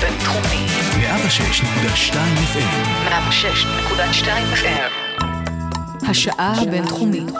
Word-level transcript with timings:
בינתחומי. 0.00 0.66
106.2 0.96 2.14
FM. 2.54 3.08
106.2 3.08 4.26
FM. 4.54 5.14
השעה 6.08 6.62
הבינתחומית. 6.62 7.34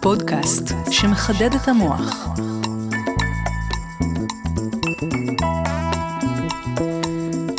פודקאסט 0.00 0.72
שמחדד 0.90 1.54
את 1.54 1.68
המוח. 1.68 2.28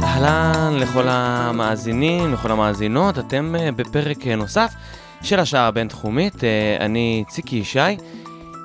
אהלן 0.03 0.73
לכל 0.79 1.07
המאזינים, 1.07 2.33
לכל 2.33 2.51
המאזינות, 2.51 3.19
אתם 3.19 3.55
אה, 3.59 3.71
בפרק 3.71 4.27
אה, 4.27 4.35
נוסף 4.35 4.73
של 5.21 5.39
השעה 5.39 5.67
הבינתחומית, 5.67 6.43
אה, 6.43 6.77
אני 6.79 7.23
ציקי 7.27 7.55
ישי, 7.55 7.79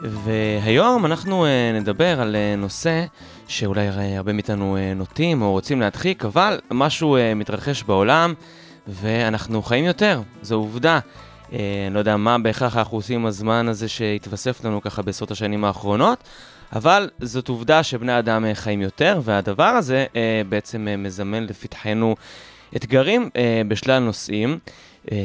והיום 0.02 1.06
אנחנו 1.06 1.46
נדבר 1.74 2.20
על 2.20 2.36
נושא 2.58 3.04
שאולי 3.52 3.88
הרבה 4.16 4.32
מאיתנו 4.32 4.76
נוטים 4.96 5.42
או 5.42 5.50
רוצים 5.50 5.80
להדחיק, 5.80 6.24
אבל 6.24 6.60
משהו 6.70 7.16
מתרחש 7.36 7.82
בעולם 7.82 8.34
ואנחנו 8.86 9.62
חיים 9.62 9.84
יותר, 9.84 10.22
זו 10.42 10.54
עובדה. 10.54 10.98
אני 11.52 11.58
לא 11.90 11.98
יודע 11.98 12.16
מה 12.16 12.38
בהכרח 12.38 12.76
אנחנו 12.76 12.96
עושים 12.96 13.20
עם 13.20 13.26
הזמן 13.26 13.68
הזה 13.68 13.88
שהתווסף 13.88 14.64
לנו 14.64 14.82
ככה 14.82 15.02
בעשרות 15.02 15.30
השנים 15.30 15.64
האחרונות, 15.64 16.18
אבל 16.72 17.10
זאת 17.20 17.48
עובדה 17.48 17.82
שבני 17.82 18.18
אדם 18.18 18.44
אה, 18.44 18.54
חיים 18.54 18.80
יותר, 18.80 19.20
והדבר 19.24 19.64
הזה 19.64 20.06
אה, 20.16 20.42
בעצם 20.48 20.88
אה, 20.88 20.96
מזמן 20.96 21.44
לפתחנו 21.44 22.16
אתגרים 22.76 23.30
אה, 23.36 23.62
בשלל 23.68 23.98
נושאים, 23.98 24.58
אה, 25.12 25.16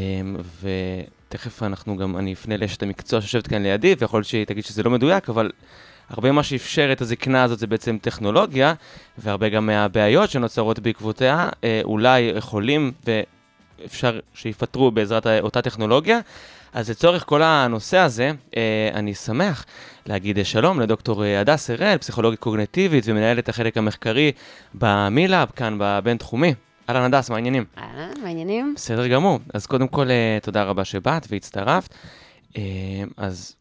ותכף 0.62 1.64
אנחנו 1.64 1.98
גם, 1.98 2.18
אני 2.18 2.34
אפנה 2.34 2.58
לאשת 2.58 2.84
המקצוע 2.84 3.22
שיושבת 3.22 3.48
כאן 3.48 3.64
לידי, 3.64 3.96
ויכול 4.00 4.18
להיות 4.18 4.28
שהיא 4.28 4.46
תגיד 4.46 4.66
שזה 4.66 4.84
לא 4.84 4.92
מדויק, 4.92 5.30
אבל 5.30 5.52
הרבה 6.10 6.32
מה 6.32 6.44
שאפשר 6.44 6.90
את 6.92 7.02
הזקנה 7.02 7.44
הזאת 7.44 7.60
זה 7.60 7.68
בעצם 7.68 7.98
טכנולוגיה, 8.02 8.74
והרבה 9.18 9.50
גם 9.50 9.66
מהבעיות 9.66 10.30
שנוצרות 10.30 10.80
בעקבותיה 10.80 11.50
אה, 11.64 11.82
אולי 11.84 12.20
יכולים 12.20 12.92
ואפשר 13.06 14.20
שיפתרו 14.34 14.92
בעזרת 14.92 15.28
אותה 15.28 15.62
טכנולוגיה. 15.62 16.20
אז 16.74 16.90
לצורך 16.90 17.24
כל 17.26 17.42
הנושא 17.44 17.98
הזה, 17.98 18.32
אה, 18.58 18.90
אני 18.94 19.16
שמח 19.16 19.66
להגיד 20.06 20.46
שלום 20.46 20.80
לדוקטור 20.80 21.24
אה, 21.24 21.40
הדס 21.40 21.70
הראל, 21.70 21.98
פסיכולוגית 21.98 22.40
קוגנטיבית 22.40 23.04
ומנהלת 23.08 23.50
החלק 23.50 23.78
המחקרי 23.78 24.32
במילאב, 24.74 25.52
כאן 25.56 25.76
בבינתחומי. 25.80 26.54
אהלן 26.90 27.14
הדס, 27.14 27.30
מה 27.30 27.36
העניינים? 27.36 27.66
אהלן, 27.78 28.22
מה 28.22 28.28
העניינים? 28.28 28.74
בסדר 28.76 29.08
גמור. 29.08 29.40
אז 29.54 29.66
קודם 29.66 29.88
כל, 29.88 30.10
אה, 30.10 30.38
תודה 30.42 30.64
רבה 30.64 30.86
שבאת 30.86 31.28
והצטרפת. 31.30 31.94
אז 33.18 33.56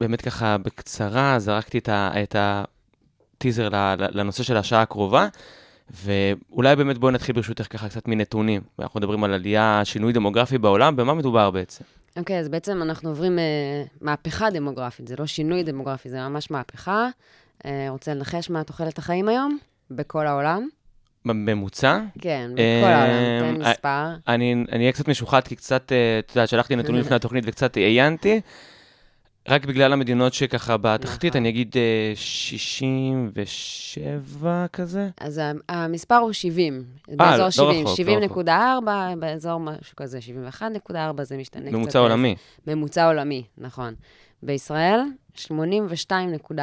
באמת 0.00 0.20
ככה 0.20 0.58
בקצרה 0.58 1.38
זרקתי 1.38 1.80
את 1.88 2.36
הטיזר 2.38 3.68
לנושא 3.98 4.42
של 4.42 4.56
השעה 4.56 4.82
הקרובה. 4.82 5.28
ואולי 5.90 6.76
באמת 6.76 6.98
בואי 6.98 7.12
נתחיל 7.12 7.34
ברשותך 7.34 7.66
ככה 7.70 7.88
קצת 7.88 8.08
מנתונים. 8.08 8.62
אנחנו 8.78 9.00
מדברים 9.00 9.24
על 9.24 9.34
עלייה, 9.34 9.80
שינוי 9.84 10.12
דמוגרפי 10.12 10.58
בעולם, 10.58 10.96
במה 10.96 11.14
מדובר 11.14 11.50
בעצם? 11.50 11.84
אוקיי, 12.16 12.36
okay, 12.36 12.40
אז 12.40 12.48
בעצם 12.48 12.82
אנחנו 12.82 13.08
עוברים 13.08 13.38
uh, 13.38 13.40
מהפכה 14.00 14.50
דמוגרפית, 14.50 15.08
זה 15.08 15.14
לא 15.18 15.26
שינוי 15.26 15.62
דמוגרפי, 15.62 16.08
זה 16.08 16.28
ממש 16.28 16.50
מהפכה. 16.50 17.08
Uh, 17.62 17.66
רוצה 17.88 18.14
לנחש 18.14 18.50
מה 18.50 18.64
תוחלת 18.64 18.98
החיים 18.98 19.28
היום? 19.28 19.58
בכל 19.90 20.26
העולם? 20.26 20.68
בממוצע? 21.24 22.00
כן, 22.20 22.50
בכל 22.54 22.90
העולם, 22.90 23.40
תן 23.40 23.60
מספר. 23.60 24.06
אני 24.28 24.64
אהיה 24.72 24.92
קצת 24.92 25.08
משוחד, 25.08 25.40
כי 25.40 25.56
קצת, 25.56 25.92
את 26.18 26.30
יודעת, 26.30 26.48
שלחתי 26.48 26.76
נתונים 26.76 27.00
לפני 27.04 27.16
התוכנית 27.16 27.44
וקצת 27.46 27.76
עיינתי. 27.76 28.40
רק 29.48 29.64
בגלל 29.64 29.92
המדינות 29.92 30.34
שככה 30.34 30.76
בתחתית, 30.76 31.30
נכון. 31.30 31.40
אני 31.40 31.48
אגיד 31.48 31.76
67 32.14 34.48
אה, 34.48 34.68
כזה. 34.68 35.08
אז 35.20 35.40
המספר 35.68 36.16
הוא 36.16 36.32
70. 36.32 36.84
אה, 37.10 37.16
באזור 37.16 37.44
לא 37.44 37.50
70, 37.50 37.86
רחוק, 38.24 38.38
70.4, 38.40 38.50
לא 38.50 38.80
באזור 39.18 39.60
משהו 39.60 39.96
כזה, 39.96 40.18
71.4, 40.88 40.94
זה 41.22 41.36
משתנה 41.36 41.62
ממוצע 41.62 41.70
קצת. 41.70 41.76
ממוצע 41.76 41.98
עולמי. 41.98 42.36
ממוצע 42.66 43.06
עולמי, 43.06 43.44
נכון. 43.58 43.94
בישראל, 44.42 45.00
82.4. 45.36 46.62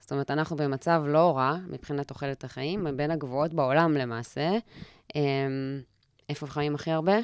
זאת 0.00 0.12
אומרת, 0.12 0.30
אנחנו 0.30 0.56
במצב 0.56 1.02
לא 1.06 1.36
רע 1.36 1.56
מבחינת 1.68 2.08
תוחלת 2.08 2.44
החיים, 2.44 2.86
בין 2.96 3.10
הגבוהות 3.10 3.54
בעולם 3.54 3.92
למעשה. 3.92 4.50
אמ, 5.14 5.20
איפה 6.28 6.46
חיים 6.46 6.74
הכי 6.74 6.90
הרבה? 6.90 7.16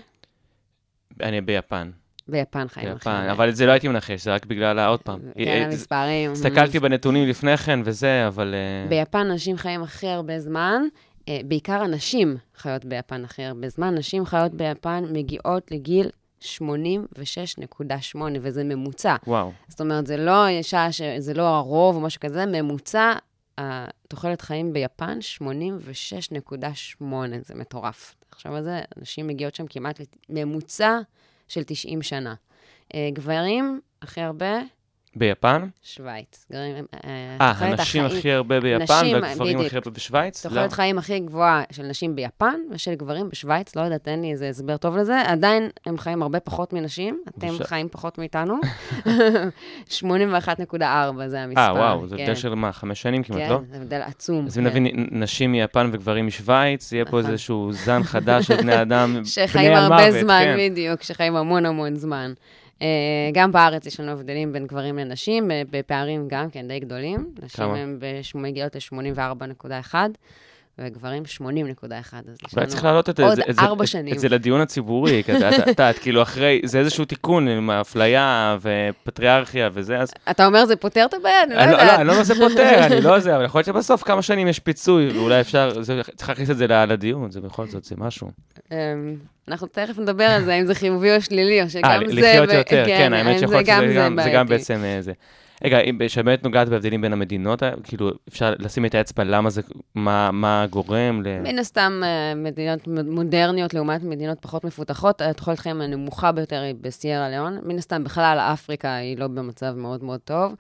אני 1.21 1.41
ביפן. 1.41 1.91
ביפן 2.29 2.69
חיים 2.69 2.89
ביפן, 2.89 3.11
אחרת. 3.11 3.31
אבל 3.31 3.49
את 3.49 3.57
זה 3.57 3.67
לא 3.67 3.73
הייתי 3.73 3.89
מנחש, 3.89 4.25
זה 4.25 4.35
רק 4.35 4.47
בגלל, 4.47 4.79
עוד 4.79 5.03
פעם. 5.03 5.21
כן, 5.35 5.41
אה, 5.41 5.65
המספרים. 5.65 6.33
הסתכלתי 6.33 6.81
בנתונים 6.81 7.29
לפני 7.29 7.57
כן 7.57 7.81
וזה, 7.85 8.27
אבל... 8.27 8.55
אה, 8.55 8.89
ביפן 8.89 9.31
נשים 9.31 9.57
חיים 9.57 9.83
הכי 9.83 10.09
הרבה 10.09 10.41
זמן, 10.41 10.83
אה, 11.29 11.41
בעיקר 11.45 11.83
הנשים 11.83 12.37
חיות 12.57 12.85
ביפן 12.85 13.25
הכי 13.25 13.43
הרבה 13.43 13.69
זמן. 13.69 13.95
נשים 13.95 14.27
חיות 14.27 14.55
ביפן 14.55 15.05
מגיעות 15.13 15.71
לגיל 15.71 16.11
86.8, 16.41 18.19
וזה 18.41 18.65
ממוצע. 18.65 19.17
וואו. 19.27 19.53
זאת 19.69 19.81
אומרת, 19.81 20.07
זה 20.07 20.17
לא 20.17 20.47
אישה, 20.47 20.87
זה 21.19 21.35
לא 21.35 21.43
הרוב 21.43 21.97
או 21.97 22.01
משהו 22.01 22.21
כזה, 22.21 22.47
ממוצע, 22.47 23.13
תוחלת 24.09 24.41
חיים 24.41 24.73
ביפן, 24.73 25.19
86.8, 25.43 27.05
זה 27.43 27.55
מטורף. 27.55 28.15
עכשיו 28.31 28.55
על 28.55 28.63
זה, 28.63 28.81
נשים 28.97 29.27
מגיעות 29.27 29.55
שם 29.55 29.67
כמעט 29.67 30.01
ממוצע 30.29 30.99
של 31.49 31.63
90 31.67 32.03
שנה. 32.03 32.35
אה, 32.95 33.09
גברים, 33.13 33.81
הכי 34.03 34.21
הרבה, 34.21 34.59
ביפן? 35.19 35.69
שווייץ. 35.83 36.47
אה, 36.55 36.59
אה 37.41 37.51
הנשים 37.51 38.05
החיים, 38.05 38.19
הכי 38.19 38.33
הרבה 38.33 38.61
ביפן 38.61 38.83
נשים, 38.83 39.17
והגברים 39.23 39.61
הכי 39.61 39.77
הרבה 39.77 39.91
בשווייץ? 39.91 40.47
תוחלת. 40.47 40.73
חיים 40.73 40.99
הכי 40.99 41.19
גבוהה 41.19 41.63
של 41.73 41.83
נשים 41.83 42.17
ביפן 42.17 42.61
ושל 42.71 42.95
גברים 42.95 43.29
בשווייץ, 43.29 43.77
לא 43.77 43.83
יודעת, 43.83 44.09
אין 44.09 44.23
לי 44.23 44.33
איזה 44.33 44.49
הסבר 44.49 44.77
טוב 44.77 44.97
לזה. 44.97 45.21
עדיין 45.21 45.71
הם 45.87 45.99
חיים 45.99 46.23
הרבה 46.23 46.41
פחות 46.41 46.73
מנשים, 46.73 47.23
אתם 47.29 47.49
בושה. 47.49 47.65
חיים 47.65 47.89
פחות 47.89 48.19
מאיתנו. 48.19 48.55
81.4 49.89 50.83
זה 51.27 51.41
המספר. 51.41 51.61
אה, 51.61 51.73
וואו, 51.73 52.07
זה 52.07 52.15
הבדל 52.15 52.27
כן. 52.27 52.37
של 52.37 52.55
מה, 52.55 52.73
חמש 52.73 53.03
שנים 53.03 53.23
כמעט, 53.23 53.41
כן, 53.41 53.51
לא? 53.51 53.59
כן, 53.59 53.65
זה 53.71 53.77
הבדל 53.77 54.01
עצום. 54.01 54.47
אז 54.47 54.59
אם 54.59 54.63
כן. 54.63 54.71
נבין 54.71 55.07
נשים 55.11 55.53
מיפן 55.53 55.91
וגברים 55.93 56.27
משווייץ, 56.27 56.93
יהיה 56.93 57.05
פה 57.05 57.19
נכון. 57.19 57.31
איזשהו 57.31 57.73
זן 57.73 58.03
חדש 58.03 58.47
של 58.47 58.57
בני 58.57 58.75
אדם, 58.83 59.09
בני 59.09 59.19
המוות. 59.19 59.27
שחיים 59.27 59.73
הרבה 59.73 60.23
זמן, 60.23 60.43
כן. 60.45 60.57
בדיוק, 60.59 61.03
שחיים 61.03 61.37
המון 61.37 61.67
המון 61.67 61.97
זמן. 61.97 62.33
Uh, 62.79 62.83
גם 63.33 63.53
בארץ 63.53 63.87
יש 63.87 64.01
לנו 64.01 64.13
הבדלים 64.13 64.53
בין 64.53 64.67
גברים 64.67 64.99
לנשים, 64.99 65.51
בפערים 65.71 66.29
גם 66.29 66.51
כן 66.51 66.69
די 66.69 66.81
גדולים. 66.81 67.35
נשים 67.43 67.65
הן 67.65 67.99
מגיעות 68.35 68.77
ל-84.1. 68.77 69.95
וגברים 70.79 71.23
80.1, 71.23 71.87
אז 71.87 72.37
יש 72.69 72.85
לנו 72.85 73.01
עוד 73.23 73.39
ארבע 73.59 73.87
שנים. 73.87 74.15
את 74.15 74.19
זה 74.19 74.29
לדיון 74.29 74.61
הציבורי, 74.61 75.23
כי 75.25 75.33
את 75.33 75.41
יודעת, 75.67 75.99
כאילו 75.99 76.23
אחרי, 76.23 76.61
זה 76.65 76.79
איזשהו 76.79 77.05
תיקון 77.05 77.49
עם 77.49 77.71
אפליה 77.71 78.57
ופטריארכיה 78.61 79.71
וזה, 79.73 79.99
אז... 79.99 80.11
אתה 80.31 80.47
אומר 80.47 80.67
זה 80.67 80.77
פותר 80.77 81.05
את 81.05 81.15
הבעיה? 81.15 81.43
אני 81.43 81.55
לא, 81.55 81.57
לא 81.57 81.71
יודעת. 81.71 81.87
לא, 81.87 81.95
אני 81.97 82.07
לא 82.07 82.13
אומר 82.13 82.23
זה 82.25 82.35
פותר, 82.35 82.87
אני 82.87 83.01
לא 83.01 83.19
זה, 83.19 83.37
אבל 83.37 83.45
יכול 83.45 83.59
להיות 83.59 83.67
שבסוף 83.67 84.03
כמה 84.03 84.23
שנים 84.23 84.49
יש 84.49 84.59
פיצוי, 84.59 85.09
ואולי 85.09 85.41
אפשר, 85.41 85.83
צריך 86.17 86.29
להכניס 86.29 86.51
את 86.51 86.57
זה 86.57 86.67
לדיון, 86.67 87.31
זה 87.31 87.41
בכל 87.41 87.67
זאת, 87.67 87.85
זה 87.85 87.95
משהו. 87.99 88.31
אמ, 88.73 89.17
אנחנו 89.49 89.67
תכף 89.67 89.99
נדבר 89.99 90.25
על 90.25 90.45
זה, 90.45 90.55
אם 90.55 90.67
זה 90.67 90.75
חיובי 90.75 91.17
או 91.17 91.21
שלילי, 91.21 91.63
או 91.63 91.71
שגם 91.71 91.83
זה... 91.83 92.27
אה, 92.27 92.37
לחיות 92.37 92.53
יותר, 92.53 92.87
כן, 92.87 93.13
האמת 93.13 93.39
שיכול 93.39 93.57
להיות 93.57 93.67
שזה 94.21 94.31
גם 94.31 94.47
בעצם 94.47 94.81
אה, 94.85 95.03
זה. 95.03 95.13
רגע, 95.65 95.79
שבאמת 96.09 96.45
נוגעת 96.45 96.69
בהבדלים 96.69 97.01
בין 97.01 97.13
המדינות, 97.13 97.63
כאילו, 97.85 98.11
אפשר 98.29 98.55
לשים 98.59 98.85
את 98.85 98.95
האצבע 98.95 99.25
למה 99.25 99.51
זה, 99.51 99.63
מה, 99.95 100.31
מה 100.33 100.67
גורם 100.71 101.23
ל... 101.25 101.41
מן 101.41 101.59
הסתם, 101.59 102.01
אה, 102.05 102.35
מדינות 102.35 102.87
מודרניות 102.87 103.75
לעומת 103.75 104.03
מדינות 104.03 104.39
פחות 104.41 104.65
מפותחות, 104.65 105.21
התוחלת 105.21 105.59
חיים 105.59 105.81
הנמוכה 105.81 106.33
ביותר 106.33 106.61
היא 106.61 106.75
בסיירה 106.81 107.29
ליאון. 107.29 107.59
מן 107.63 107.79
הסתם, 107.79 108.05
בכלל, 108.05 108.39
אפריקה 108.39 108.95
היא 108.95 109.19
לא 109.19 109.27
במצב 109.27 109.75
מאוד 109.77 110.05
מאוד 110.05 110.21
טוב, 110.25 110.55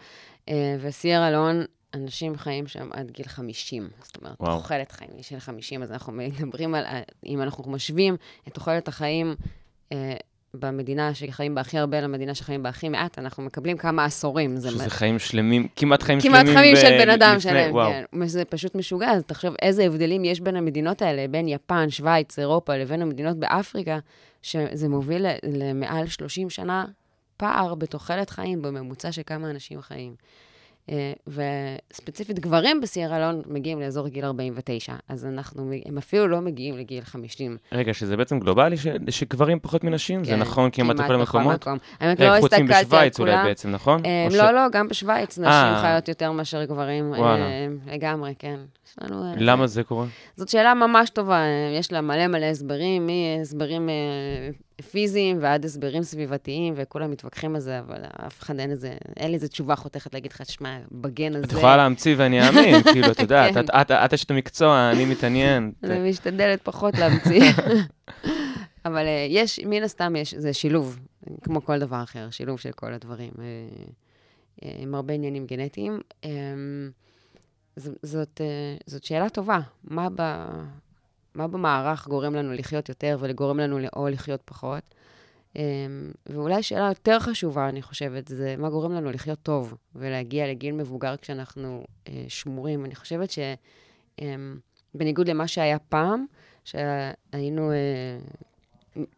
וסיירה 0.80 1.30
ליאון 1.30 1.64
אנשים 1.94 2.36
חיים 2.36 2.66
שם 2.66 2.88
עד 2.92 3.10
גיל 3.10 3.28
50. 3.28 3.88
זאת 4.02 4.16
אומרת, 4.16 4.36
וואו. 4.40 4.56
תוחלת 4.56 4.92
חיים 4.92 5.10
היא 5.16 5.22
של 5.22 5.38
50, 5.38 5.82
אז 5.82 5.92
אנחנו 5.92 6.12
מדברים 6.12 6.74
על, 6.74 6.84
אם 7.26 7.42
אנחנו 7.42 7.70
משווים 7.70 8.16
את 8.48 8.54
תוחלת 8.54 8.88
החיים 8.88 9.34
אה, 9.92 10.14
במדינה 10.54 11.14
שחיים 11.14 11.54
בה 11.54 11.60
הכי 11.60 11.78
הרבה 11.78 12.00
למדינה 12.00 12.34
שחיים 12.34 12.62
בה 12.62 12.68
הכי 12.68 12.88
מעט, 12.88 13.18
אנחנו 13.18 13.42
מקבלים 13.42 13.76
כמה 13.76 14.04
עשורים. 14.04 14.56
שזה 14.56 14.70
זה 14.70 14.90
חיים 14.90 15.18
שלמים, 15.18 15.68
כמעט 15.76 16.02
חיים 16.02 16.20
כמעט 16.20 16.46
שלמים. 16.46 16.52
כמעט 16.52 16.62
חיים 16.62 16.76
של 16.76 17.04
בן 17.04 17.10
אדם 17.10 17.40
שלם, 17.40 17.72
כן. 17.72 18.26
זה 18.26 18.44
פשוט 18.44 18.74
משוגע, 18.74 19.10
אז 19.10 19.22
תחשוב 19.26 19.54
איזה 19.62 19.84
הבדלים 19.84 20.24
יש 20.24 20.40
בין 20.40 20.56
המדינות 20.56 21.02
האלה, 21.02 21.28
בין 21.28 21.48
יפן, 21.48 21.90
שווייץ, 21.90 22.38
אירופה, 22.38 22.76
לבין 22.76 23.02
המדינות 23.02 23.36
באפריקה, 23.36 23.98
שזה 24.42 24.88
מוביל 24.88 25.26
למעל 25.42 26.06
30 26.06 26.50
שנה 26.50 26.84
פער 27.36 27.74
בתוחלת 27.74 28.30
חיים 28.30 28.62
בממוצע 28.62 29.12
של 29.12 29.22
כמה 29.26 29.50
אנשים 29.50 29.80
חיים. 29.80 30.14
אה, 30.90 31.12
וספציפית 31.90 32.38
גברים 32.38 32.80
בסיירה 32.80 33.18
לון 33.18 33.42
מגיעים 33.46 33.80
לאזור 33.80 34.08
גיל 34.08 34.24
49, 34.24 34.94
אז 35.08 35.26
אנחנו, 35.26 35.70
הם 35.86 35.98
אפילו 35.98 36.28
לא 36.28 36.40
מגיעים 36.40 36.76
לגיל 36.78 37.04
50. 37.04 37.56
רגע, 37.72 37.94
שזה 37.94 38.16
בעצם 38.16 38.40
גלובלי, 38.40 38.76
ש... 38.76 38.86
שגברים 39.10 39.58
פחות 39.62 39.84
מנשים? 39.84 40.24
זה 40.24 40.30
כן, 40.30 40.38
נכון 40.38 40.70
כמעט 40.72 40.96
בכל 40.96 41.14
המקומות? 41.14 41.54
מקום. 41.54 41.78
האמת, 42.00 42.20
לא 42.20 42.40
חוץ 42.40 42.52
הסתכלתי 42.52 42.74
על 42.74 42.82
מבשוויץ 42.82 43.20
אולי 43.20 43.32
כולם. 43.32 43.44
בעצם, 43.46 43.70
נכון? 43.70 44.02
אה, 44.04 44.24
או 44.26 44.30
ש- 44.30 44.34
לא, 44.34 44.50
לא, 44.50 44.60
גם 44.72 44.88
בשוויץ 44.88 45.38
נשים 45.38 45.52
אה. 45.52 45.82
חיות 45.82 46.08
יותר 46.08 46.32
מאשר 46.32 46.64
גברים. 46.64 47.10
וואלה. 47.10 47.44
אה, 47.46 47.66
לגמרי, 47.86 48.34
כן. 48.38 48.56
יש 48.88 48.94
לנו... 49.02 49.24
אה, 49.24 49.32
למה 49.36 49.66
זה 49.66 49.82
קורה? 49.82 50.06
זאת 50.36 50.48
שאלה 50.48 50.74
ממש 50.74 51.10
טובה, 51.10 51.36
אה, 51.36 51.76
יש 51.78 51.92
לה 51.92 52.00
מלא 52.00 52.26
מלא 52.26 52.46
הסברים, 52.46 53.06
מהסברים 53.06 53.88
אה, 53.88 53.94
פיזיים 54.90 55.38
ועד 55.40 55.64
הסברים 55.64 56.02
סביבתיים, 56.02 56.74
וכולם 56.76 57.10
מתווכחים 57.10 57.54
על 57.54 57.60
זה, 57.60 57.78
אבל 57.78 58.04
אף 58.26 58.40
אחד 58.40 58.58
אין 58.58 58.70
איזה, 58.70 58.94
אין 59.16 59.28
לי 59.28 59.34
איזה 59.34 59.48
תשובה 59.48 59.76
חותכת 59.76 60.14
להגיד 60.14 60.32
לך, 60.32 60.42
שמע, 60.50 60.78
בגן 60.92 61.34
הזה... 61.36 61.44
את 61.44 61.52
יכולה 61.52 61.76
להמציא 61.76 62.14
ואני 62.18 62.48
אאמין, 62.48 62.82
כאילו, 62.92 63.10
את 63.10 63.18
יודעת, 63.18 63.54
כן. 63.54 63.60
את- 63.80 64.12
אשת 64.14 64.30
המקצוע, 64.30 64.90
אני 64.92 65.04
מתעניין. 65.04 65.72
אני 65.84 66.10
משתדלת 66.10 66.62
פחות 66.62 66.94
להמציא. 66.98 67.52
אבל 68.86 69.04
יש, 69.28 69.60
מן 69.66 69.82
הסתם, 69.82 70.16
יש, 70.16 70.34
זה 70.34 70.52
שילוב, 70.52 70.98
כמו 71.42 71.64
כל 71.64 71.78
דבר 71.78 72.02
אחר, 72.02 72.30
שילוב 72.30 72.60
של 72.60 72.72
כל 72.72 72.92
הדברים, 72.92 73.30
עם 74.62 74.94
הרבה 74.94 75.14
עניינים 75.14 75.46
גנטיים. 75.46 76.00
ז- 77.78 77.96
זאת, 78.02 78.40
אה, 78.40 78.76
זאת 78.86 79.04
שאלה 79.04 79.28
טובה, 79.28 79.60
מה, 79.84 80.08
ב, 80.14 80.20
מה 81.34 81.48
במערך 81.48 82.08
גורם 82.08 82.34
לנו 82.34 82.52
לחיות 82.52 82.88
יותר 82.88 83.16
ולגורם 83.20 83.60
לנו 83.60 83.78
או 83.96 84.08
לחיות 84.08 84.42
פחות? 84.44 84.94
אה, 85.56 85.62
ואולי 86.26 86.62
שאלה 86.62 86.88
יותר 86.88 87.20
חשובה, 87.20 87.68
אני 87.68 87.82
חושבת, 87.82 88.28
זה 88.28 88.54
מה 88.58 88.70
גורם 88.70 88.92
לנו 88.92 89.10
לחיות 89.10 89.38
טוב 89.42 89.74
ולהגיע 89.94 90.48
לגיל 90.48 90.74
מבוגר 90.74 91.16
כשאנחנו 91.16 91.84
אה, 92.08 92.24
שמורים. 92.28 92.84
אני 92.84 92.94
חושבת 92.94 93.30
ש... 93.30 93.38
אה, 94.20 94.34
בניגוד 94.94 95.28
למה 95.28 95.48
שהיה 95.48 95.78
פעם, 95.78 96.26
שהיינו 96.64 97.72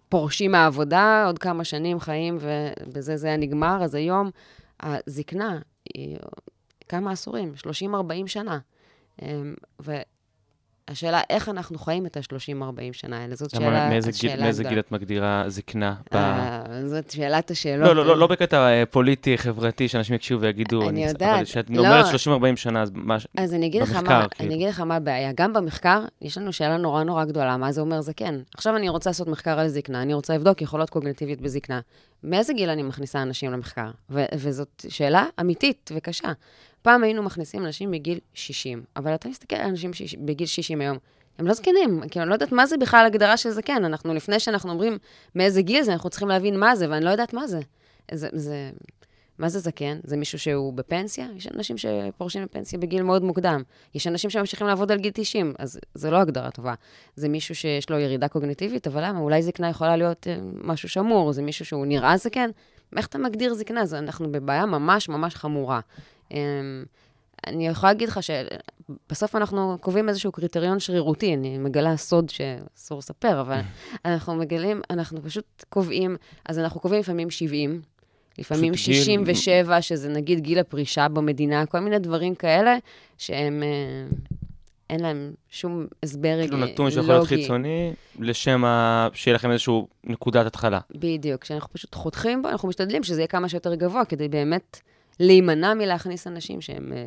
פורשים 0.08 0.52
מהעבודה, 0.52 1.24
עוד 1.26 1.38
כמה 1.38 1.64
שנים 1.64 2.00
חיים, 2.00 2.38
ובזה 2.40 3.16
זה 3.16 3.26
היה 3.26 3.36
נגמר, 3.36 3.84
אז 3.84 3.94
היום 3.94 4.30
הזקנה 4.80 5.58
היא 5.94 6.16
כמה 6.90 7.12
עשורים, 7.12 7.52
30-40 7.56 7.66
שנה. 8.26 8.58
אה, 9.22 9.28
והשאלה, 10.88 11.20
איך 11.30 11.48
אנחנו 11.48 11.78
חיים 11.78 12.06
את 12.06 12.16
ה-30-40 12.16 12.32
שנה 12.92 13.18
האלה? 13.22 13.34
זאת 13.34 13.50
שאלה, 13.50 13.88
מאיזה 13.88 14.10
גיל- 14.20 14.40
מאיזה. 14.40 14.64
גיל 14.64 14.78
את 14.78 14.92
מגדירה 14.92 15.44
זקנה? 15.48 15.94
ב- 16.12 16.16
אה, 16.16 16.62
זאת 16.86 17.10
שאלת 17.10 17.50
השאלות. 17.50 17.88
לא, 17.88 17.96
לא, 17.96 18.06
לא, 18.06 18.16
לא 18.18 18.26
בקטע 18.26 18.56
אה, 18.68 18.86
פוליטי, 18.86 19.38
חברתי, 19.38 19.88
שאנשים 19.88 20.14
יקשיבו 20.16 20.40
ויגידו, 20.40 20.88
אני 20.88 21.04
אבל 21.04 21.12
יודעת. 21.12 21.44
כשאת 21.44 21.70
לא. 21.70 21.78
אומרת 21.80 22.04
30-40 22.54 22.56
שנה, 22.56 22.82
אז 22.82 22.90
מה... 22.94 23.16
אז 23.36 23.54
אני 23.54 23.66
אגיד 23.66 23.82
לך 23.82 23.90
במחקר, 23.90 24.18
מה, 24.20 24.28
כאילו. 24.28 24.46
אני 24.48 24.54
אגיד 24.54 24.68
לך 24.68 24.80
מה 24.80 24.96
הבעיה. 24.96 25.30
גם 25.34 25.52
במחקר, 25.52 26.04
יש 26.22 26.38
לנו 26.38 26.52
שאלה 26.52 26.76
נורא 26.76 27.02
נורא 27.04 27.24
גדולה, 27.24 27.56
מה 27.56 27.72
זה 27.72 27.80
אומר 27.80 28.00
זקן? 28.00 28.40
עכשיו 28.54 28.76
אני 28.76 28.88
רוצה 28.88 29.10
לעשות 29.10 29.28
מחקר 29.28 29.58
על 29.58 29.68
זקנה, 29.68 30.02
אני 30.02 30.14
רוצה 30.14 30.34
לבדוק 30.34 30.62
יכולות 30.62 30.90
קוגניטיביות 30.90 31.40
בזקנה. 31.40 31.80
מאיזה 32.24 32.52
גיל 32.52 32.70
אני 32.70 32.82
מכניסה 32.82 33.22
אנשים 33.22 33.52
למחקר? 33.52 33.90
וזאת 34.34 34.84
שאלה 34.88 35.26
אמיתית 35.40 35.90
וקשה. 35.94 36.28
פעם 36.82 37.04
היינו 37.04 37.22
מכניסים 37.22 37.66
אנשים 37.66 37.90
בגיל 37.90 38.18
60, 38.34 38.82
אבל 38.96 39.14
אתה 39.14 39.28
מסתכל 39.28 39.56
על 39.56 39.66
אנשים 39.68 39.92
שיש- 39.92 40.14
בגיל 40.14 40.46
60 40.46 40.80
היום, 40.80 40.98
הם 41.38 41.46
לא 41.46 41.54
זקנים, 41.54 42.00
כי 42.10 42.20
אני 42.20 42.28
לא 42.28 42.34
יודעת 42.34 42.52
מה 42.52 42.66
זה 42.66 42.76
בכלל 42.76 43.06
הגדרה 43.06 43.36
של 43.36 43.50
זקן. 43.50 43.84
אנחנו, 43.84 44.14
לפני 44.14 44.40
שאנחנו 44.40 44.70
אומרים 44.70 44.98
מאיזה 45.34 45.62
גיל 45.62 45.82
זה, 45.82 45.92
אנחנו 45.92 46.10
צריכים 46.10 46.28
להבין 46.28 46.58
מה 46.60 46.76
זה, 46.76 46.90
ואני 46.90 47.04
לא 47.04 47.10
יודעת 47.10 47.32
מה 47.34 47.46
זה. 47.46 47.60
זה, 48.12 48.28
זה 48.32 48.70
מה 49.38 49.48
זה 49.48 49.58
זקן? 49.58 49.98
זה 50.04 50.16
מישהו 50.16 50.38
שהוא 50.38 50.72
בפנסיה? 50.72 51.26
יש 51.36 51.46
אנשים 51.46 51.76
שפורשים 51.78 52.42
לפנסיה 52.42 52.78
בגיל 52.78 53.02
מאוד 53.02 53.22
מוקדם. 53.24 53.62
יש 53.94 54.06
אנשים 54.06 54.30
שממשיכים 54.30 54.66
לעבוד 54.66 54.92
על 54.92 54.98
גיל 54.98 55.12
90, 55.14 55.54
אז 55.58 55.80
זו 55.94 56.10
לא 56.10 56.16
הגדרה 56.16 56.50
טובה. 56.50 56.74
זה 57.16 57.28
מישהו 57.28 57.54
שיש 57.54 57.90
לו 57.90 57.98
ירידה 57.98 58.28
קוגניטיבית, 58.28 58.86
אבל 58.86 59.04
למה? 59.04 59.18
אולי 59.20 59.42
זקנה 59.42 59.68
יכולה 59.68 59.96
להיות 59.96 60.26
אה, 60.26 60.36
משהו 60.62 60.88
שמור, 60.88 61.32
זה 61.32 61.42
מישהו 61.42 61.64
שהוא 61.64 61.86
נראה 61.86 62.16
זקן? 62.16 62.50
איך 62.96 63.06
אתה 63.06 63.18
מגדיר 63.18 63.54
זקנה? 63.54 63.86
זה, 63.86 63.98
אנחנו 63.98 64.32
בבעיה 64.32 64.66
ממש 64.66 65.08
ממש 65.08 65.34
חמורה. 65.34 65.80
אה, 66.32 66.38
אני 67.46 67.68
יכולה 67.68 67.92
להגיד 67.92 68.08
לך 68.08 68.20
שבסוף 68.22 69.36
אנחנו 69.36 69.76
קובעים 69.80 70.08
איזשהו 70.08 70.32
קריטריון 70.32 70.80
שרירותי, 70.80 71.34
אני 71.34 71.58
מגלה 71.58 71.96
סוד 71.96 72.28
שאסור 72.30 72.98
לספר, 72.98 73.40
אבל 73.40 73.60
אנחנו 74.04 74.34
מגלים, 74.34 74.80
אנחנו 74.90 75.22
פשוט 75.22 75.64
קובעים, 75.68 76.16
אז 76.46 76.58
אנחנו 76.58 76.80
קובעים 76.80 77.00
לפעמים 77.00 77.30
70, 77.30 77.80
לפעמים 78.38 78.72
פשוט 78.74 78.86
גיל- 78.86 78.94
67, 79.02 79.82
שזה 79.82 80.08
נגיד 80.08 80.40
גיל 80.40 80.58
הפרישה 80.58 81.08
במדינה, 81.08 81.66
כל 81.66 81.80
מיני 81.80 81.98
דברים 81.98 82.34
כאלה, 82.34 82.76
שהם, 83.18 83.62
אה, 83.62 84.16
אין 84.90 85.00
להם 85.00 85.32
שום 85.50 85.86
הסבר 86.02 86.38
כאילו 86.40 86.58
לוגי. 86.58 86.72
נתון 86.72 86.90
שיכול 86.90 87.08
להיות 87.08 87.26
חיצוני, 87.26 87.92
לשם 88.18 88.64
ה- 88.64 89.08
שיהיה 89.14 89.34
לכם 89.34 89.50
איזשהו 89.50 89.88
נקודת 90.04 90.46
התחלה. 90.46 90.80
בדיוק, 90.94 91.42
כשאנחנו 91.42 91.72
פשוט 91.72 91.94
חותכים 91.94 92.42
בו, 92.42 92.48
אנחנו 92.48 92.68
משתדלים 92.68 93.02
שזה 93.02 93.20
יהיה 93.20 93.26
כמה 93.26 93.48
שיותר 93.48 93.74
גבוה, 93.74 94.04
כדי 94.04 94.28
באמת 94.28 94.80
להימנע 95.20 95.74
מלהכניס 95.74 96.26
אנשים 96.26 96.60
שהם 96.60 96.92
אה, 96.92 97.04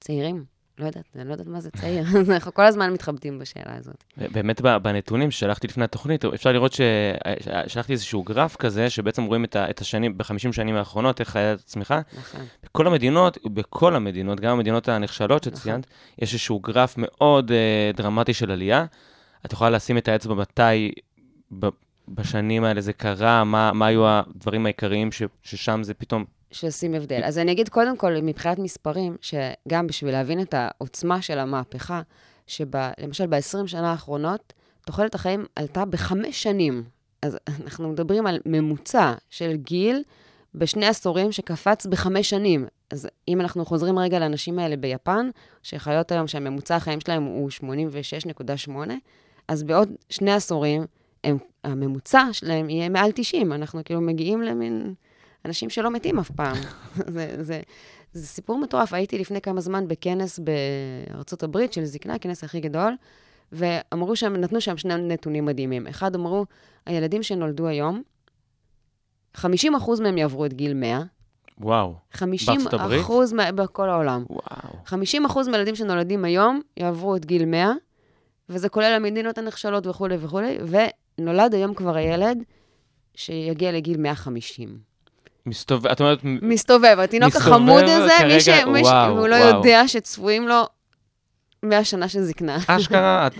צעירים. 0.00 0.44
לא 0.78 0.86
יודעת, 0.86 1.04
אני 1.16 1.28
לא 1.28 1.32
יודעת 1.32 1.46
מה 1.46 1.60
זה 1.60 1.70
צעיר. 1.70 2.04
אנחנו 2.34 2.54
כל 2.54 2.62
הזמן 2.62 2.92
מתחבטים 2.92 3.38
בשאלה 3.38 3.76
הזאת. 3.76 4.04
באמת 4.16 4.60
בנתונים 4.60 5.30
ששלחתי 5.30 5.66
לפני 5.66 5.84
התוכנית, 5.84 6.24
אפשר 6.24 6.52
לראות 6.52 6.72
ששלחתי 6.72 7.92
איזשהו 7.92 8.22
גרף 8.22 8.56
כזה, 8.56 8.90
שבעצם 8.90 9.24
רואים 9.24 9.44
את 9.54 9.80
השנים, 9.80 10.18
בחמישים 10.18 10.52
שנים 10.52 10.76
האחרונות, 10.76 11.20
איך 11.20 11.36
היה 11.36 11.52
הצמיחה. 11.52 12.00
נכון. 12.18 12.40
בכל 12.64 12.86
המדינות, 12.86 13.38
בכל 13.44 13.96
המדינות, 13.96 14.40
גם 14.40 14.52
המדינות 14.52 14.88
הנחשלות 14.88 15.44
שציינת, 15.44 15.86
יש 16.18 16.32
איזשהו 16.32 16.60
גרף 16.60 16.94
מאוד 16.98 17.52
אה, 17.52 17.90
דרמטי 17.94 18.34
של 18.34 18.50
עלייה. 18.50 18.84
את 19.46 19.52
יכולה 19.52 19.70
לשים 19.70 19.98
את 19.98 20.08
האצבע 20.08 20.34
מתי 20.34 20.92
בשנים 22.08 22.64
האלה 22.64 22.80
זה 22.80 22.92
קרה, 22.92 23.44
מה, 23.44 23.72
מה 23.72 23.86
היו 23.86 24.08
הדברים 24.08 24.66
העיקריים 24.66 25.10
ששם 25.42 25.82
זה 25.82 25.94
פתאום... 25.94 26.24
שעושים 26.50 26.94
הבדל. 26.94 27.20
אז 27.24 27.38
אני 27.38 27.52
אגיד 27.52 27.68
קודם 27.68 27.96
כל, 27.96 28.20
מבחינת 28.22 28.58
מספרים, 28.58 29.16
שגם 29.20 29.86
בשביל 29.86 30.12
להבין 30.12 30.40
את 30.40 30.54
העוצמה 30.54 31.22
של 31.22 31.38
המהפכה, 31.38 32.02
שלמשל 32.46 33.26
ב-20 33.26 33.66
שנה 33.66 33.90
האחרונות, 33.90 34.52
תוחלת 34.86 35.14
החיים 35.14 35.44
עלתה 35.56 35.84
בחמש 35.84 36.42
שנים. 36.42 36.84
אז 37.22 37.38
אנחנו 37.64 37.88
מדברים 37.88 38.26
על 38.26 38.38
ממוצע 38.46 39.14
של 39.30 39.56
גיל 39.56 40.02
בשני 40.54 40.86
עשורים 40.86 41.32
שקפץ 41.32 41.86
בחמש 41.86 42.30
שנים. 42.30 42.66
אז 42.90 43.08
אם 43.28 43.40
אנחנו 43.40 43.64
חוזרים 43.64 43.98
רגע 43.98 44.18
לאנשים 44.18 44.58
האלה 44.58 44.76
ביפן, 44.76 45.30
שחיות 45.62 46.12
היום 46.12 46.26
שהממוצע 46.26 46.76
החיים 46.76 47.00
שלהם 47.00 47.24
הוא 47.24 47.50
86.8, 47.50 48.70
אז 49.48 49.62
בעוד 49.62 49.88
שני 50.10 50.32
עשורים, 50.32 50.86
הם, 51.24 51.38
הממוצע 51.64 52.28
שלהם 52.32 52.70
יהיה 52.70 52.88
מעל 52.88 53.10
90. 53.14 53.52
אנחנו 53.52 53.84
כאילו 53.84 54.00
מגיעים 54.00 54.42
למין 54.42 54.94
אנשים 55.48 55.70
שלא 55.70 55.90
מתים 55.90 56.18
אף 56.18 56.30
פעם. 56.30 56.56
זה, 57.14 57.34
זה, 57.40 57.60
זה 58.12 58.26
סיפור 58.26 58.58
מטורף. 58.58 58.92
הייתי 58.94 59.18
לפני 59.18 59.40
כמה 59.40 59.60
זמן 59.60 59.88
בכנס 59.88 60.38
בארצות 60.38 61.42
הברית 61.42 61.72
של 61.72 61.84
זקנה, 61.84 62.14
הכנס 62.14 62.44
הכי 62.44 62.60
גדול, 62.60 62.96
ואמרו 63.52 64.16
שם, 64.16 64.36
נתנו 64.36 64.60
שם 64.60 64.76
שני 64.76 64.94
נתונים 64.96 65.44
מדהימים. 65.44 65.86
אחד, 65.86 66.14
אמרו, 66.14 66.46
הילדים 66.86 67.22
שנולדו 67.22 67.66
היום, 67.66 68.02
50% 69.36 69.40
מהם 70.02 70.18
יעברו 70.18 70.46
את 70.46 70.52
גיל 70.52 70.74
100, 70.74 71.02
וואו, 71.60 71.94
50 72.12 72.54
בארצות 72.54 72.80
הברית? 72.80 73.00
אחוז 73.00 73.32
מה- 73.32 73.52
בכל 73.52 73.88
העולם. 73.90 74.24
וואו. 74.30 74.78
50 74.84 75.24
אחוז 75.26 75.48
מהילדים 75.48 75.74
שנולדים 75.74 76.24
היום 76.24 76.60
יעברו 76.76 77.16
את 77.16 77.24
גיל 77.26 77.44
100, 77.44 77.72
וזה 78.48 78.68
כולל 78.68 78.92
המדינות 78.96 79.38
הנחשלות 79.38 79.86
וכולי 79.86 80.16
וכולי, 80.20 80.58
ונולד 81.18 81.54
היום 81.54 81.74
כבר 81.74 81.96
הילד 81.96 82.38
שיגיע 83.14 83.72
לגיל 83.72 83.96
150. 84.00 84.87
מסתובב, 85.48 85.86
את 85.86 86.00
אומרת, 86.00 86.18
מסתובב, 86.24 86.96
התינוק 86.98 87.36
החמוד 87.36 87.82
הזה, 87.82 88.12
כרגע, 88.18 88.34
מי 88.34 88.40
ש... 88.40 88.48
מי 88.48 88.80
ש... 88.80 88.82
וואו, 88.82 89.18
הוא 89.18 89.28
לא 89.28 89.36
וואו. 89.36 89.56
יודע 89.56 89.88
שצפויים 89.88 90.48
לו 90.48 90.62
100 91.62 91.84
שנה 91.84 92.08
של 92.08 92.22
זקנה. 92.22 92.58
אשכרה, 92.66 93.26
את- 93.26 93.34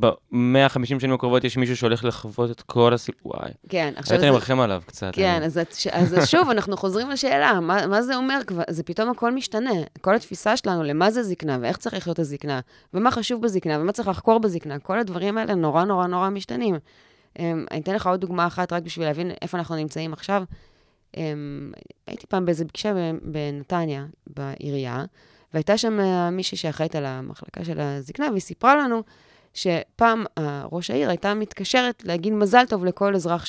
ב-150 0.00 0.98
שנים 0.98 1.12
הקרובות 1.12 1.44
יש 1.44 1.56
מישהו 1.56 1.76
שהולך 1.76 2.04
לחוות 2.04 2.50
את 2.50 2.60
כל 2.60 2.94
הסיפור, 2.94 3.32
וואי. 3.36 3.50
כן, 3.68 3.92
עכשיו 3.96 4.20
זה... 4.20 4.30
מרחם 4.30 4.60
עליו 4.60 4.82
קצת. 4.86 5.10
כן, 5.12 5.42
אז, 5.44 5.58
את, 5.58 5.76
אז 5.92 6.28
שוב, 6.28 6.50
אנחנו 6.50 6.76
חוזרים 6.76 7.10
לשאלה, 7.10 7.60
מה, 7.60 7.86
מה 7.86 8.02
זה 8.02 8.16
אומר 8.16 8.40
כבר? 8.46 8.62
זה 8.70 8.82
פתאום 8.82 9.10
הכל 9.10 9.34
משתנה. 9.34 9.70
כל 10.00 10.14
התפיסה 10.14 10.56
שלנו 10.56 10.82
למה 10.82 11.10
זה 11.10 11.22
זקנה, 11.22 11.58
ואיך 11.60 11.76
צריך 11.76 11.94
לחיות 11.94 12.18
הזקנה, 12.18 12.60
ומה 12.94 13.10
חשוב 13.10 13.42
בזקנה, 13.42 13.80
ומה 13.80 13.92
צריך 13.92 14.08
לחקור 14.08 14.40
בזקנה, 14.40 14.78
כל 14.78 14.98
הדברים 14.98 15.38
האלה 15.38 15.54
נורא 15.54 15.84
נורא 15.84 16.06
נורא 16.06 16.28
משתנים. 16.28 16.74
Um, 16.74 17.40
אני 17.70 17.80
אתן 17.80 17.94
לך 17.94 18.06
עוד 18.06 18.20
דוגמה 18.20 18.46
אחת, 18.46 18.72
רק 18.72 18.82
בשביל 18.82 19.06
להבין 19.06 19.30
איפה 19.42 19.58
אנחנו 19.58 19.76
נמצאים 19.76 20.12
עכשיו. 20.12 20.42
Um, 21.16 21.18
הייתי 22.06 22.26
פעם 22.26 22.46
באיזו 22.46 22.64
פגישה 22.68 22.92
בנתניה, 23.22 24.06
בעירייה, 24.26 25.04
והייתה 25.54 25.78
שם 25.78 26.00
אה, 26.00 26.30
מישהי 26.30 26.56
שאחראית 26.58 26.96
על 26.96 27.06
המחלקה 27.06 27.64
של 27.64 27.80
הזקנה, 27.80 28.26
והיא 28.30 28.40
סיפרה 28.40 28.76
לנו 28.76 29.02
שפעם 29.54 30.24
אה, 30.38 30.62
ראש 30.72 30.90
העיר 30.90 31.08
הייתה 31.08 31.34
מתקשרת 31.34 32.02
להגיד 32.04 32.32
מזל 32.32 32.64
טוב 32.68 32.84
לכל 32.84 33.14
אזרח 33.14 33.46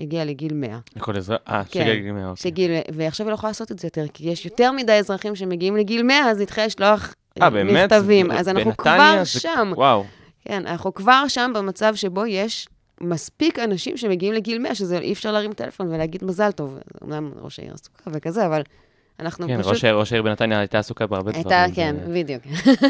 הגיעה 0.00 0.24
לגיל 0.24 0.54
100. 0.54 0.78
לכל 0.96 1.16
אזרח, 1.16 1.38
אה, 1.48 1.62
כן, 1.70 1.80
שגיל 1.80 2.02
גיל 2.02 2.12
100, 2.12 2.30
אוקיי. 2.30 2.42
שגיל, 2.42 2.70
ועכשיו 2.94 3.26
היא 3.26 3.30
לא 3.30 3.34
יכולה 3.34 3.50
לעשות 3.50 3.72
את 3.72 3.78
זה 3.78 3.86
יותר, 3.86 4.04
כי 4.14 4.28
יש 4.30 4.44
יותר 4.44 4.72
מדי 4.72 4.92
אזרחים 4.92 5.34
שמגיעים 5.36 5.76
לגיל 5.76 6.02
100, 6.02 6.30
אז 6.30 6.38
היא 6.38 6.44
התחילה 6.44 6.66
לשלוח 6.66 7.14
אה, 7.42 7.50
באמת? 7.50 7.92
מכתבים. 7.92 8.30
אז 8.30 8.48
אנחנו 8.48 8.76
כבר 8.76 9.16
זה- 9.18 9.40
שם. 9.40 9.72
וואו. 9.76 10.04
כן, 10.44 10.66
אנחנו 10.66 10.94
כבר 10.94 11.24
שם 11.28 11.52
במצב 11.54 11.94
שבו 11.94 12.26
יש 12.26 12.68
מספיק 13.02 13.58
אנשים 13.58 13.96
שמגיעים 13.96 14.34
לגיל 14.34 14.58
100, 14.58 14.74
שזה 14.74 14.98
אי 14.98 15.12
אפשר 15.12 15.32
להרים 15.32 15.52
טלפון 15.52 15.88
ולהגיד 15.88 16.24
מזל 16.24 16.50
טוב. 16.52 16.78
אמנם 17.04 17.32
ראש 17.36 17.58
העיר 17.58 17.74
עסוקה 17.74 18.10
וכזה, 18.12 18.46
אבל 18.46 18.62
אנחנו 19.20 19.46
כן, 19.46 19.58
פשוט... 19.60 19.72
ראש 19.72 19.84
העיר- 19.84 19.96
ראש 19.96 20.12
העיר 20.12 20.22
בנתניה 20.22 20.58
הייתה 20.58 20.78
עסוקה 20.78 21.06
בהרבה 21.06 21.32
דברים. 21.32 21.46
הייתה, 21.48 21.74
כן, 21.74 21.96
ו- 22.06 22.14
בדיוק. 22.14 22.42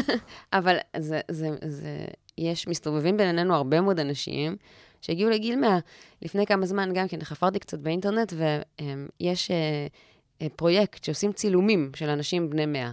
אבל 0.53 0.77
זה, 0.97 1.19
זה, 1.31 1.49
זה, 1.65 2.05
יש, 2.37 2.67
מסתובבים 2.67 3.17
בינינו 3.17 3.55
הרבה 3.55 3.81
מאוד 3.81 3.99
אנשים 3.99 4.55
שהגיעו 5.01 5.29
לגיל 5.29 5.55
100. 5.59 5.79
לפני 6.21 6.45
כמה 6.45 6.65
זמן 6.65 6.89
גם 6.93 7.07
כן 7.07 7.23
חפרתי 7.23 7.59
קצת 7.59 7.79
באינטרנט, 7.79 8.33
ויש 9.19 9.51
אה, 9.51 9.55
אה, 10.41 10.47
פרויקט 10.55 11.03
שעושים 11.03 11.31
צילומים 11.33 11.91
של 11.95 12.09
אנשים 12.09 12.49
בני 12.49 12.65
100. 12.65 12.91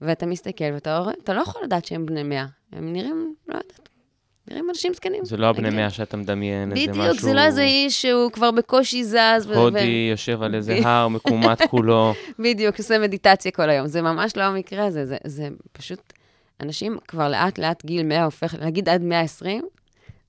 ואתה 0.00 0.26
מסתכל 0.26 0.64
ואתה 0.74 0.98
רואה, 0.98 1.12
אתה 1.24 1.34
לא 1.34 1.40
יכול 1.40 1.62
לדעת 1.64 1.84
שהם 1.84 2.06
בני 2.06 2.22
100. 2.22 2.46
הם 2.72 2.92
נראים, 2.92 3.34
לא 3.48 3.54
יודעת, 3.54 3.81
נראים 4.50 4.70
אנשים 4.70 4.94
זקנים. 4.94 5.24
זה 5.24 5.36
לא 5.36 5.46
הבני. 5.46 5.70
100 5.70 5.90
שאתה 5.90 6.16
מדמיין, 6.16 6.72
איזה 6.72 6.90
משהו... 6.90 7.02
בדיוק, 7.02 7.20
זה 7.20 7.34
לא 7.34 7.40
איזה 7.40 7.62
איש 7.62 8.02
שהוא 8.02 8.32
כבר 8.32 8.50
בקושי 8.50 9.04
זז. 9.04 9.50
הודי 9.54 10.08
יושב 10.10 10.42
על 10.42 10.54
איזה 10.54 10.78
הר 10.84 11.08
מקומט 11.08 11.62
כולו. 11.70 12.14
בדיוק, 12.38 12.78
עושה 12.78 12.98
מדיטציה 12.98 13.52
כל 13.52 13.70
היום. 13.70 13.86
זה 13.86 14.02
ממש 14.02 14.36
לא 14.36 14.42
המקרה 14.42 14.86
הזה, 14.86 15.06
זה, 15.06 15.16
זה 15.24 15.48
פשוט, 15.72 16.12
אנשים 16.60 16.98
כבר 17.08 17.28
לאט 17.28 17.58
לאט 17.58 17.84
גיל 17.84 18.06
100 18.06 18.24
הופך, 18.24 18.54
נגיד 18.54 18.88
עד 18.88 19.02
120, 19.02 19.62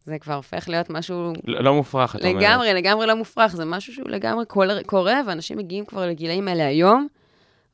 זה 0.06 0.20
כבר 0.20 0.34
הופך 0.34 0.70
להיות 0.70 0.90
משהו 0.90 1.34
לא 1.46 1.64
לא 1.64 1.74
מופרך, 1.74 2.16
אתה 2.16 2.28
אומר. 2.28 2.40
לגמרי, 2.40 2.74
לגמרי 2.74 3.08
לא 3.08 3.16
מופרך, 3.16 3.56
זה 3.56 3.66
משהו 3.66 3.94
שהוא 3.94 4.10
לגמרי 4.10 4.46
קורה, 4.86 5.22
ואנשים 5.28 5.58
מגיעים 5.58 5.86
כבר 5.86 6.08
לגילאים 6.08 6.48
האלה 6.48 6.66
היום, 6.68 7.08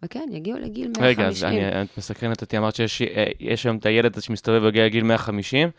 וכן, 0.03 0.29
יגיעו 0.31 0.57
לגיל 0.57 0.87
150. 0.87 1.03
רגע, 1.03 1.27
אז 1.27 1.43
אני, 1.43 1.81
את 1.81 1.97
מסקרנת 1.97 2.41
אותי, 2.41 2.57
אמרת 2.57 2.75
שיש 2.75 3.01
יש 3.39 3.65
היום 3.65 3.77
את 3.77 3.85
הילד 3.85 4.21
שמסתובב 4.21 4.63
לגיל 4.63 5.03
150, 5.03 5.69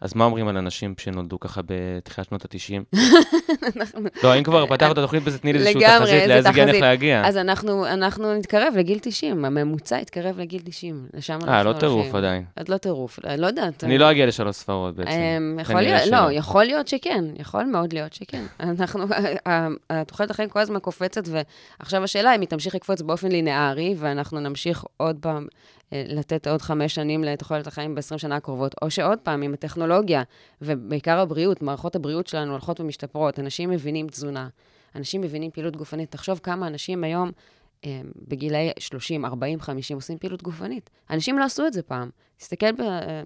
אז 0.00 0.14
מה 0.14 0.24
אומרים 0.24 0.48
על 0.48 0.56
אנשים 0.56 0.94
שנולדו 0.98 1.40
ככה 1.40 1.60
בתחילת 1.66 2.28
שנות 2.28 2.44
ה-90? 2.44 2.98
לא, 4.24 4.38
אם 4.38 4.42
כבר 4.42 4.66
פתחת 4.66 4.92
את 4.92 4.98
התוכנית 4.98 5.22
בזה, 5.24 5.38
תני 5.38 5.52
לי 5.52 5.58
איזושהי 5.58 5.80
לגמרי, 5.80 5.98
תחזית 5.98 6.14
איזה 6.14 6.32
לאיזה 6.34 6.48
תחזית. 6.48 6.64
הולך 6.68 6.80
להגיע. 6.80 7.26
אז 7.26 7.36
אנחנו, 7.36 8.34
נתקרב 8.34 8.74
לגיל 8.76 8.98
90, 9.02 9.44
הממוצע 9.44 9.98
יתקרב 9.98 10.38
לגיל 10.40 10.60
90, 10.64 11.06
לשם 11.14 11.34
אנחנו 11.34 11.48
אה, 11.52 11.60
הולכים. 11.62 11.74
לא 11.74 11.80
טירוף 11.80 12.14
עדיין. 12.14 12.44
עוד 12.58 12.68
לא 12.68 12.76
טירוף, 12.76 13.18
לא 13.38 13.46
יודעת. 13.46 13.84
אני 13.84 13.98
לא 13.98 14.10
אגיע 14.10 14.26
לשלוש 14.26 14.56
ספרות 14.56 14.94
בעצם. 14.94 15.10
אמ, 15.10 15.58
יכול 15.60 15.80
להיות. 15.80 16.02
לא, 16.10 16.32
יכול 16.32 16.64
להיות 16.64 16.88
שכן, 16.88 17.24
יכול 17.36 17.64
מאוד 17.64 17.92
להיות 17.92 18.12
שכן. 18.12 18.44
אנחנו, 18.60 19.04
ה- 19.46 19.68
התוחלת 19.90 20.30
החיים 20.30 20.48
כל 20.48 20.60
הזמן 20.60 20.78
קופצת, 20.78 21.22
ועכשיו 21.80 22.04
השאלה 22.04 22.34
אם 22.34 22.40
היא 22.40 22.48
תמשיך 22.48 22.74
לקפוץ 22.74 23.02
באופן 23.02 23.28
לינארי, 23.28 23.94
ואנחנו 23.98 24.40
נמשיך 24.40 24.84
עוד 24.96 25.16
פעם 25.20 25.46
אה, 25.46 25.48
לתת 25.92 26.46
עוד 26.46 26.62
חמש 26.62 26.94
שנים 26.94 27.24
לתוחלת 27.24 27.66
החיים 27.66 27.94
ב-20 27.94 28.18
שנה 28.18 28.36
הקרובות, 28.36 28.74
או 28.82 28.90
שעוד 28.90 29.18
פעם, 29.18 29.42
עם 29.42 29.54
הטכנולוגיה, 29.54 30.22
ובעיקר 30.62 31.18
הבריאות, 31.18 31.62
מערכות 31.62 31.96
הבריאות 31.96 32.26
שלנו 32.26 32.52
הולכות 32.52 32.80
ומשתפרות, 32.80 33.38
אנשים 33.38 33.70
מבינים 33.70 34.08
תזונה, 34.08 34.48
אנשים 34.94 35.20
מבינים 35.20 35.50
פעילות 35.50 35.76
גופנית. 35.76 36.10
תחשוב 36.10 36.38
כמה 36.38 36.66
אנשים 36.66 37.04
היום... 37.04 37.30
אה, 37.84 38.00
בגילאי 38.28 38.70
30, 38.78 39.24
40, 39.24 39.60
50 39.60 39.96
עושים 39.96 40.18
פעילות 40.18 40.42
גופנית. 40.42 40.90
אנשים 41.10 41.38
לא 41.38 41.44
עשו 41.44 41.66
את 41.66 41.72
זה 41.72 41.82
פעם. 41.82 42.10
תסתכל 42.36 42.72
ב, 42.72 42.80
אה, 42.80 43.22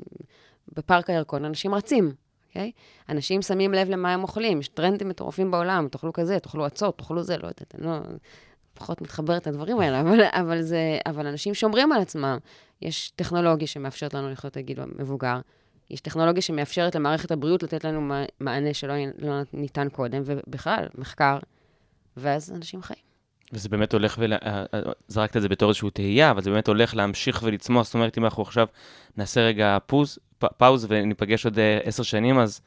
בפארק 0.76 1.10
הירקון, 1.10 1.44
אנשים 1.44 1.74
רצים, 1.74 2.14
אוקיי? 2.48 2.72
אנשים 3.08 3.42
שמים 3.42 3.72
לב 3.72 3.90
למה 3.90 4.12
הם 4.12 4.22
אוכלים, 4.22 4.60
יש 4.60 4.68
טרנדים 4.68 5.08
מטורפים 5.08 5.50
בעולם, 5.50 5.88
תאכלו 5.90 6.12
כזה, 6.12 6.38
תאכלו 6.38 6.64
עצות, 6.64 6.98
תאכלו 6.98 7.22
זה, 7.22 7.36
לא 7.36 7.46
יודעת, 7.46 7.74
לא... 7.78 7.98
פחות 8.74 9.02
מתחברת 9.02 9.46
לדברים 9.46 9.80
האלה, 9.80 10.00
אבל, 10.00 10.20
אבל, 10.22 10.62
זה, 10.62 10.98
אבל 11.06 11.26
אנשים 11.26 11.54
שומרים 11.54 11.92
על 11.92 12.00
עצמם. 12.00 12.38
יש 12.82 13.12
טכנולוגיה 13.16 13.66
שמאפשרת 13.66 14.14
לנו 14.14 14.30
לחיות 14.30 14.56
לגיל 14.56 14.78
מבוגר, 14.98 15.40
יש 15.90 16.00
טכנולוגיה 16.00 16.42
שמאפשרת 16.42 16.94
למערכת 16.94 17.30
הבריאות 17.30 17.62
לתת 17.62 17.84
לנו 17.84 18.00
מע- 18.00 18.24
מענה 18.40 18.74
שלא 18.74 18.94
לא 19.18 19.40
ניתן 19.52 19.88
קודם, 19.88 20.22
ובכלל, 20.24 20.86
מחקר, 20.94 21.38
ואז 22.16 22.52
אנשים 22.56 22.82
חיים. 22.82 23.02
וזה 23.52 23.68
באמת 23.68 23.92
הולך 23.92 24.16
ול... 24.18 24.32
אה, 24.32 24.38
אה, 24.74 24.80
זרקת 25.08 25.36
את 25.36 25.42
זה 25.42 25.48
בתור 25.48 25.68
איזושהי 25.68 25.90
תהייה, 25.90 26.30
אבל 26.30 26.42
זה 26.42 26.50
באמת 26.50 26.68
הולך 26.68 26.96
להמשיך 26.96 27.42
ולצמוח. 27.42 27.84
זאת 27.84 27.94
אומרת, 27.94 28.18
אם 28.18 28.24
אנחנו 28.24 28.42
עכשיו 28.42 28.66
נעשה 29.16 29.40
רגע 29.40 29.78
פוז, 29.86 30.18
פ- 30.38 30.52
פאוז 30.56 30.86
וניפגש 30.88 31.44
עוד 31.44 31.58
אה, 31.58 31.78
עשר 31.84 32.02
שנים, 32.02 32.38
אז 32.38 32.60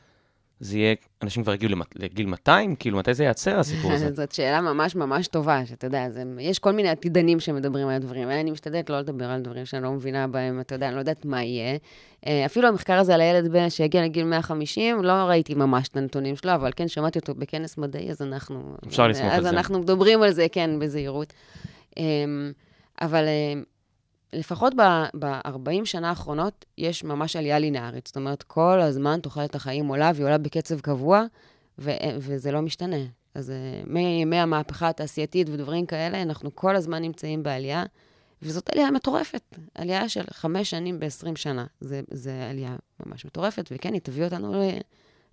זה 0.60 0.78
יהיה, 0.78 0.96
אנשים 1.24 1.44
כבר 1.44 1.54
יגיעו 1.54 1.72
לגיל 1.96 2.26
200? 2.26 2.76
כאילו, 2.76 2.98
מתי 2.98 3.14
זה 3.14 3.24
ייעצר, 3.24 3.60
הסיפור 3.60 3.92
הזה? 3.92 4.12
זאת 4.16 4.32
שאלה 4.32 4.62
ממש 4.62 4.96
ממש 4.96 5.28
טובה, 5.28 5.66
שאתה 5.66 5.88
יודע, 5.88 6.10
זה, 6.10 6.24
יש 6.40 6.60
כל 6.60 6.72
מיני 6.72 6.90
עתידנים 6.90 7.40
שמדברים 7.40 7.88
על 7.88 7.96
הדברים 7.96 8.28
האלה, 8.28 8.42
אני 8.42 8.52
משתדלת 8.52 8.90
לא 8.90 9.00
לדבר 9.00 9.26
על 9.26 9.42
דברים 9.42 9.66
שאני 9.66 9.84
לא 9.84 9.92
מבינה 9.92 10.28
בהם, 10.28 10.60
אתה 10.60 10.76
יודע, 10.76 10.88
אני 10.88 10.96
לא 10.96 11.00
יודעת 11.00 11.26
מה 11.26 11.44
יהיה. 11.44 11.78
אה, 12.28 12.46
אפילו 12.46 12.68
המחקר 12.68 12.94
הזה 12.94 13.14
על 13.14 13.22
הילד 13.22 13.52
בן 13.52 13.70
שהגיע 13.70 14.04
לגיל 14.04 14.26
150, 14.26 15.04
לא 15.04 15.12
ראיתי 15.12 15.56
ממש 15.56 15.88
את 15.88 15.98
הנתונים 15.98 16.36
שלו, 16.36 16.56
אבל 16.56 16.72
כן, 16.76 16.88
שמעתי 16.88 17.20
אותו 17.20 17.36
בכנס 17.36 17.78
מדעי, 17.78 18.10
אז 18.10 18.22
אנחנו... 18.22 18.76
אפשר 18.88 19.08
לסמוך 19.08 19.32
על 19.32 19.38
אז 19.38 19.44
זה. 19.44 19.50
אנחנו 19.50 19.80
מדברים 19.80 20.22
על 20.22 20.32
זה, 20.32 20.48
כן, 20.52 20.80
בזהירות. 20.80 21.34
אה, 21.98 22.04
אבל 23.02 23.24
אה, 23.28 23.62
לפחות 24.36 24.74
ב-40 25.20 25.86
שנה 25.86 26.10
האחרונות, 26.10 26.65
יש 26.77 27.04
ממש 27.04 27.36
עלייה 27.36 27.60
לינארית. 27.60 28.08
זאת 28.08 28.15
אומרת, 28.15 28.44
כל 28.44 28.82
הזמן 28.82 29.20
תוחלת 29.20 29.56
החיים 29.56 29.88
עולה, 29.88 30.12
והיא 30.15 30.25
עולה 30.25 30.38
בקצב 30.38 30.80
קבוע, 30.80 31.24
ו- 31.80 31.92
וזה 32.18 32.51
לא 32.51 32.62
משתנה. 32.62 33.06
אז 33.36 33.50
אה, 33.50 33.56
מימי 33.88 34.38
המהפכה 34.38 34.89
התעשייתית 34.89 35.50
ודברים 35.50 35.86
כאלה, 35.86 36.22
אנחנו 36.22 36.56
כל 36.56 36.75
הזמן 36.75 37.01
נמצאים 37.01 37.44
בעלייה, 37.44 37.84
וזאת 38.42 38.70
עלייה 38.70 38.92
מטורפת. 38.92 39.56
עלייה 39.75 40.10
של 40.10 40.24
חמש 40.32 40.70
שנים 40.70 41.00
ב-20 41.00 41.36
שנה. 41.36 41.65
זה, 41.82 42.01
זה 42.12 42.48
עלייה 42.50 42.75
ממש 43.06 43.25
מטורפת, 43.25 43.70
וכן, 43.72 43.94
היא 43.94 44.01
תביא 44.01 44.25
אותנו 44.25 44.63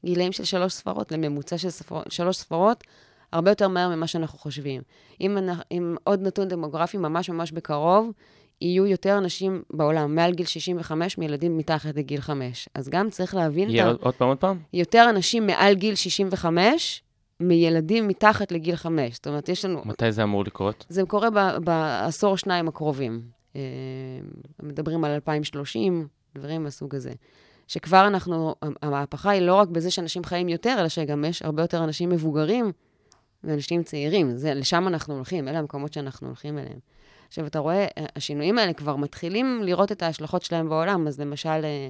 לגילאים 0.04 0.32
של 0.32 0.44
שלוש 0.44 0.72
ספרות, 0.72 1.12
לממוצע 1.12 1.58
של 1.58 1.70
ספרות, 1.70 2.12
שלוש 2.12 2.36
ספרות, 2.36 2.84
הרבה 3.32 3.50
יותר 3.50 3.68
מהר 3.68 3.88
ממה 3.88 4.06
שאנחנו 4.06 4.38
חושבים. 4.38 4.82
אם, 5.20 5.38
אם 5.70 5.96
עוד 6.04 6.22
נתון 6.22 6.48
דמוגרפי 6.48 6.96
ממש 6.96 7.30
ממש 7.30 7.52
בקרוב, 7.52 8.10
יהיו 8.62 8.86
יותר 8.86 9.18
אנשים 9.18 9.62
בעולם, 9.70 10.14
מעל 10.14 10.34
גיל 10.34 10.46
65, 10.46 11.18
מילדים 11.18 11.58
מתחת 11.58 11.96
לגיל 11.96 12.20
5. 12.20 12.68
אז 12.74 12.88
גם 12.88 13.10
צריך 13.10 13.34
להבין 13.34 13.68
את 13.68 13.74
יהיה 13.74 13.86
ה... 13.86 13.92
עוד 14.00 14.14
פעם, 14.14 14.28
עוד 14.28 14.38
פעם? 14.38 14.58
יותר 14.72 15.06
אנשים 15.10 15.46
מעל 15.46 15.74
גיל 15.74 15.94
65 15.94 17.02
מילדים 17.40 18.08
מתחת 18.08 18.52
לגיל 18.52 18.76
5. 18.76 19.14
זאת 19.14 19.26
אומרת, 19.26 19.48
יש 19.48 19.64
לנו... 19.64 19.82
מתי 19.84 20.12
זה 20.12 20.22
אמור 20.22 20.44
לקרות? 20.44 20.86
זה 20.88 21.02
קורה 21.02 21.30
ב- 21.30 21.56
בעשור 21.64 22.36
שניים 22.36 22.68
הקרובים. 22.68 23.22
אה, 23.56 23.60
מדברים 24.62 25.04
על 25.04 25.10
2030, 25.10 26.06
דברים 26.34 26.62
מהסוג 26.62 26.94
הזה. 26.94 27.12
שכבר 27.68 28.06
אנחנו, 28.06 28.54
המהפכה 28.82 29.30
היא 29.30 29.42
לא 29.42 29.54
רק 29.54 29.68
בזה 29.68 29.90
שאנשים 29.90 30.24
חיים 30.24 30.48
יותר, 30.48 30.76
אלא 30.78 30.88
שגם 30.88 31.24
יש 31.24 31.42
הרבה 31.42 31.62
יותר 31.62 31.84
אנשים 31.84 32.08
מבוגרים 32.08 32.72
ואנשים 33.44 33.82
צעירים. 33.82 34.36
זה, 34.36 34.54
לשם 34.54 34.88
אנחנו 34.88 35.14
הולכים, 35.14 35.48
אלה 35.48 35.58
המקומות 35.58 35.92
שאנחנו 35.92 36.26
הולכים 36.26 36.58
אליהם. 36.58 36.78
עכשיו, 37.32 37.46
אתה 37.46 37.58
רואה, 37.58 37.86
השינויים 38.16 38.58
האלה 38.58 38.72
כבר 38.72 38.96
מתחילים 38.96 39.62
לראות 39.62 39.92
את 39.92 40.02
ההשלכות 40.02 40.42
שלהם 40.42 40.68
בעולם. 40.68 41.06
אז 41.06 41.20
למשל, 41.20 41.48
אה, 41.48 41.88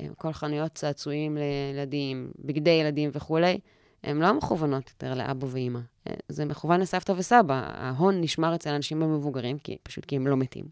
אה, 0.00 0.06
כל 0.18 0.32
חנויות 0.32 0.74
צעצועים 0.74 1.36
לילדים, 1.36 2.30
בגדי 2.38 2.70
ילדים 2.70 3.10
וכולי, 3.12 3.58
הן 4.04 4.18
לא 4.18 4.34
מכוונות 4.34 4.90
יותר 4.90 5.14
לאבא 5.14 5.46
ואימא. 5.50 5.78
אה, 6.08 6.14
זה 6.28 6.44
מכוון 6.44 6.80
לסבתא 6.80 7.12
וסבא. 7.16 7.62
ההון 7.74 8.20
נשמר 8.20 8.54
אצל 8.54 8.70
האנשים 8.70 9.02
המבוגרים, 9.02 9.58
כי, 9.58 9.76
פשוט 9.82 10.04
כי 10.04 10.16
הם 10.16 10.26
לא 10.26 10.36
מתים. 10.36 10.64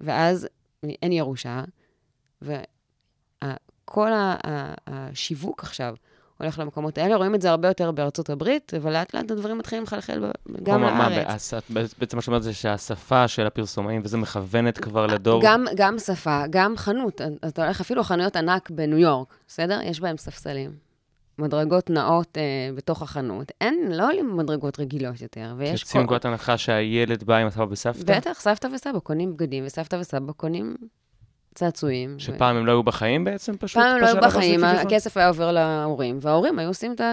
ואז 0.00 0.48
אין 1.02 1.12
ירושה, 1.12 1.64
וכל 2.42 4.10
השיווק 4.86 5.62
עכשיו 5.62 5.94
הולך 6.38 6.58
למקומות 6.58 6.98
האלה. 6.98 7.16
רואים 7.16 7.34
את 7.34 7.42
זה 7.42 7.50
הרבה 7.50 7.68
יותר 7.68 7.90
בארצות 7.90 8.30
הברית, 8.30 8.74
אבל 8.74 8.92
לאט 8.92 9.14
לאט 9.14 9.30
הדברים 9.30 9.58
מתחילים 9.58 9.84
לחלחל 9.84 10.30
גם 10.62 10.80
מה- 10.80 10.94
מה, 10.94 11.10
לארץ. 11.10 11.54
בהס- 11.70 11.94
בעצם 11.98 12.16
מה 12.16 12.22
שאומרת 12.22 12.42
זה 12.42 12.52
שהשפה 12.52 13.28
של 13.28 13.46
הפרסומאים, 13.46 14.00
וזה 14.04 14.16
מכוונת 14.16 14.78
כבר 14.78 15.06
לדור... 15.06 15.40
גם, 15.44 15.64
גם 15.76 15.98
שפה, 15.98 16.42
גם 16.50 16.76
חנות. 16.76 17.20
אתה 17.48 17.64
הולך 17.64 17.80
אפילו 17.80 18.02
חנויות 18.04 18.36
ענק 18.36 18.70
בניו 18.70 18.98
יורק, 18.98 19.34
בסדר? 19.48 19.80
יש 19.82 20.00
בהם 20.00 20.16
ספסלים. 20.16 20.72
מדרגות 21.38 21.90
נאות 21.90 22.38
אה, 22.38 22.42
בתוך 22.74 23.02
החנות. 23.02 23.52
אין, 23.60 23.92
לא 23.92 24.06
עולים 24.08 24.36
מדרגות 24.36 24.80
רגילות 24.80 25.20
יותר. 25.22 25.54
ויש 25.56 25.80
יוצאים 25.80 26.00
מנקודת 26.02 26.24
הנחה 26.24 26.58
שהילד 26.58 27.24
בא 27.24 27.36
עם 27.36 27.46
הסבא 27.46 27.66
וסבתא? 27.70 28.16
בטח, 28.16 28.32
סבתא 28.40 28.68
וסבא 28.74 28.98
קונים 28.98 29.32
בגדים, 29.32 29.64
וסבתא 29.66 29.96
וסבא 30.00 30.32
קונים 30.32 30.76
צעצועים. 31.54 32.18
שפעם 32.18 32.56
הם 32.56 32.66
לא 32.66 32.72
היו 32.72 32.82
בחיים 32.82 33.24
בעצם 33.24 33.56
פשוט? 33.56 33.82
פעם 33.82 33.94
הם 33.94 34.00
לא 34.00 34.06
היו 34.06 34.16
בחיים? 34.22 34.64
הכסף 34.64 35.16
היה 35.16 35.28
עובר 35.28 35.52
להורים, 35.52 36.18
וההורים 36.20 36.58
היו 36.58 36.68
עושים 36.68 36.92
את 36.92 37.00
ה... 37.00 37.12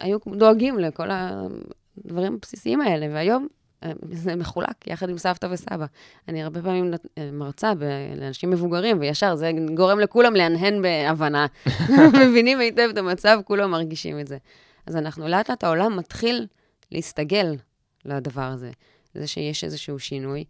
היו 0.00 0.18
דואגים 0.26 0.78
לכל 0.78 1.08
הדברים 1.10 2.34
הבסיסיים 2.34 2.80
האלה, 2.80 3.06
והיום 3.12 3.48
אה, 3.84 3.92
זה 4.10 4.36
מחולק 4.36 4.86
יחד 4.86 5.08
עם 5.08 5.18
סבתא 5.18 5.48
וסבא. 5.50 5.86
אני 6.28 6.42
הרבה 6.42 6.62
פעמים 6.62 6.92
אה, 7.18 7.30
מרצה 7.32 7.74
ב- 7.74 7.84
לאנשים 8.16 8.50
מבוגרים, 8.50 9.00
וישר 9.00 9.34
זה 9.34 9.50
גורם 9.74 10.00
לכולם 10.00 10.34
להנהן 10.34 10.82
בהבנה. 10.82 11.46
מבינים 12.22 12.60
היטב 12.60 12.88
את 12.92 12.98
המצב, 12.98 13.40
כולם 13.44 13.70
מרגישים 13.70 14.20
את 14.20 14.26
זה. 14.26 14.38
אז 14.86 14.96
אנחנו, 14.96 15.28
לאט 15.28 15.50
לאט 15.50 15.64
העולם 15.64 15.96
מתחיל 15.96 16.46
להסתגל 16.92 17.56
לדבר 18.04 18.42
הזה, 18.42 18.70
לזה 19.14 19.26
שיש 19.26 19.64
איזשהו 19.64 19.98
שינוי. 19.98 20.44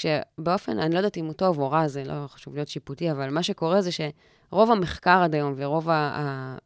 כשבאופן, 0.00 0.78
אני 0.78 0.94
לא 0.94 0.98
יודעת 0.98 1.16
אם 1.16 1.26
הוא 1.26 1.32
טוב 1.32 1.58
או 1.58 1.70
רע, 1.70 1.88
זה 1.88 2.04
לא 2.04 2.26
חשוב 2.26 2.54
להיות 2.54 2.68
שיפוטי, 2.68 3.10
אבל 3.10 3.30
מה 3.30 3.42
שקורה 3.42 3.82
זה 3.82 3.90
שרוב 3.92 4.70
המחקר 4.70 5.20
עד 5.24 5.34
היום 5.34 5.54
ורוב 5.56 5.88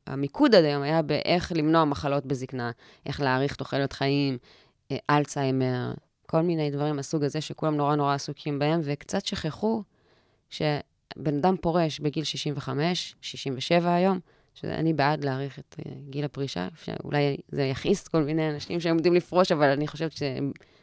המיקוד 0.07 0.55
עד 0.55 0.65
היום 0.65 0.83
היה 0.83 1.03
באיך 1.03 1.53
למנוע 1.57 1.85
מחלות 1.85 2.27
בזקנה, 2.27 2.71
איך 3.07 3.21
להאריך 3.21 3.55
תוחלת 3.55 3.93
חיים, 3.93 4.39
אה, 4.91 4.97
אלצהיימר, 5.11 5.95
כל 6.27 6.41
מיני 6.41 6.71
דברים 6.71 6.97
מהסוג 6.97 7.25
הזה 7.25 7.41
שכולם 7.41 7.77
נורא 7.77 7.97
נורא 7.97 8.15
עסוקים 8.15 8.59
בהם, 8.59 8.81
וקצת 8.85 9.27
שכחו 9.27 9.83
שבן 10.51 11.37
אדם 11.39 11.57
פורש 11.57 12.01
בגיל 12.01 12.25
65, 12.25 13.15
67 13.21 13.95
היום, 13.95 14.19
שאני 14.55 14.93
בעד 14.93 15.25
להאריך 15.25 15.59
את 15.59 15.77
אה, 15.79 15.93
גיל 16.11 16.25
הפרישה, 16.25 16.69
אולי 17.05 17.37
זה 17.49 17.63
יכעיס 17.63 18.09
כל 18.09 18.23
מיני 18.23 18.51
אנשים 18.51 18.81
שעומדים 18.81 19.15
לפרוש, 19.15 19.53
אבל 19.53 19.69
אני 19.69 19.87
חושבת 19.87 20.13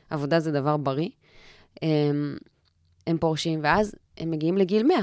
שעבודה 0.10 0.40
זה 0.40 0.52
דבר 0.52 0.78
בריא. 0.78 1.10
הם, 1.82 2.38
הם 3.08 3.18
פורשים, 3.18 3.60
ואז 3.64 3.96
הם 4.18 4.32
מגיעים 4.32 4.58
לגיל 4.58 4.84
100. 4.84 4.98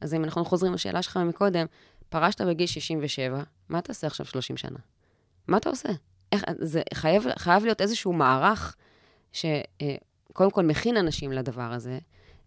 אז 0.00 0.14
אם 0.14 0.24
אנחנו 0.24 0.44
חוזרים 0.44 0.72
לשאלה 0.72 1.02
שלך 1.02 1.16
מקודם, 1.16 1.66
פרשת 2.08 2.40
בגיל 2.40 2.66
67, 2.66 3.42
מה 3.68 3.80
תעשה 3.80 4.06
עכשיו 4.06 4.26
30 4.26 4.56
שנה? 4.56 4.78
מה 5.48 5.56
אתה 5.56 5.68
עושה? 5.68 5.88
איך, 6.32 6.44
זה 6.58 6.82
חייב, 6.94 7.24
חייב 7.38 7.64
להיות 7.64 7.80
איזשהו 7.80 8.12
מערך 8.12 8.76
שקודם 9.32 10.50
כל 10.50 10.64
מכין 10.64 10.96
אנשים 10.96 11.32
לדבר 11.32 11.72
הזה. 11.72 11.98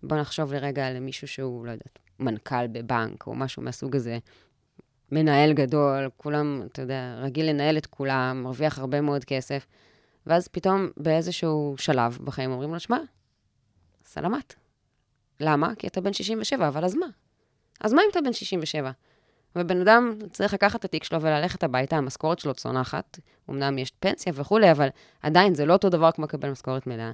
בואו 0.04 0.22
נחשוב 0.22 0.54
לרגע 0.54 0.88
על 0.88 1.00
מישהו 1.00 1.28
שהוא, 1.28 1.66
לא 1.66 1.72
יודעת, 1.72 2.00
מנכ"ל 2.20 2.68
בבנק 2.68 3.28
או 3.28 3.36
משהו 3.36 3.62
מהסוג 3.62 3.96
הזה, 3.96 4.18
מנהל 5.12 5.54
גדול, 5.54 6.10
כולם, 6.18 6.62
אתה 6.72 6.82
יודע, 6.82 7.16
רגיל 7.22 7.50
לנהל 7.50 7.78
את 7.78 7.86
כולם, 7.86 8.42
מרוויח 8.44 8.80
הרבה 8.80 9.02
מאוד 9.02 9.26
כסף, 9.26 9.66
ואז 10.28 10.48
פתאום 10.48 10.88
באיזשהו 10.98 11.76
שלב 11.78 12.18
בחיים 12.24 12.52
אומרים 12.52 12.74
לו, 12.74 12.80
שמע, 12.80 12.98
סלמת. 14.06 14.54
למה? 15.40 15.76
כי 15.76 15.88
אתה 15.88 16.02
בן 16.02 16.14
67, 16.14 16.68
אבל 16.68 16.86
אז 16.86 16.96
מה? 16.96 17.06
אז 17.82 17.94
מה 17.94 18.02
אם 18.02 18.08
אתה 18.12 18.22
בן 18.22 18.34
67? 18.34 18.92
ובן 19.56 19.82
אדם 19.82 20.14
צריך 20.32 20.54
לקחת 20.54 20.80
את 20.80 20.86
התיק 20.86 21.04
שלו 21.04 21.22
וללכת 21.22 21.64
הביתה, 21.64 21.98
המשכורת 21.98 22.40
שלו 22.40 22.54
צונחת, 22.54 23.20
אמנם 23.50 23.78
יש 23.78 23.92
פנסיה 24.00 24.34
וכולי, 24.36 24.72
אבל 24.72 24.88
עדיין 25.22 25.54
זה 25.54 25.66
לא 25.66 25.74
אותו 25.74 25.90
דבר 25.90 26.12
כמו 26.12 26.26
לקבל 26.26 26.52
משכורת 26.52 26.88
מלאה. 26.88 27.12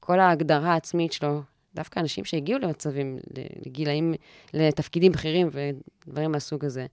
כל 0.00 0.20
ההגדרה 0.20 0.72
העצמית 0.72 1.12
שלו, 1.12 1.42
דווקא 1.74 2.00
אנשים 2.00 2.24
שהגיעו 2.24 2.58
למצבים, 2.58 3.18
לגילאים, 3.66 4.14
לתפקידים 4.54 5.12
בכירים 5.12 5.48
ודברים 5.52 6.32
מהסוג 6.32 6.64
הזה, 6.64 6.86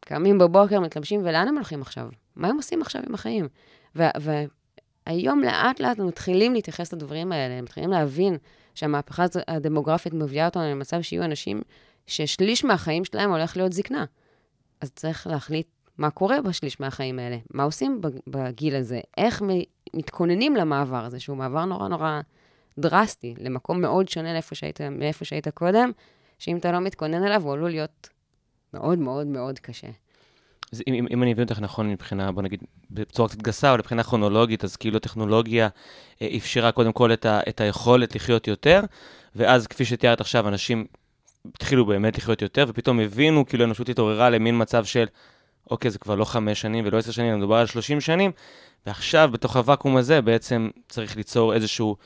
קמים 0.00 0.38
בבוקר, 0.38 0.80
מתלבשים, 0.80 1.20
ולאן 1.24 1.48
הם 1.48 1.54
הולכים 1.54 1.82
עכשיו? 1.82 2.08
מה 2.36 2.48
הם 2.48 2.56
עושים 2.56 2.82
עכשיו 2.82 3.02
עם 3.06 3.14
החיים? 3.14 3.48
והיום 5.08 5.42
לאט 5.42 5.80
לאט 5.80 5.98
מתחילים 5.98 6.54
להתייחס 6.54 6.92
לדברים 6.92 7.32
האלה, 7.32 7.62
מתחילים 7.62 7.90
להבין 7.90 8.36
שהמהפכה 8.74 9.24
הדמוגרפית 9.48 10.14
מביאה 10.14 10.44
אותנו 10.44 10.62
למצב 10.62 11.02
שיהיו 11.02 11.24
אנשים 11.24 11.62
ששליש 12.06 12.64
מהחיים 12.64 13.04
שלהם 13.04 13.30
הולך 13.30 13.56
להיות 13.56 13.72
זקנה. 13.72 14.04
אז 14.80 14.90
צריך 14.92 15.26
להחליט 15.26 15.66
מה 15.98 16.10
קורה 16.10 16.42
בשליש 16.42 16.80
מהחיים 16.80 17.18
האלה, 17.18 17.36
מה 17.50 17.62
עושים 17.62 18.00
בגיל 18.26 18.76
הזה, 18.76 19.00
איך 19.16 19.42
מתכוננים 19.94 20.56
למעבר 20.56 21.04
הזה, 21.04 21.20
שהוא 21.20 21.36
מעבר 21.36 21.64
נורא 21.64 21.88
נורא 21.88 22.20
דרסטי, 22.78 23.34
למקום 23.38 23.80
מאוד 23.80 24.08
שונה 24.08 24.32
לאיפה 24.32 24.54
שהיית, 24.54 24.80
מאיפה 24.80 25.24
שהיית 25.24 25.48
קודם, 25.48 25.90
שאם 26.38 26.56
אתה 26.56 26.72
לא 26.72 26.80
מתכונן 26.80 27.24
אליו, 27.24 27.42
הוא 27.42 27.52
עלול 27.52 27.70
להיות 27.70 28.08
מאוד 28.74 28.98
מאוד 28.98 29.26
מאוד 29.26 29.58
קשה. 29.58 29.88
אז 30.72 30.82
אם, 30.86 31.06
אם 31.10 31.22
אני 31.22 31.32
מבין 31.32 31.44
אותך 31.44 31.60
נכון 31.60 31.90
מבחינה, 31.90 32.32
בוא 32.32 32.42
נגיד, 32.42 32.62
בצורה 32.90 33.28
קצת 33.28 33.42
גסה, 33.42 33.72
או 33.72 33.78
מבחינה 33.78 34.02
כרונולוגית, 34.02 34.64
אז 34.64 34.76
כאילו 34.76 34.96
הטכנולוגיה 34.96 35.68
אה, 36.22 36.28
אפשרה 36.36 36.72
קודם 36.72 36.92
כל 36.92 37.12
את, 37.12 37.26
ה, 37.26 37.40
את 37.48 37.60
היכולת 37.60 38.14
לחיות 38.14 38.48
יותר, 38.48 38.80
ואז 39.36 39.66
כפי 39.66 39.84
שתיארת 39.84 40.20
עכשיו, 40.20 40.48
אנשים 40.48 40.86
התחילו 41.54 41.86
באמת 41.86 42.18
לחיות 42.18 42.42
יותר, 42.42 42.64
ופתאום 42.68 43.00
הבינו, 43.00 43.46
כאילו 43.46 43.64
האנושות 43.64 43.88
התעוררה 43.88 44.30
למין 44.30 44.62
מצב 44.62 44.84
של, 44.84 45.04
אוקיי, 45.70 45.90
זה 45.90 45.98
כבר 45.98 46.14
לא 46.14 46.24
חמש 46.24 46.60
שנים 46.60 46.84
ולא 46.86 46.98
עשר 46.98 47.12
שנים, 47.12 47.38
מדובר 47.38 47.56
על 47.56 47.66
שלושים 47.66 48.00
שנים, 48.00 48.30
ועכשיו, 48.86 49.30
בתוך 49.32 49.56
הוואקום 49.56 49.96
הזה, 49.96 50.20
בעצם 50.20 50.70
צריך 50.88 51.16
ליצור 51.16 51.54
איזשהו, 51.54 51.96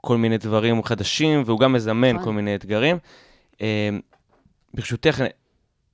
כל 0.00 0.16
מיני 0.16 0.38
דברים 0.38 0.82
חדשים, 0.82 1.42
והוא 1.46 1.60
גם 1.60 1.72
מזמן 1.72 2.12
נכון. 2.12 2.24
כל 2.24 2.32
מיני 2.32 2.54
אתגרים. 2.54 2.98
אה, 3.60 3.90
ברשותך, 4.74 5.22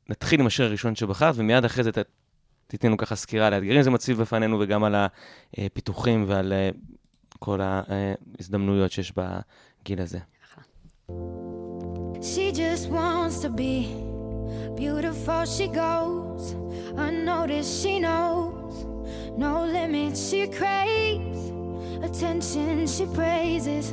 נתחיל 0.09 0.41
עם 0.41 0.47
השיר 0.47 0.67
הראשון 0.67 0.95
שבחרת, 0.95 1.35
ומיד 1.37 1.65
אחרי 1.65 1.85
זה 1.85 1.93
ת, 1.93 1.99
תיתן 2.67 2.89
לנו 2.89 2.97
ככה 2.97 3.17
סקירה 3.17 3.47
על 3.47 3.55
האתגרים 3.55 3.83
זה 3.83 3.91
מציב 3.91 4.21
בפנינו, 4.21 4.61
וגם 4.61 4.85
על 4.85 4.95
הפיתוחים 5.59 6.25
ועל 6.29 6.53
אה, 6.53 6.71
כל 7.39 7.61
ההזדמנויות 7.63 8.93
שיש 8.93 9.13
בגיל 9.13 10.01
הזה. 10.01 10.19
She 12.21 12.53
just 12.53 12.89
wants 12.89 13.37
to 13.45 13.51
be 13.51 13.75
beautiful, 14.77 15.45
she 15.57 15.67
goes 15.69 16.45
unnoticed, 16.97 17.83
she 17.83 18.01
knows 18.01 18.75
no 19.37 19.53
limits, 19.77 20.31
she 20.31 20.43
craves 20.61 21.41
attention, 22.09 22.87
she 22.87 23.05
praises 23.21 23.85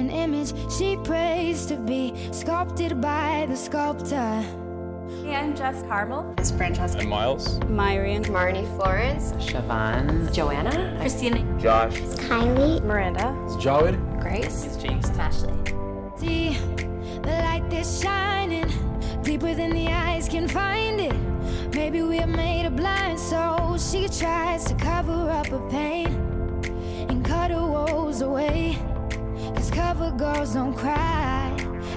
an 0.00 0.10
image 0.10 0.50
she 0.76 0.96
prays 1.10 1.66
to 1.66 1.76
be 1.76 2.02
sculpted 2.32 3.00
by 3.00 3.46
the 3.50 3.56
sculptor. 3.56 4.44
Hey, 5.10 5.34
I'm 5.34 5.56
Jess 5.56 5.82
Carmel. 5.82 6.34
It's 6.38 6.52
Francesca. 6.52 7.02
I'm 7.02 7.08
Miles. 7.08 7.58
Myrian. 7.64 8.22
Marnie 8.24 8.64
Florence. 8.76 9.32
Siobhan. 9.32 10.32
Joanna. 10.32 10.96
Christina. 11.00 11.44
Josh. 11.60 11.98
It's 11.98 12.14
Kylie. 12.14 12.80
Miranda. 12.84 13.36
It's 13.44 13.56
Jawed. 13.62 13.98
Grace. 14.20 14.64
It's 14.64 14.76
James. 14.76 15.10
Ashley. 15.10 15.52
See, 16.16 16.54
the 17.22 17.42
light 17.42 17.64
that's 17.68 18.00
shining 18.00 18.70
deeper 19.22 19.52
than 19.52 19.70
the 19.70 19.88
eyes 19.88 20.28
can 20.28 20.46
find 20.46 21.00
it. 21.00 21.16
Maybe 21.74 22.02
we're 22.02 22.26
made 22.26 22.66
of 22.66 22.76
blind 22.76 23.18
souls. 23.18 23.90
She 23.90 24.08
tries 24.08 24.64
to 24.66 24.74
cover 24.76 25.28
up 25.30 25.48
her 25.48 25.68
pain 25.68 26.06
and 27.10 27.24
cut 27.24 27.50
her 27.50 27.66
woes 27.66 28.22
away. 28.22 28.78
Cause 29.56 29.70
cover 29.72 30.12
girls 30.12 30.54
don't 30.54 30.74
cry 30.74 31.50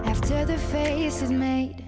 after 0.04 0.46
the 0.46 0.58
face 0.58 1.22
is 1.22 1.32
made. 1.32 1.86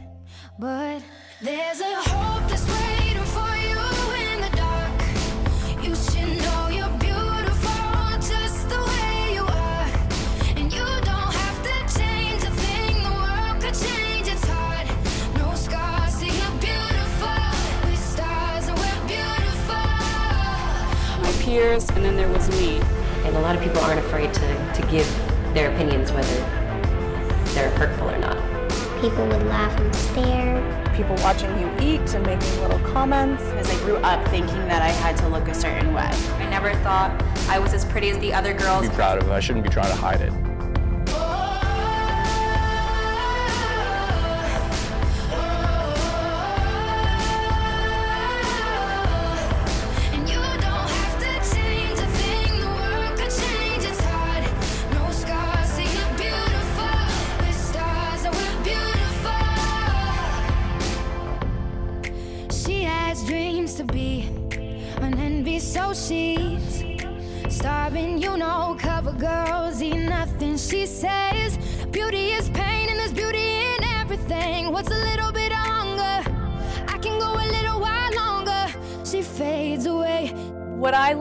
But 0.57 1.01
there's 1.41 1.81
a 1.81 1.95
hope 1.95 2.49
that's 2.49 2.63
waiting 2.63 3.21
for 3.35 3.51
you 3.59 3.77
in 4.31 4.39
the 4.39 4.49
dark. 4.55 5.03
You 5.83 5.93
should 5.93 6.41
know 6.43 6.69
you're 6.69 6.97
beautiful 6.97 8.15
just 8.23 8.69
the 8.69 8.79
way 8.79 9.33
you 9.33 9.43
are. 9.43 9.87
And 10.55 10.71
you 10.71 10.85
don't 11.03 11.33
have 11.43 11.61
to 11.61 11.99
change 11.99 12.43
a 12.43 12.51
thing, 12.51 13.03
the 13.03 13.11
world 13.11 13.61
could 13.61 13.75
change. 13.75 14.27
It's. 14.29 14.47
No. 14.47 15.51
My 21.21 21.31
peers, 21.41 21.89
and 21.89 22.05
then 22.05 22.15
there 22.15 22.29
was 22.29 22.49
me. 22.59 22.79
And 23.25 23.35
a 23.35 23.41
lot 23.41 23.55
of 23.57 23.61
people 23.61 23.79
aren't 23.81 23.99
afraid 23.99 24.33
to, 24.33 24.73
to 24.73 24.87
give 24.89 25.07
their 25.53 25.73
opinions, 25.73 26.13
whether 26.13 26.35
they're 27.53 27.71
hurtful 27.71 28.09
or 28.09 28.17
not. 28.19 28.44
People 29.05 29.27
would 29.27 29.45
laugh 29.45 29.79
and 29.79 29.93
stare. 29.93 30.91
People 30.95 31.15
watching 31.17 31.51
you 31.59 31.67
eat 31.79 32.15
and 32.15 32.25
making 32.25 32.59
little 32.59 32.79
comments. 32.79 33.43
As 33.53 33.69
I 33.69 33.77
grew 33.85 33.97
up 33.97 34.27
thinking 34.29 34.67
that 34.67 34.81
I 34.81 34.87
had 34.87 35.15
to 35.17 35.27
look 35.27 35.47
a 35.47 35.53
certain 35.53 35.93
way. 35.93 36.09
I 36.39 36.49
never 36.49 36.73
thought 36.77 37.11
I 37.47 37.59
was 37.59 37.75
as 37.75 37.85
pretty 37.85 38.09
as 38.09 38.17
the 38.17 38.33
other 38.33 38.51
girls. 38.51 38.89
Be 38.89 38.95
proud 38.95 39.21
of 39.21 39.27
it. 39.27 39.31
I 39.31 39.39
shouldn't 39.39 39.63
be 39.63 39.69
trying 39.69 39.89
to 39.89 39.95
hide 39.95 40.21
it. 40.21 40.33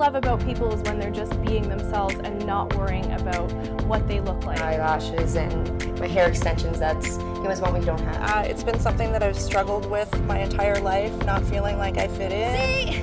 Love 0.04 0.16
about 0.16 0.44
people 0.44 0.70
is 0.70 0.82
when 0.82 0.98
they're 0.98 1.10
just 1.10 1.32
being 1.42 1.66
themselves 1.66 2.14
and 2.24 2.44
not 2.44 2.74
worrying 2.76 3.10
about 3.12 3.50
what 3.84 4.06
they 4.06 4.20
look 4.20 4.44
like. 4.44 4.60
Eyelashes 4.60 5.34
and 5.34 5.98
my 5.98 6.06
hair 6.06 6.28
extensions, 6.28 6.78
that's, 6.78 7.16
it 7.16 7.48
was 7.48 7.62
one 7.62 7.72
we 7.72 7.82
don't 7.82 7.98
have. 8.02 8.16
Uh, 8.30 8.42
it's 8.46 8.62
been 8.62 8.78
something 8.78 9.12
that 9.12 9.22
I've 9.22 9.38
struggled 9.38 9.90
with 9.90 10.12
my 10.24 10.40
entire 10.40 10.78
life, 10.80 11.10
not 11.24 11.42
feeling 11.44 11.78
like 11.78 11.96
I 11.96 12.08
fit 12.08 12.32
in. 12.32 12.92
See, 12.92 12.93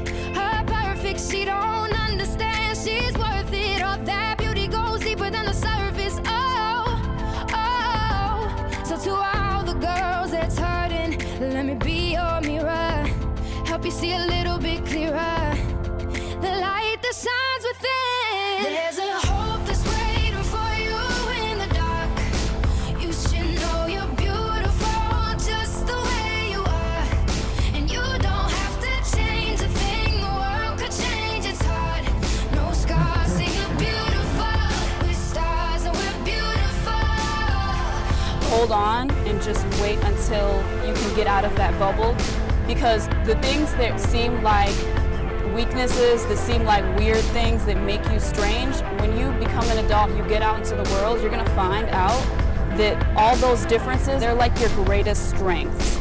just 39.54 39.82
wait 39.82 39.98
until 40.06 40.58
you 40.88 40.94
can 40.94 41.16
get 41.16 41.28
out 41.28 41.44
of 41.44 41.54
that 41.58 41.78
bubble 41.78 42.16
because 42.68 43.08
the 43.26 43.38
things 43.42 43.74
that 43.76 44.00
seem 44.00 44.42
like 44.44 44.74
weaknesses, 45.54 46.26
that 46.28 46.38
seem 46.38 46.64
like 46.64 46.86
weird 46.98 47.24
things 47.36 47.66
that 47.66 47.82
make 47.84 48.02
you 48.10 48.20
strange, 48.20 48.80
when 49.02 49.18
you 49.18 49.30
become 49.46 49.66
an 49.66 49.84
adult, 49.84 50.10
you 50.16 50.24
get 50.30 50.42
out 50.42 50.58
into 50.60 50.76
the 50.76 50.90
world, 50.96 51.20
you're 51.20 51.30
gonna 51.30 51.50
find 51.50 51.90
out 51.90 52.22
that 52.78 52.96
all 53.18 53.36
those 53.38 53.66
differences, 53.66 54.22
they're 54.22 54.34
like 54.34 54.58
your 54.62 54.70
greatest 54.86 55.32
strengths. 55.32 56.01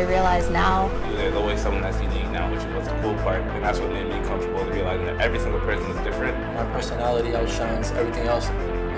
I 0.00 0.04
realize 0.16 0.46
now. 0.66 0.76
There's 1.18 1.36
always 1.40 1.58
someone 1.64 1.82
that's 1.86 2.00
unique 2.10 2.30
now, 2.38 2.44
which 2.52 2.64
was 2.76 2.84
the 2.90 2.96
cool 3.02 3.16
part, 3.26 3.42
and 3.54 3.60
that's 3.64 3.78
what 3.82 3.90
made 3.98 4.08
me 4.14 4.18
comfortable 4.30 4.62
to 4.68 4.72
realizing 4.78 5.06
that 5.10 5.18
every 5.26 5.40
single 5.44 5.62
person 5.70 5.86
is 5.94 6.00
different. 6.08 6.34
My 6.60 6.66
personality 6.76 7.30
outshines 7.40 7.86
everything 8.00 8.26
else 8.34 8.46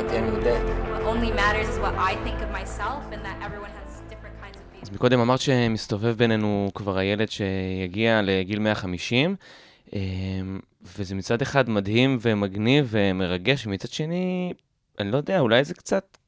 at 0.00 0.04
the 0.08 0.14
end 0.18 0.26
of 0.30 0.34
the 0.36 0.44
day. 0.50 0.60
What 0.94 1.02
only 1.12 1.30
matters 1.42 1.68
is 1.72 1.78
what 1.84 1.94
I 2.10 2.12
think 2.24 2.38
of 2.46 2.50
myself, 2.60 3.00
and 3.14 3.20
that 3.26 3.36
everyone 3.46 3.72
has 3.78 3.88
different 4.12 4.36
kinds 4.42 4.56
of 4.60 4.64
views. 4.72 4.82
אז 4.82 4.90
מקודם 4.90 5.20
אמרת 5.20 5.40
שמסתובב 5.40 6.14
בינינו 6.16 6.70
כבר 6.74 6.98
הילד 6.98 7.30
שיגיע 7.30 8.20
לגיל 8.22 8.58
150, 8.58 9.36
אמ, 9.92 10.60
וזה 10.98 11.14
מצד 11.14 11.42
אחד 11.42 11.70
מדהים 11.70 12.18
ומגניב 12.20 12.88
ומרגש, 12.90 13.66
ומצד 13.66 13.88
שני, 13.88 14.52
אני 14.98 15.10
לא 15.10 15.16
יודע, 15.16 15.40
אולי 15.40 15.64
זה 15.64 15.74
קצת... 15.74 16.18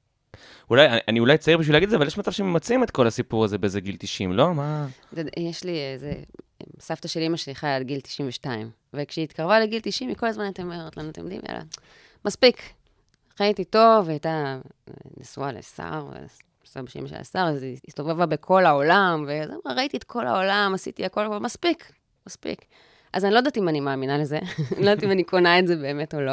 אולי, 0.70 0.87
אני 1.09 1.20
אולי 1.20 1.38
צעיר 1.38 1.59
בשביל 1.59 1.74
להגיד 1.74 1.87
את 1.87 1.90
זה, 1.90 1.96
אבל 1.96 2.07
יש 2.07 2.18
מצב 2.18 2.31
שממצים 2.31 2.83
את 2.83 2.90
כל 2.90 3.07
הסיפור 3.07 3.44
הזה 3.44 3.59
באיזה 3.59 3.81
גיל 3.81 3.96
90, 3.98 4.33
לא? 4.33 4.55
מה... 4.55 4.87
יש 5.37 5.64
לי 5.64 5.79
איזה... 5.92 6.12
סבתא 6.81 7.09
של 7.09 7.20
אימא 7.20 7.37
שלי 7.37 7.55
חיה 7.55 7.77
עד 7.77 7.83
גיל 7.83 8.00
92, 8.00 8.70
וכשהיא 8.94 9.24
התקרבה 9.24 9.61
לגיל 9.61 9.81
90, 9.83 10.09
היא 10.09 10.16
כל 10.16 10.27
הזמן 10.27 10.44
הייתה 10.44 10.62
אומרת 10.62 10.96
לנו, 10.96 11.11
אתם 11.11 11.22
יודעים, 11.22 11.40
יאללה, 11.48 11.62
מספיק. 12.24 12.62
חייתי 13.37 13.64
טוב, 13.64 14.07
היא 14.07 14.12
הייתה 14.12 14.59
נשואה 15.20 15.53
לשר, 15.53 16.09
סבא 16.64 16.90
של 16.90 16.98
אימא 16.98 17.09
שלה 17.09 17.24
שר, 17.24 17.38
אז 17.38 17.62
היא 17.62 17.77
הסתובבה 17.88 18.27
בכל 18.27 18.66
העולם, 18.66 19.24
ואז 19.29 19.50
היא 19.50 19.59
אמרה, 19.64 19.77
ראיתי 19.77 19.96
את 19.96 20.05
כל 20.05 20.27
העולם, 20.27 20.72
עשיתי 20.74 21.05
הכל, 21.05 21.24
אבל 21.27 21.38
מספיק, 21.38 21.92
מספיק. 22.27 22.64
אז 23.12 23.24
אני 23.24 23.33
לא 23.33 23.38
יודעת 23.38 23.59
אם 23.59 23.68
אני 23.68 23.81
מאמינה 23.81 24.18
לזה, 24.18 24.38
אני 24.77 24.85
לא 24.85 24.90
יודעת 24.90 25.05
אם 25.05 25.11
אני 25.11 25.24
קונה 25.24 25.59
את 25.59 25.66
זה 25.66 25.77
באמת 25.77 26.14
או 26.14 26.20
לא, 26.20 26.33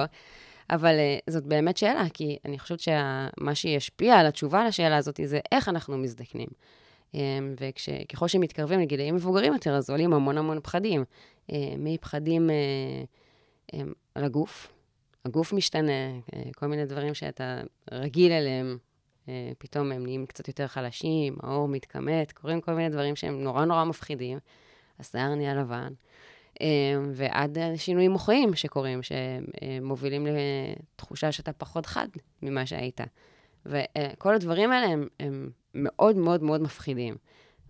אבל 0.71 0.95
uh, 0.95 1.31
זאת 1.31 1.45
באמת 1.45 1.77
שאלה, 1.77 2.03
כי 2.13 2.37
אני 2.45 2.59
חושבת 2.59 2.79
שמה 2.79 3.55
שישפיע 3.55 4.15
על 4.15 4.27
התשובה 4.27 4.67
לשאלה 4.67 4.97
הזאת 4.97 5.19
זה 5.25 5.39
איך 5.51 5.69
אנחנו 5.69 5.97
מזדקנים. 5.97 6.47
Um, 7.11 7.15
וככל 7.59 8.27
שמתקרבים 8.27 8.79
לגילאים 8.79 9.15
מבוגרים 9.15 9.53
יותר, 9.53 9.75
אז 9.75 9.89
עולים 9.89 10.13
המון 10.13 10.37
המון 10.37 10.59
פחדים. 10.63 11.03
Uh, 11.47 11.53
מפחדים 11.77 12.49
uh, 12.49 13.75
um, 13.75 13.77
על 14.15 14.23
הגוף, 14.23 14.71
הגוף 15.25 15.53
משתנה, 15.53 16.11
כל 16.55 16.67
מיני 16.67 16.85
דברים 16.85 17.13
שאתה 17.13 17.61
רגיל 17.91 18.31
אליהם, 18.31 18.77
פתאום 19.57 19.91
הם 19.91 20.03
נהיים 20.03 20.25
קצת 20.25 20.47
יותר 20.47 20.67
חלשים, 20.67 21.35
האור 21.43 21.67
מתכמת, 21.67 22.31
קורים 22.31 22.61
כל 22.61 22.73
מיני 22.73 22.89
דברים 22.89 23.15
שהם 23.15 23.43
נורא 23.43 23.65
נורא 23.65 23.83
מפחידים, 23.83 24.39
השיער 24.99 25.35
נהיה 25.35 25.55
לבן. 25.55 25.93
אה, 26.61 26.67
ועד 27.11 27.57
שינויים 27.75 28.11
מוחיים 28.11 28.55
שקורים, 28.55 28.99
שמובילים 29.03 30.27
לתחושה 30.95 31.31
שאתה 31.31 31.53
פחות 31.53 31.85
חד 31.85 32.07
ממה 32.41 32.65
שהיית. 32.65 33.01
וכל 33.65 34.35
הדברים 34.35 34.71
האלה 34.71 34.87
הם, 34.87 35.07
הם 35.19 35.49
מאוד 35.73 36.15
מאוד 36.15 36.43
מאוד 36.43 36.61
מפחידים. 36.61 37.15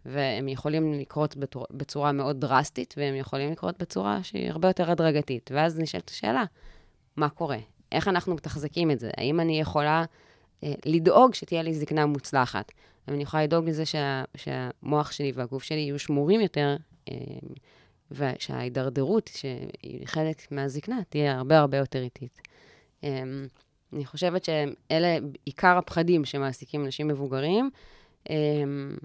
והם 0.06 0.48
יכולים 0.48 0.94
לקרות 0.94 1.38
בצורה, 1.38 1.66
בצורה 1.72 2.12
מאוד 2.12 2.42
דרסטית, 2.42 2.94
והם 2.98 3.16
יכולים 3.16 3.52
לקרות 3.52 3.78
בצורה 3.80 4.24
שהיא 4.24 4.50
הרבה 4.50 4.68
יותר 4.68 4.92
הדרגתית. 4.92 5.50
ואז 5.54 5.80
נשאלת 5.80 6.10
השאלה, 6.10 6.44
מה 7.16 7.30
קורה? 7.30 7.58
איך 7.92 8.08
אנחנו 8.08 8.36
מתחזקים 8.36 8.92
את 8.92 9.00
זה? 9.00 9.10
האם 9.18 9.40
אני 9.40 9.60
יכולה 9.60 10.06
אה, 10.64 10.74
לדאוג 10.86 11.34
שתהיה 11.34 11.62
לי 11.62 11.74
זקנה 11.74 12.06
מוצלחת? 12.06 12.72
האם 13.08 13.16
אני 13.16 13.24
יכולה 13.24 13.44
לדאוג 13.44 13.70
לזה 13.70 13.86
שה, 13.86 14.24
שהמוח 14.38 15.12
שלי 15.12 15.32
והגוף 15.36 15.64
שלי 15.64 15.80
יהיו 15.80 16.00
שמורים 16.00 16.42
יותר, 16.42 16.76
אה, 17.12 17.16
ושההידרדרות, 18.12 19.30
שהיא 19.34 20.08
חלק 20.08 20.52
מהזקנה, 20.52 21.00
תהיה 21.10 21.38
הרבה 21.38 21.60
הרבה 21.60 21.78
יותר 21.78 22.02
איטית. 22.02 22.42
אמ, 23.04 23.48
אני 23.94 24.06
חושבת 24.06 24.46
שאלה 24.46 25.18
עיקר 25.46 25.78
הפחדים 25.78 26.26
שמעסיקים 26.26 26.86
אנשים 26.86 27.08
מבוגרים. 27.08 27.70
אמ, 28.30 28.96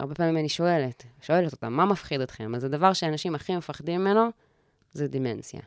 הרבה 0.00 0.14
פעמים 0.14 0.36
אני 0.36 0.48
שואלת, 0.48 1.04
שואלת 1.22 1.52
אותם, 1.52 1.72
מה 1.72 1.84
מפחיד 1.84 2.20
אתכם? 2.20 2.54
אז 2.54 2.64
הדבר 2.64 2.92
שאנשים 2.92 3.34
הכי 3.34 3.56
מפחדים 3.56 4.00
ממנו 4.00 4.28
זה 4.92 5.08
דימנציה. 5.08 5.60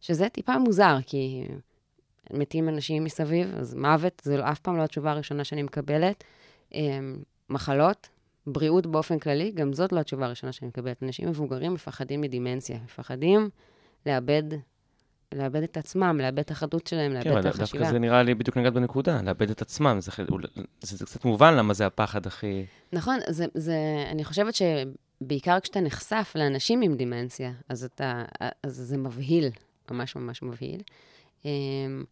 שזה 0.00 0.28
טיפה 0.28 0.58
מוזר, 0.58 0.96
כי 1.06 1.44
מתים 2.32 2.68
אנשים 2.68 3.04
מסביב, 3.04 3.54
אז 3.54 3.74
מוות 3.74 4.22
זו 4.24 4.34
אף 4.50 4.58
פעם 4.58 4.76
לא 4.76 4.82
התשובה 4.82 5.10
הראשונה 5.10 5.44
שאני 5.44 5.62
מקבלת. 5.62 6.24
אמ, 6.74 7.16
מחלות, 7.48 8.08
בריאות 8.46 8.86
באופן 8.86 9.18
כללי, 9.18 9.50
גם 9.50 9.72
זאת 9.72 9.92
לא 9.92 10.00
התשובה 10.00 10.26
הראשונה 10.26 10.52
שאני 10.52 10.68
מקבלת. 10.68 11.02
אנשים 11.02 11.28
מבוגרים 11.28 11.74
מפחדים 11.74 12.20
מדימנציה, 12.20 12.78
מפחדים 12.84 13.50
לאבד, 14.06 14.42
לאבד 15.34 15.62
את 15.62 15.76
עצמם, 15.76 16.18
לאבד 16.22 16.38
את 16.38 16.50
החדות 16.50 16.86
שלהם, 16.86 17.12
לאבד 17.12 17.24
כן, 17.24 17.38
את 17.38 17.44
החשיבה. 17.46 17.78
דווקא 17.78 17.90
זה 17.90 17.98
נראה 17.98 18.22
לי 18.22 18.34
בדיוק 18.34 18.56
נגעת 18.56 18.72
בנקודה, 18.72 19.22
לאבד 19.22 19.50
את 19.50 19.62
עצמם. 19.62 19.96
זה, 20.00 20.10
זה, 20.80 20.96
זה 20.96 21.04
קצת 21.04 21.24
מובן 21.24 21.54
למה 21.54 21.74
זה 21.74 21.86
הפחד 21.86 22.26
הכי... 22.26 22.64
נכון, 22.92 23.18
זה, 23.28 23.46
זה, 23.54 23.76
אני 24.10 24.24
חושבת 24.24 24.54
שבעיקר 24.54 25.60
כשאתה 25.60 25.80
נחשף 25.80 26.32
לאנשים 26.34 26.82
עם 26.82 26.94
דימנציה, 26.94 27.52
אז, 27.68 27.84
אתה, 27.84 28.24
אז 28.62 28.74
זה 28.74 28.98
מבהיל, 28.98 29.50
ממש 29.90 30.16
ממש 30.16 30.42
מבהיל. 30.42 30.80
אמ, 31.44 32.04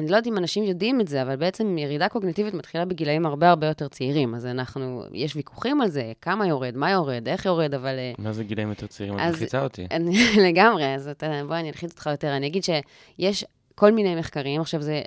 ואני 0.00 0.10
לא 0.10 0.16
יודעת 0.16 0.32
אם 0.32 0.38
אנשים 0.38 0.64
יודעים 0.64 1.00
את 1.00 1.08
זה, 1.08 1.22
אבל 1.22 1.36
בעצם 1.36 1.78
ירידה 1.78 2.08
קוגניטיבית 2.08 2.54
מתחילה 2.54 2.84
בגילאים 2.84 3.26
הרבה 3.26 3.50
הרבה 3.50 3.66
יותר 3.66 3.88
צעירים. 3.88 4.34
אז 4.34 4.46
אנחנו, 4.46 5.04
יש 5.12 5.36
ויכוחים 5.36 5.80
על 5.80 5.88
זה, 5.88 6.12
כמה 6.22 6.46
יורד, 6.46 6.76
מה 6.76 6.90
יורד, 6.90 7.28
איך 7.28 7.46
יורד, 7.46 7.74
אבל... 7.74 7.98
אה, 7.98 8.12
מה 8.18 8.32
זה 8.32 8.44
גילאים 8.44 8.68
יותר 8.68 8.86
צעירים? 8.86 9.18
את 9.18 9.24
מלחיצה 9.24 9.62
אותי. 9.62 9.86
אני, 9.96 10.18
לגמרי, 10.48 10.94
אז 10.94 11.08
אתה, 11.08 11.42
בוא, 11.46 11.56
אני 11.56 11.68
אלחיץ 11.68 11.90
אותך 11.90 12.06
יותר. 12.10 12.36
אני 12.36 12.46
אגיד 12.46 12.64
שיש 12.64 13.44
כל 13.74 13.92
מיני 13.92 14.14
מחקרים, 14.14 14.60
עכשיו 14.60 14.82
זה, 14.82 15.02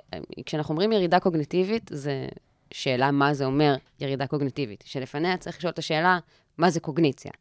כשאנחנו 0.46 0.72
אומרים 0.72 0.92
ירידה 0.92 1.20
קוגניטיבית, 1.20 1.90
זה 1.92 2.26
שאלה 2.70 3.10
מה 3.10 3.34
זה 3.34 3.44
אומר 3.44 3.74
ירידה 4.00 4.26
קוגניטיבית. 4.26 4.84
שלפניה 4.86 5.36
צריך 5.36 5.58
לשאול 5.58 5.70
את 5.70 5.78
השאלה, 5.78 6.18
מה 6.58 6.70
זה 6.70 6.80
קוגניציה? 6.80 7.32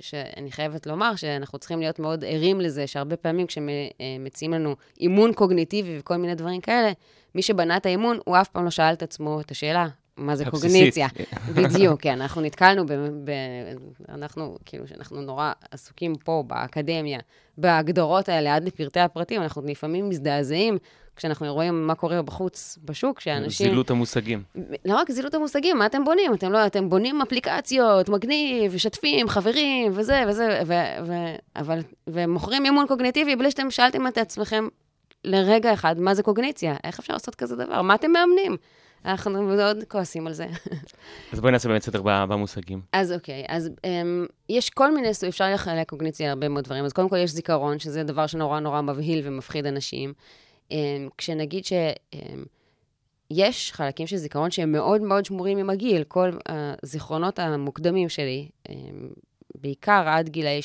שאני 0.00 0.52
חייבת 0.52 0.86
לומר 0.86 1.16
שאנחנו 1.16 1.58
צריכים 1.58 1.80
להיות 1.80 1.98
מאוד 1.98 2.24
ערים 2.24 2.60
לזה, 2.60 2.86
שהרבה 2.86 3.16
פעמים 3.16 3.46
כשמציעים 3.46 4.52
לנו 4.52 4.76
אימון 5.00 5.32
קוגניטיבי 5.32 5.98
וכל 5.98 6.16
מיני 6.16 6.34
דברים 6.34 6.60
כאלה, 6.60 6.92
מי 7.34 7.42
שבנה 7.42 7.76
את 7.76 7.86
האימון, 7.86 8.18
הוא 8.24 8.36
אף 8.36 8.48
פעם 8.48 8.64
לא 8.64 8.70
שאל 8.70 8.92
את 8.92 9.02
עצמו 9.02 9.40
את 9.40 9.50
השאלה, 9.50 9.88
מה 10.16 10.36
זה 10.36 10.46
הבסיסית. 10.46 10.72
קוגניציה. 10.72 11.08
בדיוק, 11.56 12.00
כן, 12.00 12.20
אנחנו 12.20 12.40
נתקלנו, 12.40 12.86
ב, 12.86 12.92
ב, 13.24 13.30
אנחנו, 14.08 14.58
כאילו, 14.64 14.86
שאנחנו 14.86 15.20
נורא 15.20 15.52
עסוקים 15.70 16.14
פה 16.24 16.44
באקדמיה, 16.46 17.18
בהגדרות 17.58 18.28
האלה 18.28 18.54
עד 18.54 18.64
לפרטי 18.64 19.00
הפרטים, 19.00 19.42
אנחנו 19.42 19.62
לפעמים 19.66 20.08
מזדעזעים 20.08 20.78
כשאנחנו 21.16 21.54
רואים 21.54 21.86
מה 21.86 21.94
קורה 21.94 22.22
בחוץ, 22.22 22.78
בשוק, 22.84 23.20
שאנשים... 23.20 23.68
זילות 23.68 23.90
המושגים. 23.90 24.42
לא 24.84 24.96
רק 24.96 25.10
זילות 25.10 25.34
המושגים, 25.34 25.78
מה 25.78 25.86
אתם 25.86 26.04
בונים? 26.04 26.34
אתם 26.34 26.52
לא, 26.52 26.66
אתם 26.66 26.88
בונים 26.88 27.22
אפליקציות, 27.22 28.08
מגניב, 28.08 28.74
משתפים, 28.74 29.28
חברים, 29.28 29.92
וזה, 29.94 30.24
וזה, 30.28 30.62
ו, 30.66 30.72
ו, 31.06 31.12
אבל, 31.56 31.80
ומוכרים 32.06 32.64
אימון 32.64 32.86
קוגניטיבי 32.86 33.36
בלי 33.36 33.50
שאתם 33.50 33.70
שאלתם 33.70 34.06
את 34.06 34.18
עצמכם 34.18 34.68
לרגע 35.24 35.72
אחד, 35.72 36.00
מה 36.00 36.14
זה 36.14 36.22
קוגניציה? 36.22 36.76
איך 36.84 36.98
אפשר 36.98 37.12
לעשות 37.12 37.34
כזה 37.34 37.56
דבר? 37.56 37.82
מה 37.82 37.94
אתם 37.94 38.10
מאמנים? 38.10 38.56
אנחנו 39.06 39.42
מאוד 39.42 39.76
כועסים 39.88 40.26
על 40.26 40.32
זה. 40.32 40.46
אז 41.32 41.40
בואי 41.40 41.52
נעשה 41.52 41.68
באמת 41.68 41.82
סדר 41.82 42.02
במושגים. 42.02 42.80
אז 42.92 43.12
אוקיי, 43.12 43.44
אז 43.48 43.66
um, 43.66 43.88
יש 44.48 44.70
כל 44.70 44.94
מיני, 44.94 45.08
אפשר 45.28 45.54
לחלק 45.54 45.88
קוגניציה 45.88 46.26
להרבה 46.26 46.48
מאוד 46.48 46.64
דברים. 46.64 46.84
אז 46.84 46.92
קודם 46.92 47.08
כל 47.08 47.16
יש 47.16 47.30
זיכרון, 47.30 47.78
שזה 47.78 48.02
דבר 48.02 48.26
שנורא 48.26 48.60
נורא 48.60 48.80
מבהיל 48.80 49.20
ומפחיד 49.24 49.66
אנשים. 49.66 50.12
Um, 50.68 50.72
כשנגיד 51.18 51.64
שיש 51.64 53.72
חלקים 53.72 54.06
של 54.06 54.16
זיכרון 54.16 54.50
שהם 54.50 54.72
מאוד 54.72 55.00
מאוד 55.00 55.24
שמורים 55.24 55.58
עם 55.58 55.70
הגיל, 55.70 56.04
כל 56.04 56.30
הזיכרונות 56.46 57.38
המוקדמים 57.38 58.08
שלי, 58.08 58.48
um, 58.68 58.70
בעיקר 59.60 60.04
עד 60.06 60.28
גילאי 60.28 60.60
60-70, 60.60 60.64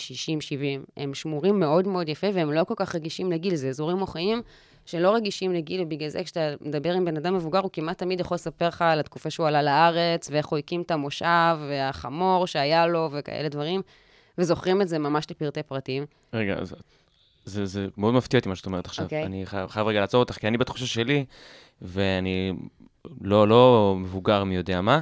הם 0.97 1.13
שמורים 1.13 1.59
מאוד 1.59 1.87
מאוד 1.87 2.09
יפה 2.09 2.27
והם 2.33 2.51
לא 2.51 2.63
כל 2.63 2.73
כך 2.77 2.95
רגישים 2.95 3.31
לגיל, 3.31 3.55
זה 3.55 3.67
אזורים 3.67 3.97
מוחיים 3.97 4.41
שלא 4.85 5.15
רגישים 5.15 5.53
לגיל, 5.53 5.81
ובגלל 5.81 6.09
זה 6.09 6.23
כשאתה 6.23 6.53
מדבר 6.61 6.93
עם 6.93 7.05
בן 7.05 7.17
אדם 7.17 7.35
מבוגר, 7.35 7.59
הוא 7.59 7.69
כמעט 7.73 7.97
תמיד 7.97 8.19
יכול 8.19 8.35
לספר 8.35 8.67
לך 8.67 8.81
על 8.81 8.99
התקופה 8.99 9.29
שהוא 9.29 9.47
עלה 9.47 9.61
לארץ, 9.61 10.29
ואיך 10.31 10.47
הוא 10.47 10.59
הקים 10.59 10.81
את 10.81 10.91
המושב, 10.91 11.57
והחמור 11.69 12.47
שהיה 12.47 12.87
לו, 12.87 13.09
וכאלה 13.11 13.49
דברים, 13.49 13.81
וזוכרים 14.37 14.81
את 14.81 14.87
זה 14.87 14.99
ממש 14.99 15.25
לפרטי 15.31 15.63
פרטים. 15.63 16.05
רגע, 16.33 16.53
אז 16.53 16.75
זה, 17.45 17.65
זה 17.65 17.87
מאוד 17.97 18.13
מפתיע 18.13 18.39
אותי 18.39 18.49
מה 18.49 18.55
שאת 18.55 18.65
אומרת 18.65 18.85
עכשיו. 18.85 19.05
אוקיי. 19.05 19.25
אני 19.25 19.45
חייב, 19.45 19.69
חייב 19.69 19.87
רגע 19.87 19.99
לעצור 19.99 20.19
אותך, 20.19 20.37
כי 20.37 20.47
אני 20.47 20.57
בתחושה 20.57 20.85
שלי, 20.85 21.25
ואני 21.81 22.53
לא, 23.21 23.47
לא 23.47 23.95
מבוגר 23.97 24.43
מי 24.43 24.55
יודע 24.55 24.81
מה, 24.81 25.01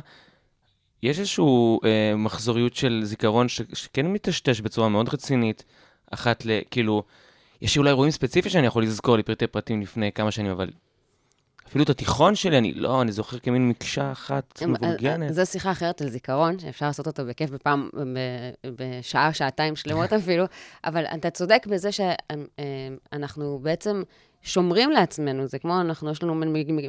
יש 1.04 1.20
איזושהי 1.20 1.46
אה, 1.86 2.16
מחזוריות 2.16 2.76
של 2.76 3.02
זיכרון 3.04 3.48
ש, 3.48 3.62
שכן 3.74 4.08
מטשטש 4.08 4.62
בצורה 4.62 4.90
מאוד 4.90 5.10
רצינית, 5.10 5.64
אחת 6.12 6.46
ל... 6.46 6.60
כאילו, 6.72 7.04
יש 7.62 7.78
אולי 7.78 7.90
אירועים 7.90 8.12
ספציפיים 8.12 8.52
שאני 8.52 8.68
יכול 8.68 8.84
לזכור 8.84 9.18
לפרטי 9.18 9.48
פרטים 9.48 9.82
לפני 9.82 10.12
כמה 10.12 10.32
שנים, 10.32 10.52
אבל 10.52 10.70
אפילו 11.68 11.84
את 11.84 11.90
התיכון 11.90 12.36
שלי, 12.36 12.58
אני 12.58 12.74
לא, 12.74 13.02
אני 13.02 13.12
זוכר 13.12 13.40
כמין 13.40 13.70
מקשה 13.70 14.12
אחת 14.12 14.64
מבולגנת. 14.68 15.34
זו 15.34 15.46
שיחה 15.46 15.72
אחרת 15.72 16.02
על 16.02 16.10
זיכרון, 16.10 16.60
שאפשר 16.60 16.86
לעשות 16.86 17.08
אותו 17.08 17.26
בכיף 17.26 17.50
בפעם, 17.50 17.90
בשעה, 18.76 19.34
שעתיים 19.34 19.76
שלמות 19.76 20.14
אפילו, 20.14 20.46
אבל 20.86 21.06
אתה 21.06 21.30
צודק 21.30 21.68
בזה 21.70 21.90
שאנחנו 21.92 23.60
בעצם 23.62 24.04
שומרים 24.42 24.92
לעצמנו, 24.92 25.48
זה 25.48 25.60
כמו, 25.60 25.82
אנחנו, 25.82 26.12
יש 26.12 26.24
לנו 26.24 26.36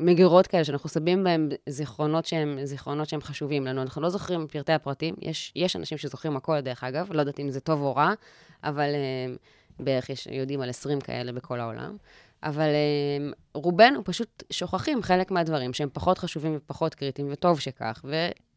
מגירות 0.01 0.47
כאלה, 0.47 0.65
שאנחנו 0.65 0.89
שמים 0.89 1.25
בהן 1.25 1.49
זיכרונות 1.69 2.27
שהם, 2.27 2.59
זיכרונות 2.65 3.09
שהם 3.09 3.21
חשובים 3.21 3.67
לנו. 3.67 3.83
אנחנו 3.83 4.03
לא 4.03 4.09
זוכרים 4.09 4.47
פרטי 4.47 4.73
הפרטים, 4.73 5.15
יש, 5.21 5.53
יש 5.57 5.77
אנשים 5.77 5.99
שזוכרים 5.99 6.37
הכל, 6.37 6.61
דרך 6.61 6.85
אגב, 6.85 7.13
לא 7.13 7.21
יודעת 7.21 7.41
אם 7.41 7.51
זה 7.51 7.61
טוב 7.61 7.81
או 7.81 7.97
רע, 7.97 8.13
אבל 8.65 8.89
אה, 8.95 9.35
בערך 9.85 10.11
יש, 10.11 10.29
יודעים 10.31 10.61
על 10.61 10.69
20 10.71 11.01
כאלה 11.01 11.33
בכל 11.33 11.61
העולם. 11.61 11.97
אבל 12.43 12.69
um, 12.69 13.50
רובנו 13.55 14.05
פשוט 14.05 14.43
שוכחים 14.51 15.03
חלק 15.03 15.31
מהדברים 15.31 15.73
שהם 15.73 15.89
פחות 15.93 16.19
חשובים 16.19 16.57
ופחות 16.57 16.95
קריטיים, 16.95 17.29
וטוב 17.31 17.61
שכך, 17.61 18.05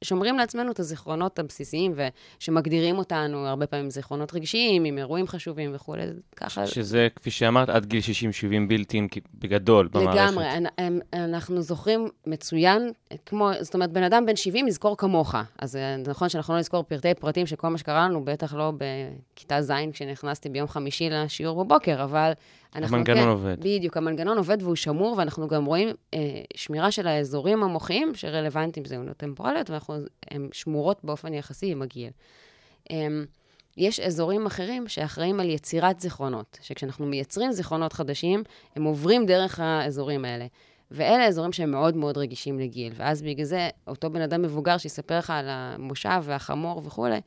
ושומרים 0.01 0.37
לעצמנו 0.37 0.71
את 0.71 0.79
הזיכרונות 0.79 1.39
הבסיסיים, 1.39 1.93
ושמגדירים 2.39 2.97
אותנו 2.97 3.47
הרבה 3.47 3.67
פעמים 3.67 3.89
זיכרונות 3.89 4.33
רגשיים, 4.33 4.83
עם 4.83 4.97
אירועים 4.97 5.27
חשובים 5.27 5.71
וכולי, 5.73 6.03
ככה... 6.35 6.67
שזה, 6.67 7.07
כפי 7.15 7.31
שאמרת, 7.31 7.69
עד 7.69 7.85
גיל 7.85 8.01
60-70 8.01 8.67
בילטין 8.67 9.07
בגדול 9.33 9.87
במערכת. 9.87 10.21
לגמרי, 10.21 10.45
אנ- 10.79 10.99
אנחנו 11.13 11.61
זוכרים 11.61 12.07
מצוין, 12.27 12.91
כמו, 13.25 13.49
זאת 13.61 13.73
אומרת, 13.73 13.91
בן 13.91 14.03
אדם 14.03 14.25
בן 14.25 14.35
70 14.35 14.67
יזכור 14.67 14.97
כמוך. 14.97 15.35
אז 15.59 15.75
אה, 15.75 15.95
נכון 16.07 16.29
שאנחנו 16.29 16.53
לא 16.53 16.59
נזכור 16.59 16.83
פרטי 16.83 17.13
פרטים 17.13 17.47
של 17.47 17.55
כל 17.55 17.67
מה 17.67 17.77
שקרה 17.77 18.07
לנו, 18.07 18.25
בטח 18.25 18.53
לא 18.53 18.73
בכיתה 18.77 19.61
ז' 19.61 19.71
כשנכנסתי 19.93 20.49
ביום 20.49 20.67
חמישי 20.67 21.09
לשיעור 21.09 21.63
בבוקר, 21.63 22.03
אבל 22.03 22.31
אנחנו 22.75 22.95
המנגנון 22.95 23.23
כן, 23.23 23.27
עובד. 23.27 23.59
בדיוק, 23.59 23.97
המנגנון 23.97 24.37
עובד 24.37 24.63
והוא 24.63 24.75
שמור, 24.83 25.15
ואנחנו 25.17 25.47
גם 25.47 25.65
רואים 25.65 25.89
אה, 26.13 26.19
שמירה 26.55 26.91
של 26.91 27.07
האזורים 27.07 27.63
המוחיים 27.63 28.15
שרלוונטיים 28.15 28.85
זהויות 28.85 29.17
טמפורליות, 29.17 29.69
והן 29.69 30.49
שמורות 30.51 30.99
באופן 31.03 31.33
יחסי 31.33 31.71
עם 31.71 31.81
הגיל. 31.81 32.09
אה, 32.91 33.07
יש 33.77 33.99
אזורים 33.99 34.45
אחרים 34.45 34.87
שאחראים 34.87 35.39
על 35.39 35.49
יצירת 35.49 35.99
זיכרונות, 35.99 36.59
שכשאנחנו 36.61 37.05
מייצרים 37.05 37.51
זיכרונות 37.51 37.93
חדשים, 37.93 38.43
הם 38.75 38.83
עוברים 38.83 39.25
דרך 39.25 39.59
האזורים 39.59 40.25
האלה. 40.25 40.45
ואלה 40.91 41.25
אזורים 41.25 41.51
שהם 41.51 41.71
מאוד 41.71 41.95
מאוד 41.95 42.17
רגישים 42.17 42.59
לגיל. 42.59 42.93
ואז 42.95 43.21
בגלל 43.21 43.45
זה, 43.45 43.69
אותו 43.87 44.09
בן 44.09 44.21
אדם 44.21 44.41
מבוגר 44.41 44.77
שיספר 44.77 45.17
לך 45.17 45.29
על 45.29 45.45
המושב 45.49 46.21
והחמור 46.23 46.81
וכולי, 46.85 47.21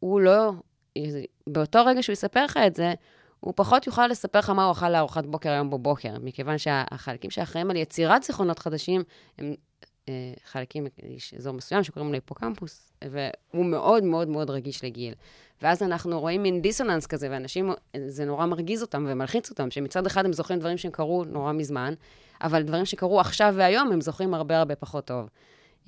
הוא 0.00 0.20
לא, 0.20 0.52
באותו 1.46 1.84
רגע 1.84 2.02
שהוא 2.02 2.12
יספר 2.12 2.44
לך 2.44 2.56
את 2.66 2.76
זה, 2.76 2.94
הוא 3.40 3.52
פחות 3.56 3.86
יוכל 3.86 4.06
לספר 4.06 4.38
לך 4.38 4.50
מה 4.50 4.64
הוא 4.64 4.72
אכל 4.72 4.88
לארוחת 4.88 5.26
בוקר 5.26 5.50
היום 5.50 5.70
בבוקר, 5.70 6.14
מכיוון 6.22 6.58
שהחלקים 6.58 7.30
שאחראים 7.30 7.70
על 7.70 7.76
יצירת 7.76 8.22
זיכרונות 8.22 8.58
חדשים, 8.58 9.02
הם 9.38 9.54
אה, 10.08 10.32
חלקים, 10.44 10.86
יש 11.02 11.34
אזור 11.34 11.54
מסוים 11.54 11.84
שקוראים 11.84 12.10
לו 12.10 12.14
היפוקמפוס, 12.14 12.90
והוא 13.04 13.64
מאוד 13.66 14.04
מאוד 14.04 14.28
מאוד 14.28 14.50
רגיש 14.50 14.84
לגיל. 14.84 15.14
ואז 15.62 15.82
אנחנו 15.82 16.20
רואים 16.20 16.42
מין 16.42 16.62
דיסוננס 16.62 17.06
כזה, 17.06 17.28
ואנשים, 17.30 17.70
זה 18.06 18.24
נורא 18.24 18.46
מרגיז 18.46 18.82
אותם 18.82 19.06
ומלחיץ 19.08 19.50
אותם, 19.50 19.70
שמצד 19.70 20.06
אחד 20.06 20.24
הם 20.24 20.32
זוכרים 20.32 20.58
דברים 20.58 20.78
שהם 20.78 20.90
קרו 20.90 21.24
נורא 21.24 21.52
מזמן, 21.52 21.94
אבל 22.42 22.62
דברים 22.62 22.84
שקרו 22.84 23.20
עכשיו 23.20 23.54
והיום 23.56 23.92
הם 23.92 24.00
זוכרים 24.00 24.34
הרבה 24.34 24.58
הרבה 24.58 24.76
פחות 24.76 25.04
טוב. 25.04 25.28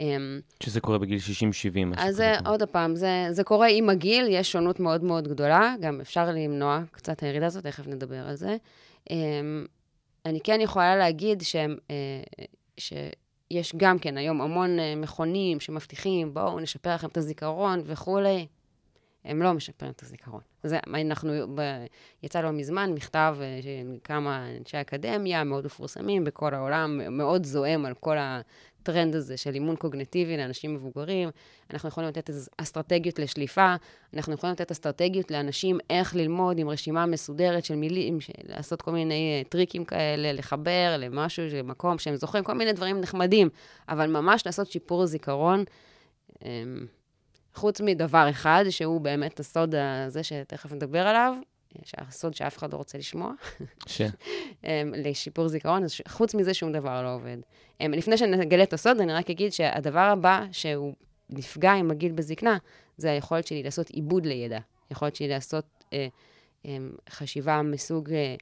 אמ, 0.01 0.41
שזה 0.61 0.81
קורה 0.81 0.99
בגיל 0.99 1.19
60-70. 1.19 1.87
משהו 1.87 2.05
אז. 2.09 2.17
זה, 2.17 2.35
עוד 2.47 2.63
פעם, 2.63 2.97
זה, 2.97 3.27
זה 3.31 3.45
קורה 3.45 3.69
עם 3.69 3.91
הגיל, 3.91 4.27
יש 4.31 4.53
שונות 4.53 4.81
מאוד 4.81 5.05
מאוד 5.05 5.29
גדולה, 5.29 5.75
גם 5.81 6.01
אפשר 6.01 6.31
למנוע 6.31 6.83
קצת 6.91 7.23
הירידה 7.23 7.47
הזאת, 7.47 7.67
תכף 7.67 7.87
נדבר 7.87 8.29
על 8.29 8.35
זה. 8.35 8.57
אמ, 9.11 9.67
אני 10.27 10.41
כן 10.41 10.61
יכולה 10.61 10.97
להגיד 10.97 11.43
שהם, 11.43 11.77
אה, 11.91 11.97
שיש 12.79 13.75
גם 13.77 13.99
כן 13.99 14.19
היום 14.19 14.41
המון 14.41 14.79
אה, 14.79 14.95
מכונים 14.97 15.61
שמבטיחים, 15.61 16.35
בואו 16.35 16.61
נשפר 16.61 16.95
לכם 16.95 17.09
את 17.09 17.17
הזיכרון 17.17 17.83
וכולי. 17.85 18.47
הם 19.25 19.43
לא 19.43 19.53
משפרים 19.53 19.93
את 19.93 20.03
הזיכרון. 20.03 20.41
זה, 20.63 20.79
אנחנו, 21.11 21.33
ב, 21.55 21.61
יצא 22.23 22.41
לא 22.41 22.51
מזמן 22.51 22.93
מכתב 22.93 23.37
אה, 23.41 23.59
של 23.63 23.99
כמה 24.05 24.47
אנשי 24.59 24.81
אקדמיה 24.81 25.45
מאוד 25.45 25.65
מפורסמים 25.65 26.25
בכל 26.25 26.55
העולם, 26.55 27.17
מאוד 27.17 27.47
זועם 27.47 27.87
על 27.87 27.95
כל 27.95 28.17
הטרנד 28.83 29.15
הזה 29.15 29.37
של 29.37 29.55
אימון 29.55 29.77
קוגנטיבי 29.77 30.37
לאנשים 30.37 30.75
מבוגרים. 30.75 31.31
אנחנו 31.73 31.89
יכולים 31.89 32.09
לתת 32.09 32.31
אסטרטגיות 32.57 33.19
לשליפה, 33.19 33.75
אנחנו 34.15 34.35
יכולים 34.35 34.53
לתת 34.53 34.71
אסטרטגיות 34.71 35.31
לאנשים 35.31 35.79
איך 35.91 36.17
ללמוד 36.17 36.59
עם 36.59 36.69
רשימה 36.69 37.07
מסודרת 37.07 37.65
של 37.65 37.75
מילים, 37.75 38.21
של 38.21 38.33
לעשות 38.45 38.83
כל 38.83 38.91
מיני 38.91 39.45
טריקים 39.49 39.85
כאלה, 39.85 40.33
לחבר 40.33 40.97
למשהו, 40.99 41.45
למקום 41.53 41.99
שהם 41.99 42.17
זוכרים, 42.17 42.45
כל 42.45 42.55
מיני 42.55 42.73
דברים 42.73 43.01
נחמדים, 43.01 43.49
אבל 43.89 44.07
ממש 44.07 44.47
לעשות 44.47 44.71
שיפור 44.71 45.07
זיכרון. 45.07 45.65
אמ, 46.45 46.87
חוץ 47.55 47.81
מדבר 47.81 48.31
אחד, 48.31 48.65
שהוא 48.71 49.01
באמת 49.01 49.41
הסוד 49.41 49.75
הזה 49.75 50.23
שתכף 50.23 50.73
נדבר 50.73 51.07
עליו, 51.07 51.35
שהסוד 51.85 52.35
שאף 52.35 52.59
אחד 52.59 52.73
לא 52.73 52.79
רוצה 52.79 52.99
לשמוע. 52.99 53.33
ש? 53.87 54.03
לשיפור 55.05 55.49
זיכרון, 55.49 55.85
אז 55.85 55.95
חוץ 56.09 56.35
מזה 56.35 56.55
שום 56.55 56.73
דבר 56.73 57.03
לא 57.03 57.15
עובד. 57.15 57.37
לפני 57.81 58.19
שנגלה 58.19 58.63
את 58.63 58.73
הסוד, 58.73 59.01
אני 59.01 59.13
רק 59.13 59.31
אגיד 59.31 59.53
שהדבר 59.53 59.99
הבא 59.99 60.45
שהוא 60.53 60.95
נפגע 61.31 61.73
עם 61.73 61.91
הגיל 61.91 62.13
בזקנה, 62.13 62.59
זה 62.97 63.11
היכולת 63.11 63.47
שלי 63.47 63.63
לעשות 63.63 63.91
עיבוד 63.91 64.27
לידע. 64.27 64.59
היכולת 64.91 65.17
שלי 65.17 65.29
לעשות 65.29 65.65
אה, 65.93 66.07
אה, 66.67 66.77
חשיבה 67.11 67.63
מסוג... 67.63 68.11
אה, 68.13 68.35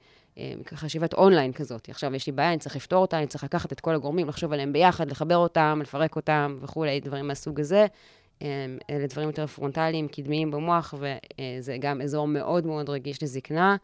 חשיבת 0.74 1.14
אונליין 1.14 1.52
כזאת. 1.52 1.88
עכשיו 1.88 2.14
יש 2.14 2.26
לי 2.26 2.32
בעיה, 2.32 2.50
אני 2.50 2.58
צריך 2.58 2.76
לפתור 2.76 2.98
אותה, 2.98 3.18
אני 3.18 3.26
צריך 3.26 3.44
לקחת 3.44 3.72
את 3.72 3.80
כל 3.80 3.94
הגורמים, 3.94 4.28
לחשוב 4.28 4.52
עליהם 4.52 4.72
ביחד, 4.72 5.10
לחבר 5.10 5.36
אותם, 5.36 5.78
לפרק 5.82 6.16
אותם 6.16 6.58
וכולי, 6.60 7.00
דברים 7.00 7.28
מהסוג 7.28 7.60
הזה. 7.60 7.86
אלה 8.90 9.06
דברים 9.08 9.28
יותר 9.28 9.46
פרונטליים, 9.46 10.08
קדמיים 10.08 10.50
במוח, 10.50 10.94
וזה 10.98 11.76
גם 11.80 12.00
אזור 12.00 12.28
מאוד 12.28 12.66
מאוד 12.66 12.90
רגיש 12.90 13.22
לזקנה. 13.22 13.76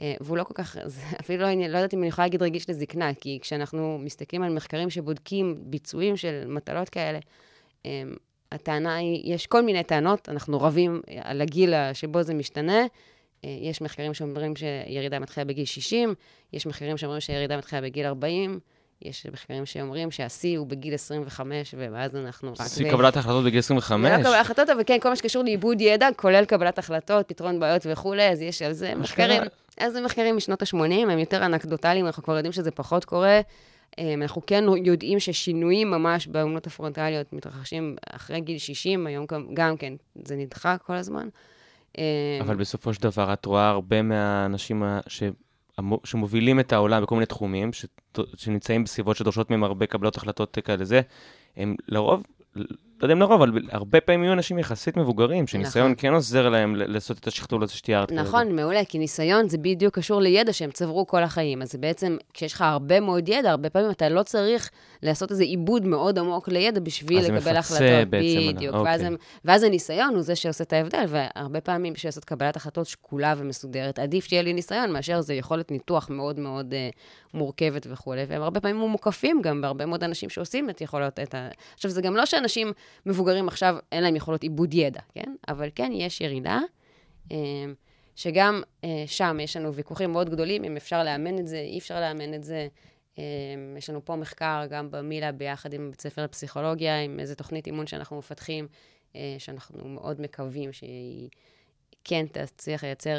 והוא 0.00 0.36
לא 0.36 0.44
כל 0.44 0.54
כך, 0.54 0.76
אפילו 1.20 1.42
לא, 1.42 1.54
לא 1.54 1.78
יודעת 1.78 1.94
אם 1.94 1.98
אני 1.98 2.08
יכולה 2.08 2.26
להגיד 2.26 2.42
רגיש 2.42 2.70
לזקנה, 2.70 3.14
כי 3.14 3.38
כשאנחנו 3.42 3.98
מסתכלים 3.98 4.42
על 4.42 4.54
מחקרים 4.54 4.90
שבודקים 4.90 5.56
ביצועים 5.60 6.16
של 6.16 6.44
מטלות 6.46 6.88
כאלה, 6.88 7.18
הטענה 8.52 8.96
היא, 8.96 9.34
יש 9.34 9.46
כל 9.46 9.62
מיני 9.62 9.84
טענות, 9.84 10.28
אנחנו 10.28 10.60
רבים 10.60 11.00
על 11.22 11.40
הגיל 11.40 11.74
שבו 11.92 12.22
זה 12.22 12.34
משתנה. 12.34 12.86
אה, 13.44 13.58
יש 13.60 13.80
מחקרים 13.80 14.14
שאומרים 14.14 14.56
שירידה 14.56 15.18
מתחילה 15.18 15.44
בגיל 15.44 15.64
60, 15.64 16.14
יש 16.52 16.66
מחקרים 16.66 16.96
שאומרים 16.96 17.20
שהירידה 17.20 17.56
מתחילה 17.56 17.82
בגיל 17.82 18.06
40, 18.06 18.60
יש 19.02 19.26
מחקרים 19.32 19.66
שאומרים 19.66 20.10
שהשיא 20.10 20.58
הוא 20.58 20.66
בגיל 20.66 20.94
25, 20.94 21.74
ואז 21.78 22.16
אנחנו 22.16 22.52
רק... 22.52 22.66
שיא 22.68 22.90
קבלת 22.90 23.16
החלטות 23.16 23.44
בגיל 23.44 23.58
25? 23.58 24.10
לא 24.10 24.22
קבלת 24.22 24.40
החלטות, 24.40 24.70
אבל 24.70 24.82
כן, 24.86 24.98
כל 25.00 25.08
מה 25.08 25.16
שקשור 25.16 25.44
לעיבוד 25.44 25.80
ידע, 25.80 26.08
כולל 26.16 26.44
קבלת 26.44 26.78
החלטות, 26.78 27.28
פתרון 27.28 27.60
בעיות 27.60 27.86
וכולי, 27.90 28.28
אז 28.28 28.40
יש 28.42 28.62
על 28.62 28.72
זה 28.72 28.94
מחקרים. 28.94 29.42
אז 29.78 29.92
זה 29.92 30.00
מחקרים 30.00 30.36
משנות 30.36 30.62
ה-80, 30.62 30.78
הם 30.92 31.18
יותר 31.18 31.46
אנקדוטליים, 31.46 32.06
אנחנו 32.06 32.22
כבר 32.22 32.36
יודעים 32.36 32.52
שזה 32.52 32.70
פחות 32.70 33.04
קורה. 33.04 33.40
אה, 33.98 34.14
אנחנו 34.14 34.42
כן 34.46 34.64
יודעים 34.84 35.20
ששינויים 35.20 35.90
ממש 35.90 36.26
באומנות 36.26 36.66
הפרונטליות 36.66 37.32
מתרחשים 37.32 37.96
אחרי 38.10 38.40
גיל 38.40 38.58
60, 38.58 39.06
היום 39.06 39.26
גם 39.54 39.76
כן, 39.76 39.92
זה 40.24 40.36
נדחה 40.36 40.78
כל 40.78 40.94
הזמן. 40.94 41.28
אה, 41.98 42.04
אבל 42.40 42.56
בסופו 42.56 42.94
של 42.94 43.02
דבר, 43.02 43.32
את 43.32 43.44
רואה 43.46 43.68
הרבה 43.68 44.02
מהאנשים 44.02 44.82
ש... 45.06 45.22
שמובילים 46.04 46.60
את 46.60 46.72
העולם 46.72 47.02
בכל 47.02 47.14
מיני 47.14 47.26
תחומים, 47.26 47.72
ש... 47.72 47.86
שנמצאים 48.36 48.84
בסביבות 48.84 49.16
שדורשות 49.16 49.50
מהם 49.50 49.64
הרבה 49.64 49.86
קבלות 49.86 50.16
החלטות 50.16 50.58
כאלה 50.64 50.84
זה, 50.84 51.00
הם 51.56 51.76
לרוב 51.88 52.26
לא 53.00 53.04
יודע 53.04 53.14
אם 53.14 53.20
לרוב, 53.20 53.42
אבל 53.42 53.62
הרבה 53.70 54.00
פעמים 54.00 54.22
יהיו 54.22 54.32
אנשים 54.32 54.58
יחסית 54.58 54.96
מבוגרים, 54.96 55.46
שניסיון 55.46 55.86
נכון. 55.86 55.94
כן 55.98 56.12
עוזר 56.12 56.48
להם 56.48 56.76
לעשות 56.76 57.18
את 57.18 57.26
השכתוב 57.26 57.62
הזה 57.62 57.72
שתיארת. 57.72 58.12
נכון, 58.12 58.44
כזה. 58.44 58.52
מעולה, 58.52 58.84
כי 58.84 58.98
ניסיון 58.98 59.48
זה 59.48 59.58
בדיוק 59.58 59.98
קשור 59.98 60.20
לידע 60.20 60.52
שהם 60.52 60.70
צברו 60.70 61.06
כל 61.06 61.22
החיים. 61.22 61.62
אז 61.62 61.76
בעצם, 61.76 62.16
כשיש 62.34 62.52
לך 62.52 62.62
הרבה 62.62 63.00
מאוד 63.00 63.28
ידע, 63.28 63.50
הרבה 63.50 63.70
פעמים 63.70 63.90
אתה 63.90 64.08
לא 64.08 64.22
צריך 64.22 64.70
לעשות 65.02 65.30
איזה 65.30 65.42
עיבוד 65.42 65.86
מאוד 65.86 66.18
עמוק 66.18 66.48
לידע 66.48 66.80
בשביל 66.80 67.18
לקבל 67.18 67.56
החלטות. 67.56 67.56
אז 67.56 67.78
זה 67.78 68.02
מפצה 68.02 68.04
בעצם. 68.04 68.56
בדיוק, 68.56 68.74
אוקיי. 68.74 68.92
ואז, 68.92 69.00
הם, 69.00 69.16
ואז 69.44 69.62
הניסיון 69.62 70.14
הוא 70.14 70.22
זה 70.22 70.36
שעושה 70.36 70.64
את 70.64 70.72
ההבדל, 70.72 71.04
והרבה 71.08 71.60
פעמים 71.60 71.92
בשביל 71.92 72.08
לעשות 72.08 72.24
קבלת 72.24 72.56
החלטות 72.56 72.86
שקולה 72.86 73.34
ומסודרת, 73.36 73.98
עדיף 73.98 74.24
שיהיה 74.24 74.42
לי 74.42 74.52
ניסיון 74.52 74.92
מאשר 74.92 75.20
זה 75.20 75.34
יכולת 75.34 75.70
ניתוח 75.70 76.10
מאוד 76.10 76.38
מאוד 76.38 76.72
uh, 76.72 76.96
מורכבת 77.34 77.86
וכולי, 77.90 78.24
והם 78.28 78.42
הרבה 78.42 78.60
פעמים 78.60 78.76
מוקפים 78.76 79.42
גם 79.42 79.60
בהרבה 79.60 79.86
מאוד 79.86 80.04
אנשים 80.04 80.30
שעושים 80.30 80.70
את 80.70 80.80
יכולות, 80.80 81.20
את 81.20 81.34
ה... 81.34 81.48
עכשיו, 81.74 81.90
זה 81.90 82.02
גם 82.02 82.16
לא 82.16 82.26
שאנשים 82.26 82.72
מבוגרים 83.06 83.48
עכשיו 83.48 83.76
אין 83.92 84.02
להם 84.02 84.16
יכולות 84.16 84.42
עיבוד 84.42 84.74
ידע, 84.74 85.00
כן? 85.14 85.34
אבל 85.48 85.68
כן, 85.74 85.92
יש 85.94 86.20
ירידה, 86.20 86.60
אה, 87.32 87.36
שגם 88.16 88.62
אה, 88.84 89.04
שם 89.06 89.38
יש 89.40 89.56
לנו 89.56 89.74
ויכוחים 89.74 90.12
מאוד 90.12 90.30
גדולים, 90.30 90.64
אם 90.64 90.76
אפשר 90.76 91.04
לאמן 91.04 91.38
את 91.38 91.46
זה, 91.46 91.58
אי 91.58 91.78
אפשר 91.78 92.00
לאמן 92.00 92.34
את 92.34 92.44
זה. 92.44 92.68
אה, 93.18 93.24
יש 93.78 93.90
לנו 93.90 94.04
פה 94.04 94.16
מחקר, 94.16 94.62
גם 94.70 94.90
במילה, 94.90 95.32
ביחד 95.32 95.72
עם 95.72 95.90
בית 95.90 96.00
ספר 96.00 96.24
לפסיכולוגיה, 96.24 97.00
עם 97.00 97.20
איזו 97.20 97.34
תוכנית 97.34 97.66
אימון 97.66 97.86
שאנחנו 97.86 98.18
מפתחים, 98.18 98.68
שאנחנו 99.38 99.88
מאוד 99.88 100.20
מקווים 100.20 100.72
שהיא 100.72 101.28
כן 102.04 102.26
תצליח 102.32 102.84
לייצר 102.84 103.16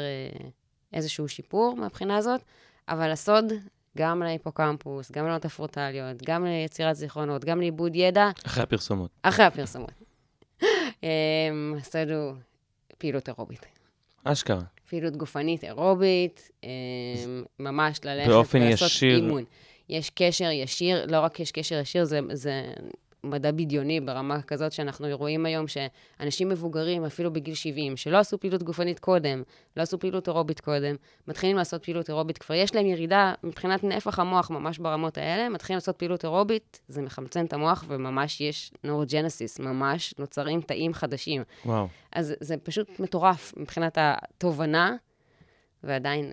איזשהו 0.92 1.28
שיפור 1.28 1.76
מהבחינה 1.76 2.16
הזאת, 2.16 2.40
אבל 2.88 3.10
הסוד 3.10 3.52
גם 3.98 4.22
להיפוקמפוס, 4.22 5.12
גם 5.12 5.24
לעונות 5.24 5.44
הפרוטליות, 5.44 6.22
גם 6.24 6.44
ליצירת 6.44 6.96
זיכרונות, 6.96 7.44
גם 7.44 7.60
לעיבוד 7.60 7.96
ידע. 7.96 8.30
אחרי 8.46 8.62
הפרסומות. 8.62 9.10
אחרי 9.22 9.44
הפרסומות. 9.44 9.90
אמ, 11.02 11.74
עשינו 11.78 12.34
פעילות 12.98 13.28
אירובית. 13.28 13.66
אשכרה. 14.24 14.62
פעילות 14.90 15.16
גופנית 15.16 15.64
אירובית, 15.64 16.50
אמ, 16.64 16.68
ממש 17.58 18.00
ללכת 18.04 18.28
ולעשות 18.54 18.86
ישיר. 18.86 19.16
אימון. 19.16 19.44
יש 19.88 20.10
קשר 20.10 20.50
ישיר, 20.50 21.06
לא 21.06 21.20
רק 21.20 21.40
יש 21.40 21.52
קשר 21.52 21.74
ישיר, 21.74 22.04
זה, 22.04 22.20
זה 22.32 22.62
מדע 23.24 23.50
בדיוני 23.50 24.00
ברמה 24.00 24.42
כזאת 24.42 24.72
שאנחנו 24.72 25.06
רואים 25.12 25.46
היום 25.46 25.66
שאנשים 25.68 26.48
מבוגרים, 26.48 27.04
אפילו 27.04 27.32
בגיל 27.32 27.54
70, 27.54 27.96
שלא 27.96 28.16
עשו 28.16 28.40
פעילות 28.40 28.62
גופנית 28.62 28.98
קודם, 28.98 29.42
לא 29.76 29.82
עשו 29.82 29.98
פעילות 29.98 30.28
אירובית 30.28 30.60
קודם, 30.60 30.94
מתחילים 31.28 31.56
לעשות 31.56 31.84
פעילות 31.84 32.08
אירובית, 32.08 32.38
כבר 32.38 32.54
יש 32.54 32.74
להם 32.74 32.86
ירידה 32.86 33.34
מבחינת 33.42 33.84
נפח 33.84 34.18
המוח 34.18 34.50
ממש 34.50 34.78
ברמות 34.78 35.18
האלה, 35.18 35.48
מתחילים 35.48 35.76
לעשות 35.76 35.96
פעילות 35.96 36.24
אירובית, 36.24 36.80
זה 36.88 37.02
מחמצן 37.02 37.44
את 37.44 37.52
המוח, 37.52 37.84
וממש 37.88 38.40
יש 38.40 38.72
נורוג'נסיס, 38.84 39.58
ממש 39.60 40.14
נוצרים 40.18 40.60
תאים 40.60 40.94
חדשים. 40.94 41.42
וואו. 41.66 41.88
אז 42.12 42.34
זה 42.40 42.56
פשוט 42.56 43.00
מטורף 43.00 43.54
מבחינת 43.56 43.98
התובנה, 44.00 44.96
ועדיין... 45.84 46.32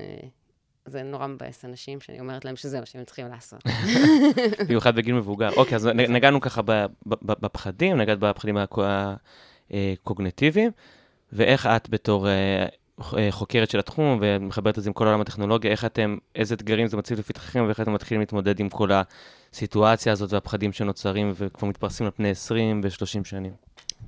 אה, 0.89 0.91
זה 0.91 1.04
נורא 1.04 1.28
מבאס 1.28 1.65
אנשים 1.65 1.99
שאני 1.99 2.19
אומרת 2.19 2.45
להם 2.45 2.56
שזה 2.56 2.80
מה 2.80 2.86
שהם 2.86 3.04
צריכים 3.06 3.28
לעשות. 3.28 3.63
במיוחד 4.67 4.95
בגיל 4.95 5.15
מבוגר. 5.15 5.49
אוקיי, 5.56 5.75
אז 5.75 5.86
נגענו 5.86 6.41
ככה 6.41 6.62
בפחדים, 7.21 7.97
נגעת 7.97 8.19
בפחדים 8.19 8.58
הקוגנטיביים, 9.69 10.71
ואיך 11.34 11.65
את 11.65 11.89
בתור 11.89 12.28
אה, 12.28 12.65
אה, 13.17 13.28
חוקרת 13.32 13.69
של 13.69 13.80
התחום 13.80 14.19
ומחברת 14.21 14.78
את 14.78 14.84
זה 14.84 14.89
עם 14.89 14.93
כל 14.93 15.08
עולם 15.08 15.21
הטכנולוגיה, 15.21 15.71
איך 15.71 15.86
אתם, 15.86 16.17
איזה 16.36 16.56
אתגרים 16.56 16.88
זה 16.88 16.97
מציב 16.97 17.19
לפתחכם 17.19 17.63
ואיך 17.67 17.82
אתם 17.82 17.93
מתחילים 17.93 18.19
להתמודד 18.19 18.60
עם 18.60 18.69
כל 18.69 18.89
הסיטואציה 19.54 20.13
הזאת 20.13 20.34
והפחדים 20.34 20.73
שנוצרים 20.73 21.34
וכבר 21.36 21.67
מתפרסים 21.67 22.06
על 22.06 22.12
פני 22.12 22.30
20 22.30 22.82
ו-30 22.84 23.23
שנים? 23.23 23.54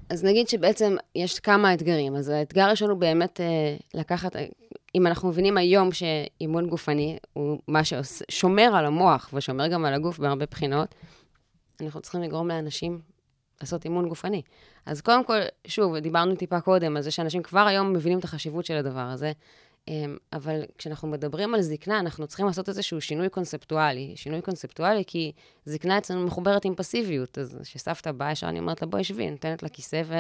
אז 0.10 0.24
נגיד 0.24 0.48
שבעצם 0.48 0.96
יש 1.16 1.40
כמה 1.40 1.74
אתגרים. 1.74 2.16
אז 2.16 2.30
האתגר 2.30 2.64
הראשון 2.64 2.90
הוא 2.90 2.98
באמת 3.00 3.42
אה, 3.42 3.76
לקחת, 3.94 4.36
אם 4.96 5.08
אנחנו 5.08 5.30
מבינים 5.30 5.58
היום 5.58 5.90
שאימון 5.92 6.70
גופני 6.70 7.18
הוא 7.34 7.60
מה 7.68 7.82
ששומר 7.84 8.72
על 8.76 8.86
המוח 8.86 9.30
ושומר 9.34 9.68
גם 9.68 9.86
על 9.86 9.94
הגוף 9.94 10.20
בהרבה 10.20 10.46
בחינות, 10.46 10.96
אנחנו 11.82 12.02
צריכים 12.02 12.22
לגרום 12.22 12.48
לאנשים 12.48 13.00
לעשות 13.62 13.86
אימון 13.86 14.10
גופני. 14.10 14.42
אז 14.86 15.02
קודם 15.02 15.24
כל, 15.24 15.40
שוב, 15.68 15.98
דיברנו 15.98 16.36
טיפה 16.36 16.62
קודם 16.62 16.98
על 16.98 17.02
זה 17.02 17.12
שאנשים 17.12 17.44
כבר 17.44 17.60
היום 17.60 17.94
מבינים 17.94 18.20
את 18.20 18.24
החשיבות 18.24 18.66
של 18.66 18.76
הדבר 18.76 19.00
הזה, 19.00 19.32
אבל 20.34 20.62
כשאנחנו 20.78 21.08
מדברים 21.08 21.54
על 21.56 21.62
זקנה, 21.62 22.00
אנחנו 22.00 22.28
צריכים 22.28 22.46
לעשות 22.46 22.70
איזשהו 22.70 23.02
שינוי 23.02 23.30
קונספטואלי. 23.30 24.14
שינוי 24.16 24.42
קונספטואלי 24.42 25.04
כי 25.08 25.32
זקנה 25.66 25.98
אצלנו 25.98 26.26
מחוברת 26.26 26.66
עם 26.66 26.76
פסיביות, 26.76 27.38
אז 27.38 27.58
כשסבתא 27.64 28.12
באה 28.12 28.32
ישר, 28.32 28.50
אני 28.50 28.60
אומרת 28.60 28.82
לה, 28.82 28.88
בואי 28.88 29.04
שבי, 29.04 29.30
נותנת 29.30 29.64
לה 29.64 29.70
כיסא 29.70 30.02
ו... 30.06 30.14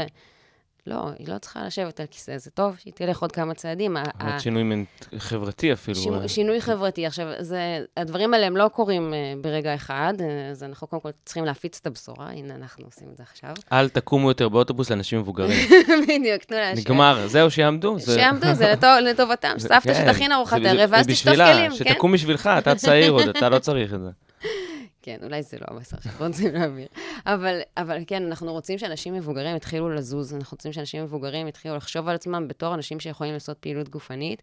לא, 0.88 0.96
היא 1.20 1.28
לא 1.28 1.38
צריכה 1.38 1.65
לשבת 1.65 2.00
על 2.00 2.06
כיסא, 2.12 2.38
זה 2.38 2.52
טוב 2.52 2.78
שהיא 2.80 2.94
תלך 2.94 3.22
עוד 3.22 3.32
כמה 3.32 3.54
צעדים. 3.54 3.98
עוד 3.98 4.39
שינוי 4.39 4.86
חברתי 5.17 5.74
אפילו. 5.74 5.98
שינוי, 5.98 6.30
שינוי 6.30 6.62
חברתי. 6.62 7.06
עכשיו, 7.06 7.28
זה, 7.39 7.80
הדברים 7.98 8.34
האלה 8.34 8.46
הם 8.46 8.58
לא 8.58 8.67
קורים 8.67 9.13
uh, 9.13 9.44
ברגע 9.44 9.76
אחד, 9.76 10.13
uh, 10.17 10.52
אז 10.52 10.63
אנחנו 10.63 10.88
קודם 10.88 11.02
כל 11.02 11.10
צריכים 11.26 11.46
להפיץ 11.46 11.80
את 11.82 11.88
הבשורה, 11.88 12.30
הנה, 12.30 12.56
אנחנו 12.56 12.86
עושים 12.86 13.08
את 13.12 13.17
זה 13.17 13.24
עכשיו. 13.24 13.50
אל 13.72 13.89
תקומו 13.89 14.28
יותר 14.28 14.50
באוטובוס 14.50 14.89
לאנשים 14.89 15.20
מבוגרים. 15.20 15.60
בדיוק, 16.08 16.44
תנו 16.44 16.58
להשאיר. 16.58 16.86
נגמר, 16.86 17.28
זהו, 17.28 17.52
שיעמדו. 17.52 18.00
זה... 18.00 18.13
שיעמדו, 18.13 18.54
זה 18.54 18.72
לטוב, 18.72 18.89
לטובתם. 19.10 19.54
סבתא 19.58 19.80
כן, 19.80 19.94
שתכין 19.94 20.32
ארוחת 20.32 20.60
ערב, 20.65 20.89
ואז 20.94 21.08
תשטוף 21.08 21.36
כלים, 21.36 21.72
כן? 21.72 21.76
שתקום 21.76 22.12
בשבילך, 22.12 22.50
אתה 22.58 22.76
צעיר 22.76 23.12
עוד, 23.12 23.28
אתה 23.28 23.50
לא 23.50 23.60
צריך 23.60 23.94
את 23.94 24.00
זה. 24.00 24.10
כן, 25.02 25.18
אולי 25.24 25.44
זה 25.44 25.58
לא 25.62 25.66
המסר 25.70 25.98
שאנחנו 26.04 26.26
רוצים 26.26 26.52
להעביר. 26.56 26.88
אבל, 27.26 27.60
אבל 27.78 27.98
כן, 28.08 28.26
אנחנו 28.26 28.52
רוצים 28.52 28.78
שאנשים 28.78 29.14
מבוגרים 29.14 29.56
יתחילו 29.56 29.90
לזוז, 29.90 30.34
אנחנו 30.34 30.56
רוצים 30.56 30.74
שאנשים 30.74 31.04
מבוגרים 31.04 31.48
יתחילו 31.48 31.76
לחשוב 31.76 32.08
על 32.08 32.16
עצמם 32.16 32.48
בתור 32.48 32.74
אנשים 32.74 33.00
שיכולים 33.00 33.34
לעשות 33.34 33.58
פעילות 33.58 33.90
גופנית. 33.90 34.42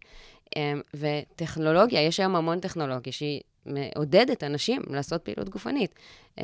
אמ, 0.55 0.81
וטכנולוגיה, 0.93 2.01
יש 2.01 2.19
היום 2.19 2.35
המון 2.35 2.59
טכנולוגיה 2.59 3.13
שהיא 3.13 3.41
מעודדת 3.65 4.43
אנשים 4.43 4.81
לעשות 4.89 5.21
פעילות 5.21 5.49
גופנית. 5.49 5.95
אמ, 6.37 6.43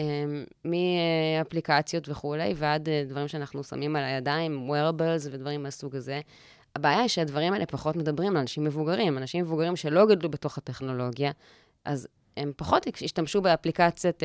מאפליקציות 0.66 2.10
וכולי, 2.10 2.54
ועד 2.56 2.90
אה, 2.90 3.04
דברים 3.08 3.28
שאנחנו 3.28 3.64
שמים 3.64 3.96
על 3.96 4.04
הידיים, 4.04 4.72
wearables 4.72 5.28
ודברים 5.32 5.64
מהסוג 5.64 5.96
הזה. 5.96 6.22
הבעיה 6.76 7.00
היא 7.00 7.08
שהדברים 7.08 7.54
האלה 7.54 7.66
פחות 7.66 7.96
מדברים 7.96 8.34
לאנשים 8.34 8.64
מבוגרים. 8.64 9.18
אנשים 9.18 9.42
מבוגרים 9.42 9.76
שלא 9.76 10.06
גדלו 10.06 10.30
בתוך 10.30 10.58
הטכנולוגיה, 10.58 11.32
אז 11.86 12.08
הם 12.38 12.52
פחות 12.56 13.02
ישתמשו 13.02 13.42
באפליקציית 13.42 14.24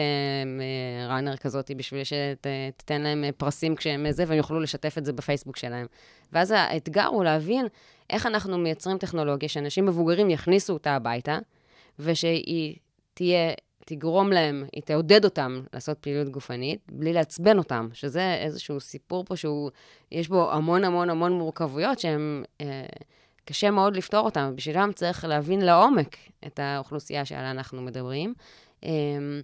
ראנר 1.08 1.36
כזאת 1.36 1.70
בשביל 1.76 2.02
שתיתן 2.04 3.02
להם 3.02 3.24
אה, 3.24 3.32
פרסים 3.32 3.76
כשהם 3.76 4.06
זה, 4.10 4.24
והם 4.26 4.36
יוכלו 4.36 4.60
לשתף 4.60 4.98
את 4.98 5.04
זה 5.04 5.12
בפייסבוק 5.12 5.56
שלהם. 5.56 5.86
ואז 6.32 6.50
האתגר 6.50 7.06
הוא 7.06 7.24
להבין 7.24 7.66
איך 8.10 8.26
אנחנו 8.26 8.58
מייצרים 8.58 8.98
טכנולוגיה 8.98 9.48
שאנשים 9.48 9.86
מבוגרים 9.86 10.30
יכניסו 10.30 10.72
אותה 10.72 10.96
הביתה, 10.96 11.38
ושהיא 11.98 12.76
תהיה, 13.14 13.52
תגרום 13.86 14.32
להם, 14.32 14.64
היא 14.72 14.82
תעודד 14.82 15.24
אותם 15.24 15.62
לעשות 15.74 15.98
פעילות 15.98 16.28
גופנית, 16.28 16.80
בלי 16.92 17.12
לעצבן 17.12 17.58
אותם, 17.58 17.88
שזה 17.92 18.34
איזשהו 18.34 18.80
סיפור 18.80 19.24
פה 19.24 19.36
שהוא, 19.36 19.70
יש 20.12 20.28
בו 20.28 20.52
המון 20.52 20.84
המון 20.84 21.10
המון 21.10 21.32
מורכבויות 21.32 21.98
שהן... 21.98 22.44
אה, 22.60 22.86
קשה 23.44 23.70
מאוד 23.70 23.96
לפתור 23.96 24.20
אותם, 24.24 24.52
בשבילם 24.56 24.90
צריך 24.94 25.24
להבין 25.24 25.60
לעומק 25.60 26.16
את 26.46 26.58
האוכלוסייה 26.58 27.24
שעליה 27.24 27.50
אנחנו 27.50 27.82
מדברים. 27.82 28.34
אמ, 28.82 29.40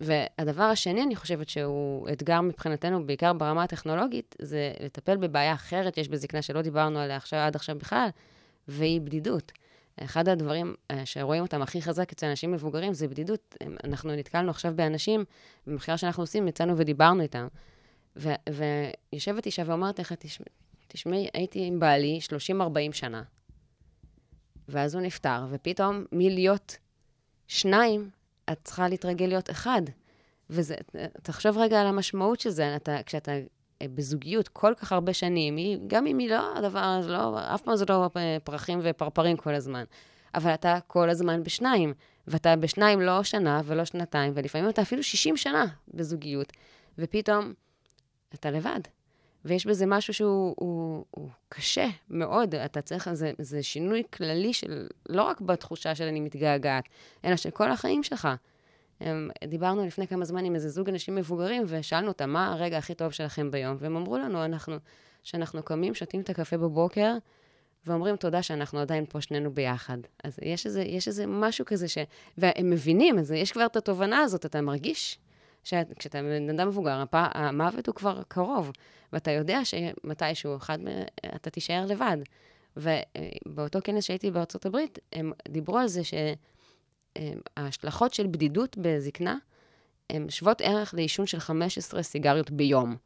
והדבר 0.00 0.62
השני, 0.62 1.02
אני 1.02 1.16
חושבת 1.16 1.48
שהוא 1.48 2.08
אתגר 2.12 2.40
מבחינתנו, 2.40 3.06
בעיקר 3.06 3.32
ברמה 3.32 3.62
הטכנולוגית, 3.62 4.36
זה 4.38 4.72
לטפל 4.80 5.16
בבעיה 5.16 5.54
אחרת 5.54 5.98
יש 5.98 6.08
בזקנה 6.08 6.42
שלא 6.42 6.62
דיברנו 6.62 6.98
עליה 6.98 7.16
עכשיו, 7.16 7.38
עד 7.38 7.56
עכשיו 7.56 7.78
בכלל, 7.78 8.08
והיא 8.68 9.00
בדידות. 9.00 9.52
אחד 10.00 10.28
הדברים 10.28 10.74
אה, 10.90 11.06
שרואים 11.06 11.42
אותם 11.42 11.62
הכי 11.62 11.82
חזק 11.82 12.12
אצל 12.12 12.26
אנשים 12.26 12.52
מבוגרים 12.52 12.92
זה 12.92 13.08
בדידות. 13.08 13.56
אנחנו 13.84 14.16
נתקלנו 14.16 14.50
עכשיו 14.50 14.72
באנשים, 14.76 15.24
במחקר 15.66 15.96
שאנחנו 15.96 16.22
עושים, 16.22 16.48
יצאנו 16.48 16.76
ודיברנו 16.76 17.22
איתם. 17.22 17.46
ו- 18.16 18.34
ויושבת 19.12 19.46
אישה 19.46 19.62
ואומרת 19.66 19.98
לך, 19.98 20.12
"תשמע- 20.12 20.46
תשמעי, 20.88 21.28
הייתי 21.34 21.66
עם 21.66 21.80
בעלי 21.80 22.20
30-40 22.20 22.92
שנה, 22.92 23.22
ואז 24.68 24.94
הוא 24.94 25.02
נפטר, 25.02 25.46
ופתאום 25.50 26.04
מלהיות 26.12 26.76
שניים, 27.48 28.10
את 28.52 28.58
צריכה 28.64 28.88
להתרגל 28.88 29.26
להיות 29.26 29.50
אחד. 29.50 29.82
וזה, 30.50 30.74
תחשוב 31.22 31.58
רגע 31.58 31.80
על 31.80 31.86
המשמעות 31.86 32.40
של 32.40 32.50
זה, 32.50 32.76
אתה, 32.76 32.96
כשאתה 33.06 33.32
אה, 33.82 33.86
בזוגיות 33.94 34.48
כל 34.48 34.74
כך 34.76 34.92
הרבה 34.92 35.12
שנים, 35.12 35.56
היא, 35.56 35.78
גם 35.86 36.06
אם 36.06 36.18
היא 36.18 36.30
לא 36.30 36.56
הדבר, 36.56 37.00
לא, 37.06 37.38
אף 37.54 37.62
פעם 37.62 37.76
זה 37.76 37.84
לא 37.88 38.10
פרחים 38.44 38.78
ופרפרים 38.82 39.36
כל 39.36 39.54
הזמן, 39.54 39.84
אבל 40.34 40.54
אתה 40.54 40.78
כל 40.86 41.10
הזמן 41.10 41.42
בשניים, 41.42 41.94
ואתה 42.26 42.56
בשניים 42.56 43.00
לא 43.00 43.22
שנה 43.22 43.60
ולא 43.64 43.84
שנתיים, 43.84 44.32
ולפעמים 44.36 44.68
אתה 44.68 44.82
אפילו 44.82 45.02
60 45.02 45.36
שנה 45.36 45.66
בזוגיות, 45.94 46.52
ופתאום 46.98 47.52
אתה 48.34 48.50
לבד. 48.50 48.80
ויש 49.46 49.66
בזה 49.66 49.86
משהו 49.86 50.14
שהוא 50.14 50.54
הוא, 50.58 51.04
הוא 51.10 51.28
קשה 51.48 51.88
מאוד. 52.10 52.54
אתה 52.54 52.82
צריך, 52.82 53.12
זה, 53.12 53.32
זה 53.38 53.62
שינוי 53.62 54.02
כללי 54.12 54.52
של, 54.52 54.86
לא 55.08 55.22
רק 55.22 55.40
בתחושה 55.40 55.94
של 55.94 56.04
אני 56.04 56.20
מתגעגעת, 56.20 56.84
אלא 57.24 57.36
של 57.36 57.50
כל 57.50 57.70
החיים 57.70 58.02
שלך. 58.02 58.28
הם, 59.00 59.30
דיברנו 59.44 59.86
לפני 59.86 60.06
כמה 60.06 60.24
זמן 60.24 60.44
עם 60.44 60.54
איזה 60.54 60.68
זוג 60.68 60.88
אנשים 60.88 61.14
מבוגרים, 61.14 61.62
ושאלנו 61.66 62.08
אותם, 62.08 62.30
מה 62.30 62.52
הרגע 62.52 62.78
הכי 62.78 62.94
טוב 62.94 63.12
שלכם 63.12 63.50
ביום? 63.50 63.76
והם 63.78 63.96
אמרו 63.96 64.18
לנו, 64.18 64.44
אנחנו, 64.44 64.76
שאנחנו 65.22 65.62
קמים, 65.62 65.94
שותים 65.94 66.20
את 66.20 66.30
הקפה 66.30 66.56
בבוקר, 66.56 67.14
ואומרים 67.86 68.16
תודה 68.16 68.42
שאנחנו 68.42 68.78
עדיין 68.78 69.04
פה 69.08 69.20
שנינו 69.20 69.50
ביחד. 69.50 69.98
אז 70.24 70.38
יש 70.42 70.66
איזה, 70.66 70.82
יש 70.82 71.08
איזה 71.08 71.26
משהו 71.26 71.64
כזה 71.64 71.88
ש... 71.88 71.98
והם 72.38 72.70
מבינים, 72.70 73.18
אז 73.18 73.32
יש 73.32 73.52
כבר 73.52 73.66
את 73.66 73.76
התובנה 73.76 74.20
הזאת, 74.20 74.46
אתה 74.46 74.60
מרגיש 74.60 75.18
שכשאתה 75.66 76.22
בן 76.22 76.50
אדם 76.50 76.68
מבוגר. 76.68 77.04
המוות 77.12 77.86
הוא 77.86 77.94
כבר 77.94 78.22
קרוב, 78.28 78.72
ואתה 79.12 79.30
יודע 79.30 79.60
שמתישהו 79.64 80.56
אחד, 80.56 80.78
אתה 81.34 81.50
תישאר 81.50 81.86
לבד. 81.86 82.16
ובאותו 82.76 83.78
כנס 83.84 84.04
שהייתי 84.04 84.30
בארצות 84.30 84.66
הברית, 84.66 84.98
הם 85.12 85.32
דיברו 85.48 85.78
על 85.78 85.86
זה 85.86 86.00
שההשלכות 87.56 88.14
של 88.14 88.26
בדידות 88.26 88.76
בזקנה 88.80 89.36
הן 90.10 90.30
שוות 90.30 90.60
ערך 90.60 90.94
לעישון 90.94 91.26
של 91.26 91.40
15 91.40 92.02
סיגריות 92.02 92.50
ביום. 92.50 92.96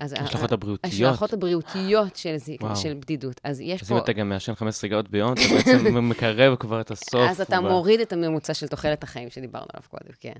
אז 0.00 0.12
ההשלכות 0.12 0.52
הבריאותיות. 0.52 0.94
ההשלכות 0.94 1.32
הבריאותיות 1.32 2.16
של, 2.16 2.36
זיק... 2.36 2.60
של 2.74 2.94
בדידות. 2.94 3.40
אז 3.44 3.60
יש 3.60 3.82
אז 3.82 3.88
פה... 3.88 3.94
אם 3.94 4.00
אתה 4.02 4.12
גם 4.12 4.28
מעשן 4.28 4.54
15 4.54 4.80
סיגרות 4.80 5.08
ביום, 5.08 5.32
אתה 5.32 5.40
בעצם 5.54 6.08
מקרב 6.08 6.56
כבר 6.56 6.80
את 6.80 6.90
הסוף. 6.90 7.30
אז 7.30 7.40
אתה 7.40 7.56
ו- 7.58 7.68
מוריד 7.68 8.00
את 8.00 8.12
הממוצע 8.12 8.54
של 8.54 8.68
תוחלת 8.68 9.02
החיים 9.02 9.30
שדיברנו 9.30 9.66
עליו 9.74 9.88
קודם, 9.90 10.12
כן. 10.20 10.32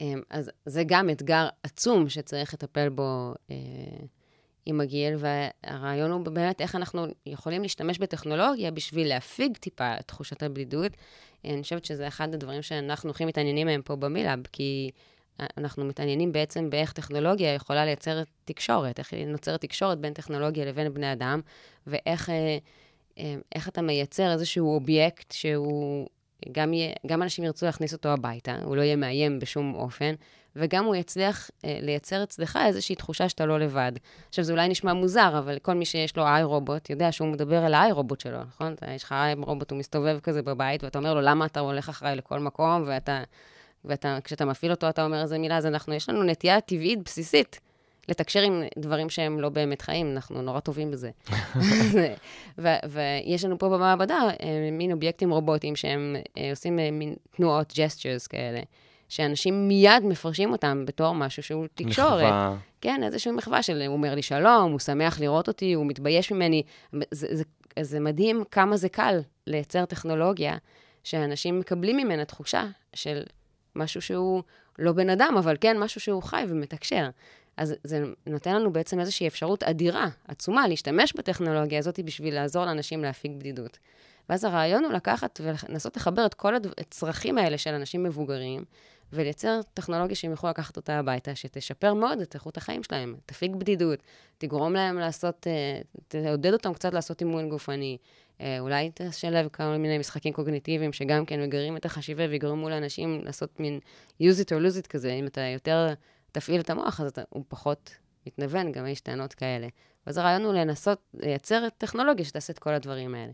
אמ, 0.00 0.20
אז 0.30 0.50
זה 0.66 0.82
גם 0.86 1.10
אתגר 1.10 1.48
עצום 1.62 2.08
שצריך 2.08 2.54
לטפל 2.54 2.88
בו 2.88 3.34
אה, 3.50 3.56
עם 4.66 4.80
הגיל, 4.80 5.14
והרעיון 5.18 6.10
הוא 6.10 6.20
באמת 6.20 6.60
איך 6.60 6.74
אנחנו 6.74 7.06
יכולים 7.26 7.62
להשתמש 7.62 7.98
בטכנולוגיה 7.98 8.70
בשביל 8.70 9.08
להפיג 9.08 9.56
טיפה 9.56 9.94
את 10.00 10.08
תחושת 10.08 10.42
הבדידות. 10.42 10.92
אני 11.44 11.62
חושבת 11.62 11.84
שזה 11.84 12.08
אחד 12.08 12.34
הדברים 12.34 12.62
שאנחנו 12.62 13.10
הכי 13.10 13.24
מתעניינים 13.24 13.66
מהם 13.66 13.82
פה 13.82 13.96
במילאב, 13.96 14.40
כי 14.52 14.90
אנחנו 15.58 15.84
מתעניינים 15.84 16.32
בעצם 16.32 16.70
באיך 16.70 16.92
טכנולוגיה 16.92 17.54
יכולה 17.54 17.84
לייצר 17.84 18.22
תקשורת, 18.44 18.98
איך 18.98 19.14
נוצרת 19.26 19.60
תקשורת 19.60 19.98
בין 19.98 20.12
טכנולוגיה 20.12 20.64
לבין 20.64 20.94
בני 20.94 21.12
אדם, 21.12 21.40
ואיך 21.86 22.30
אה, 22.30 22.58
אה, 23.18 23.34
איך 23.54 23.68
אתה 23.68 23.82
מייצר 23.82 24.32
איזשהו 24.32 24.74
אובייקט 24.74 25.32
שהוא, 25.32 26.06
גם, 26.52 26.72
יהיה, 26.72 26.92
גם 27.06 27.22
אנשים 27.22 27.44
ירצו 27.44 27.66
להכניס 27.66 27.92
אותו 27.92 28.08
הביתה, 28.08 28.56
הוא 28.64 28.76
לא 28.76 28.82
יהיה 28.82 28.96
מאיים 28.96 29.38
בשום 29.38 29.74
אופן, 29.74 30.14
וגם 30.56 30.84
הוא 30.84 30.94
יצליח 30.94 31.50
אה, 31.64 31.78
לייצר 31.82 32.22
אצלך 32.22 32.58
איזושהי 32.66 32.94
תחושה 32.94 33.28
שאתה 33.28 33.46
לא 33.46 33.58
לבד. 33.60 33.92
עכשיו, 34.28 34.44
זה 34.44 34.52
אולי 34.52 34.68
נשמע 34.68 34.92
מוזר, 34.92 35.38
אבל 35.38 35.58
כל 35.58 35.74
מי 35.74 35.84
שיש 35.84 36.16
לו 36.16 36.26
איי 36.26 36.42
רובוט, 36.42 36.90
יודע 36.90 37.12
שהוא 37.12 37.28
מדבר 37.28 37.66
אל 37.66 37.74
האיי 37.74 37.92
רובוט 37.92 38.20
שלו, 38.20 38.38
נכון? 38.44 38.72
אתה, 38.72 38.90
יש 38.90 39.04
לך 39.04 39.12
איי 39.12 39.34
רובוט, 39.34 39.70
הוא 39.70 39.78
מסתובב 39.78 40.18
כזה 40.22 40.42
בבית, 40.42 40.84
ואתה 40.84 40.98
אומר 40.98 41.14
לו, 41.14 41.20
למה 41.20 41.46
אתה 41.46 41.60
הולך 41.60 41.88
אחריי 41.88 42.16
לכל 42.16 42.38
מקום, 42.38 42.84
ואתה, 42.86 43.22
ואתה, 43.84 44.18
כשאתה 44.24 44.44
מפעיל 44.44 44.72
אותו, 44.72 44.88
אתה 44.88 45.04
אומר 45.04 45.22
איזה 45.22 45.38
מילה, 45.38 45.56
אז 45.56 45.66
אנחנו, 45.66 45.94
יש 45.94 46.08
לנו 46.08 46.22
נטייה 46.22 46.60
טבעית 46.60 47.04
בסיסית. 47.04 47.60
לתקשר 48.08 48.40
עם 48.40 48.62
דברים 48.78 49.10
שהם 49.10 49.40
לא 49.40 49.48
באמת 49.48 49.82
חיים, 49.82 50.12
אנחנו 50.12 50.42
נורא 50.42 50.60
טובים 50.60 50.90
בזה. 50.90 51.10
ויש 52.90 53.44
לנו 53.44 53.58
פה 53.58 53.68
במעבדה 53.68 54.20
אה, 54.42 54.68
מין 54.72 54.92
אובייקטים 54.92 55.30
רובוטיים 55.30 55.76
שהם 55.76 56.16
אה, 56.38 56.50
עושים 56.50 56.78
אה, 56.78 56.90
מין 56.90 57.14
תנועות, 57.30 57.72
gestures 57.76 58.26
כאלה, 58.26 58.60
שאנשים 59.08 59.68
מיד 59.68 60.04
מפרשים 60.04 60.52
אותם 60.52 60.84
בתור 60.86 61.14
משהו 61.14 61.42
שהוא 61.42 61.66
תקשורת. 61.74 62.22
מחווה. 62.22 62.56
כן, 62.80 63.00
איזושהי 63.04 63.32
מחווה 63.32 63.62
של 63.62 63.82
הוא 63.82 63.92
אומר 63.92 64.14
לי 64.14 64.22
שלום, 64.22 64.72
הוא 64.72 64.78
שמח 64.78 65.20
לראות 65.20 65.48
אותי, 65.48 65.72
הוא 65.72 65.86
מתבייש 65.86 66.32
ממני. 66.32 66.62
זה, 67.10 67.26
זה, 67.30 67.44
זה 67.80 68.00
מדהים 68.00 68.44
כמה 68.50 68.76
זה 68.76 68.88
קל 68.88 69.20
לייצר 69.46 69.84
טכנולוגיה 69.84 70.56
שאנשים 71.04 71.60
מקבלים 71.60 71.96
ממנה 71.96 72.24
תחושה 72.24 72.64
של 72.94 73.22
משהו 73.76 74.02
שהוא 74.02 74.42
לא 74.78 74.92
בן 74.92 75.10
אדם, 75.10 75.34
אבל 75.38 75.56
כן 75.60 75.78
משהו 75.78 76.00
שהוא 76.00 76.22
חי 76.22 76.44
ומתקשר. 76.48 77.08
אז 77.56 77.74
זה 77.84 78.04
נותן 78.26 78.54
לנו 78.54 78.72
בעצם 78.72 79.00
איזושהי 79.00 79.26
אפשרות 79.26 79.62
אדירה, 79.62 80.08
עצומה, 80.28 80.68
להשתמש 80.68 81.12
בטכנולוגיה 81.12 81.78
הזאת 81.78 82.00
בשביל 82.00 82.34
לעזור 82.34 82.64
לאנשים 82.64 83.02
להפיג 83.02 83.36
בדידות. 83.38 83.78
ואז 84.28 84.44
הרעיון 84.44 84.84
הוא 84.84 84.92
לקחת 84.92 85.40
ולנסות 85.44 85.96
לחבר 85.96 86.26
את 86.26 86.34
כל 86.34 86.54
הצרכים 86.78 87.38
האלה 87.38 87.58
של 87.58 87.74
אנשים 87.74 88.02
מבוגרים, 88.02 88.64
ולייצר 89.12 89.60
טכנולוגיה 89.74 90.16
שהם 90.16 90.30
יוכלו 90.30 90.50
לקחת 90.50 90.76
אותה 90.76 90.98
הביתה, 90.98 91.34
שתשפר 91.34 91.94
מאוד 91.94 92.20
את 92.20 92.34
איכות 92.34 92.56
החיים 92.56 92.82
שלהם, 92.82 93.14
תפיג 93.26 93.56
בדידות, 93.56 93.98
תגרום 94.38 94.72
להם 94.72 94.98
לעשות, 94.98 95.46
אה, 95.46 95.80
תעודד 96.08 96.52
אותם 96.52 96.72
קצת 96.72 96.94
לעשות 96.94 97.20
אימון 97.20 97.48
גופני. 97.48 97.98
אה, 98.40 98.60
אולי 98.60 98.90
תשלב 98.94 99.48
כמה 99.52 99.78
מיני 99.78 99.98
משחקים 99.98 100.32
קוגניטיביים 100.32 100.92
שגם 100.92 101.26
כן 101.26 101.42
מגרים 101.42 101.76
את 101.76 101.84
החשיבה 101.84 102.24
ויגרמו 102.30 102.68
לאנשים 102.68 103.20
לעשות 103.24 103.60
מין 103.60 103.80
use 104.22 104.44
it 104.44 104.46
or 104.46 104.60
lose 104.62 104.84
it 104.84 104.86
כזה. 104.88 105.12
אם 105.12 105.26
אתה 105.26 105.40
יותר 105.40 105.86
תפעיל 106.32 106.60
את 106.60 106.70
המוח, 106.70 107.00
אז 107.00 107.06
אתה, 107.06 107.22
הוא 107.28 107.44
פחות 107.48 107.90
מתנוון, 108.26 108.72
גם 108.72 108.86
יש 108.86 109.00
טענות 109.00 109.34
כאלה. 109.34 109.68
ואז 110.06 110.18
הרעיון 110.18 110.42
הוא 110.42 110.52
לנסות 110.52 110.98
לייצר 111.14 111.68
טכנולוגיה 111.78 112.24
שתעשה 112.24 112.52
את 112.52 112.58
כל 112.58 112.70
הדברים 112.70 113.14
האלה. 113.14 113.32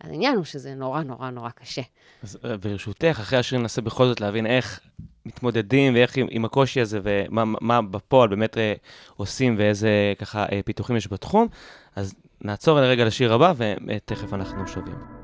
העניין 0.00 0.36
הוא 0.36 0.44
שזה 0.44 0.74
נורא 0.74 1.02
נורא 1.02 1.30
נורא 1.30 1.50
קשה. 1.50 1.82
אז 2.22 2.38
אה, 2.44 2.56
ברשותך, 2.56 3.16
אחרי 3.20 3.38
השיר 3.38 3.58
ננסה 3.58 3.82
בכל 3.82 4.06
זאת 4.06 4.20
להבין 4.20 4.46
איך 4.46 4.80
מתמודדים 5.26 5.94
ואיך 5.94 6.16
עם, 6.16 6.26
עם 6.30 6.44
הקושי 6.44 6.80
הזה 6.80 7.00
ומה 7.02 7.44
מה 7.60 7.82
בפועל 7.82 8.28
באמת 8.28 8.58
אה, 8.58 8.74
עושים 9.16 9.54
ואיזה 9.58 10.12
ככה 10.18 10.46
אה, 10.52 10.60
פיתוחים 10.64 10.96
יש 10.96 11.12
בתחום. 11.12 11.48
אז 11.96 12.14
נעצור 12.40 12.80
לרגע 12.80 13.04
לשיר 13.04 13.32
הבא 13.32 13.52
ותכף 13.58 14.32
אנחנו 14.32 14.68
שווים. 14.68 15.23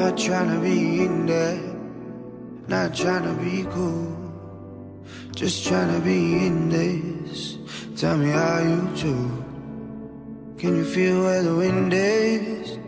Not 0.00 0.16
trying 0.16 0.48
to 0.48 0.58
be 0.60 1.04
in 1.04 1.26
there, 1.26 1.60
not 2.68 2.94
trying 2.94 3.24
to 3.24 3.34
be 3.44 3.64
cool, 3.64 4.16
just 5.36 5.66
trying 5.66 5.92
to 5.92 6.00
be 6.00 6.46
in 6.46 6.70
this. 6.70 7.58
Tell 7.96 8.16
me 8.16 8.30
how 8.30 8.60
you 8.60 8.88
do. 8.96 9.14
Can 10.56 10.76
you 10.76 10.86
feel 10.86 11.20
where 11.20 11.42
the 11.42 11.54
wind 11.54 11.92
is? 11.92 12.78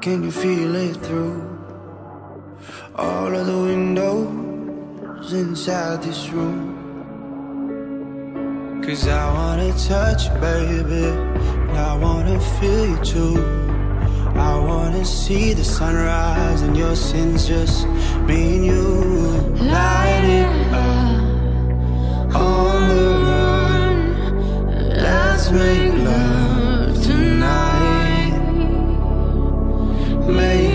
Can 0.00 0.22
you 0.22 0.30
feel 0.30 0.76
it 0.76 0.96
through 0.98 1.42
all 2.94 3.34
of 3.34 3.46
the 3.46 3.58
windows 3.58 5.32
inside 5.32 6.04
this 6.04 6.28
room? 6.28 6.70
Cause 8.86 9.08
I 9.08 9.32
wanna 9.32 9.72
touch 9.72 10.26
you, 10.26 10.34
baby, 10.38 11.06
and 11.68 11.78
I 11.90 11.96
wanna 11.96 12.38
feel 12.38 12.86
you 12.90 13.04
too. 13.04 13.59
I 14.36 14.58
wanna 14.58 15.04
see 15.04 15.52
the 15.52 15.64
sunrise 15.64 16.62
and 16.62 16.76
your 16.76 16.94
sins 16.96 17.46
just 17.46 17.86
me 18.26 18.56
and 18.56 18.64
you. 18.64 18.84
Light 19.74 20.24
it 20.24 20.72
up 20.72 22.34
on 22.34 22.88
the 22.88 23.06
run. 23.26 23.96
Let's 25.06 25.50
make 25.50 25.92
love 25.94 27.02
tonight. 27.02 28.34
Make 30.26 30.69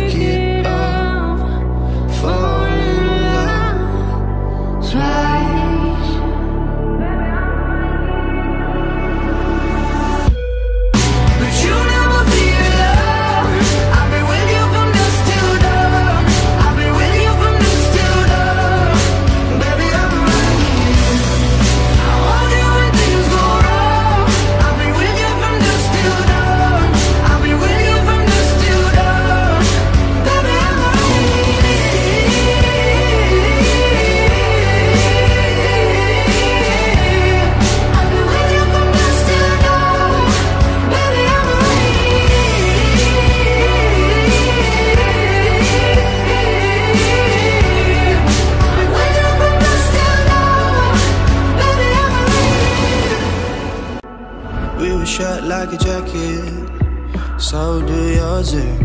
like 55.65 55.81
a 55.81 55.83
jacket, 55.83 57.41
so 57.41 57.81
do 57.81 58.13
yours. 58.13 58.53
eh? 58.53 58.77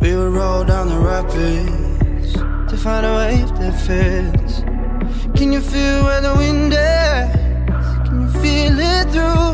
We 0.00 0.14
will 0.16 0.30
roll 0.30 0.64
down 0.64 0.88
the 0.88 0.98
rapids 0.98 2.32
to 2.70 2.76
find 2.76 3.04
a 3.04 3.14
wave 3.16 3.48
that 3.58 3.74
fits. 3.86 4.60
Can 5.36 5.52
you 5.52 5.60
feel 5.60 6.04
where 6.04 6.20
the 6.22 6.34
wind 6.36 6.72
is? 6.72 8.08
Can 8.08 8.22
you 8.22 8.28
feel 8.40 8.78
it 8.78 9.10
through 9.12 9.50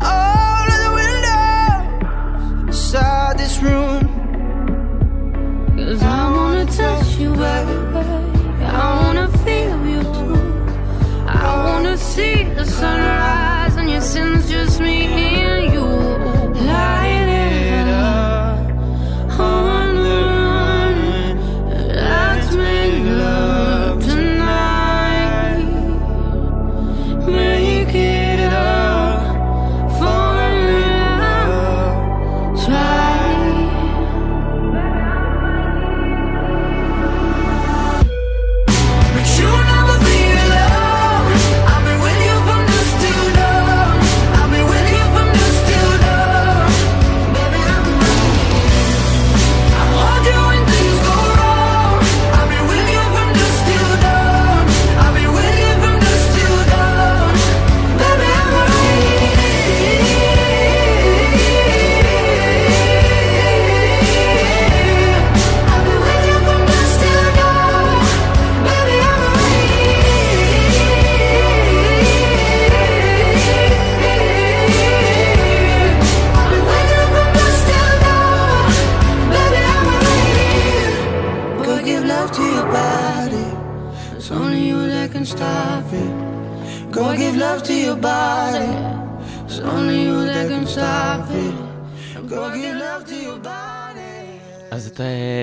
all 0.00 0.66
of 0.74 0.78
the 0.84 0.92
windows 1.00 2.68
inside 2.68 3.38
this 3.38 3.58
room? 3.62 4.00
Cause 5.76 6.02
I 6.02 6.30
wanna 6.30 6.66
touch 6.66 7.16
you, 7.16 7.30
baby. 7.30 7.76
I 8.64 9.02
wanna 9.02 9.28
feel 9.44 9.86
you 9.86 10.02
too. 10.02 10.36
I 11.26 11.54
wanna 11.64 11.96
see 11.96 12.44
the 12.44 12.66
sunrise 12.66 13.61
since 14.02 14.50
just 14.50 14.80
me 14.80 15.06
and 15.06 15.72
you. 15.72 15.84
Life 16.66 17.01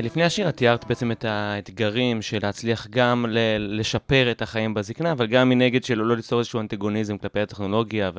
לפני 0.04 0.24
השיר 0.24 0.50
את 0.50 0.58
תיארת 0.58 0.86
בעצם 0.88 1.12
את 1.12 1.26
האתגרים 1.26 2.22
של 2.22 2.40
להצליח 2.42 2.88
גם 2.90 3.26
ל- 3.30 3.80
לשפר 3.80 4.32
את 4.32 4.42
החיים 4.42 4.74
בזקנה, 4.74 5.12
אבל 5.12 5.28
גם 5.28 5.50
מנגד 5.50 5.84
של 5.84 5.98
לא 5.98 6.16
ליצור 6.16 6.40
איזשהו 6.40 6.60
אנטגוניזם 6.60 7.18
כלפי 7.18 7.40
הטכנולוגיה 7.40 8.12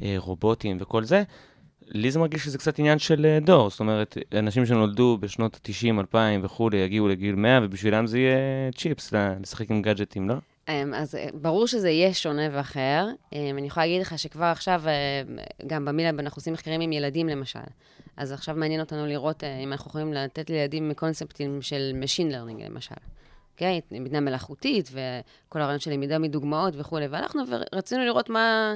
והרובוטים 0.00 0.76
וכל 0.80 1.04
זה. 1.04 1.22
לי 1.88 2.10
זה 2.10 2.18
מרגיש 2.18 2.44
שזה 2.44 2.58
קצת 2.58 2.78
עניין 2.78 2.98
של 2.98 3.26
אה, 3.26 3.38
דור, 3.40 3.70
זאת 3.70 3.80
אומרת, 3.80 4.18
אנשים 4.38 4.66
שנולדו 4.66 5.18
בשנות 5.20 5.54
ה-90, 5.54 6.00
2000 6.00 6.40
וכולי, 6.44 6.76
יגיעו 6.76 7.08
לגיל 7.08 7.34
100, 7.34 7.60
ובשבילם 7.62 8.06
זה 8.06 8.18
יהיה 8.18 8.36
צ'יפס, 8.76 9.12
לשחק 9.42 9.70
עם 9.70 9.82
גאדג'טים, 9.82 10.28
לא? 10.28 10.34
אמ, 10.68 10.94
אז 10.94 11.14
אה, 11.14 11.28
ברור 11.34 11.66
שזה 11.66 11.90
יהיה 11.90 12.14
שונה 12.14 12.48
ואחר. 12.52 13.08
אמ, 13.32 13.58
אני 13.58 13.66
יכולה 13.66 13.86
להגיד 13.86 14.00
לך 14.00 14.18
שכבר 14.18 14.44
עכשיו, 14.44 14.82
אה, 14.86 15.22
גם 15.66 15.84
במילאב 15.84 16.18
אנחנו 16.18 16.38
עושים 16.38 16.52
מחקרים 16.52 16.80
עם 16.80 16.92
ילדים 16.92 17.28
למשל. 17.28 17.58
אז 18.16 18.32
עכשיו 18.32 18.56
מעניין 18.56 18.80
אותנו 18.80 19.06
לראות 19.06 19.44
אה, 19.44 19.58
אם 19.58 19.72
אנחנו 19.72 19.88
יכולים 19.88 20.12
לתת 20.12 20.50
לילדים 20.50 20.92
קונספטים 20.96 21.62
של 21.62 21.92
Machine 22.02 22.32
Learning 22.32 22.64
למשל. 22.64 22.94
אוקיי? 23.52 23.80
בינה 23.90 24.20
מלאכותית 24.20 24.90
וכל 24.92 25.60
הרעיון 25.60 25.80
של 25.80 25.90
למידה 25.90 26.18
מדוגמאות 26.18 26.74
וכולי. 26.76 27.06
והלכנו 27.06 27.42
ורצינו 27.48 28.04
לראות 28.04 28.30
מה... 28.30 28.74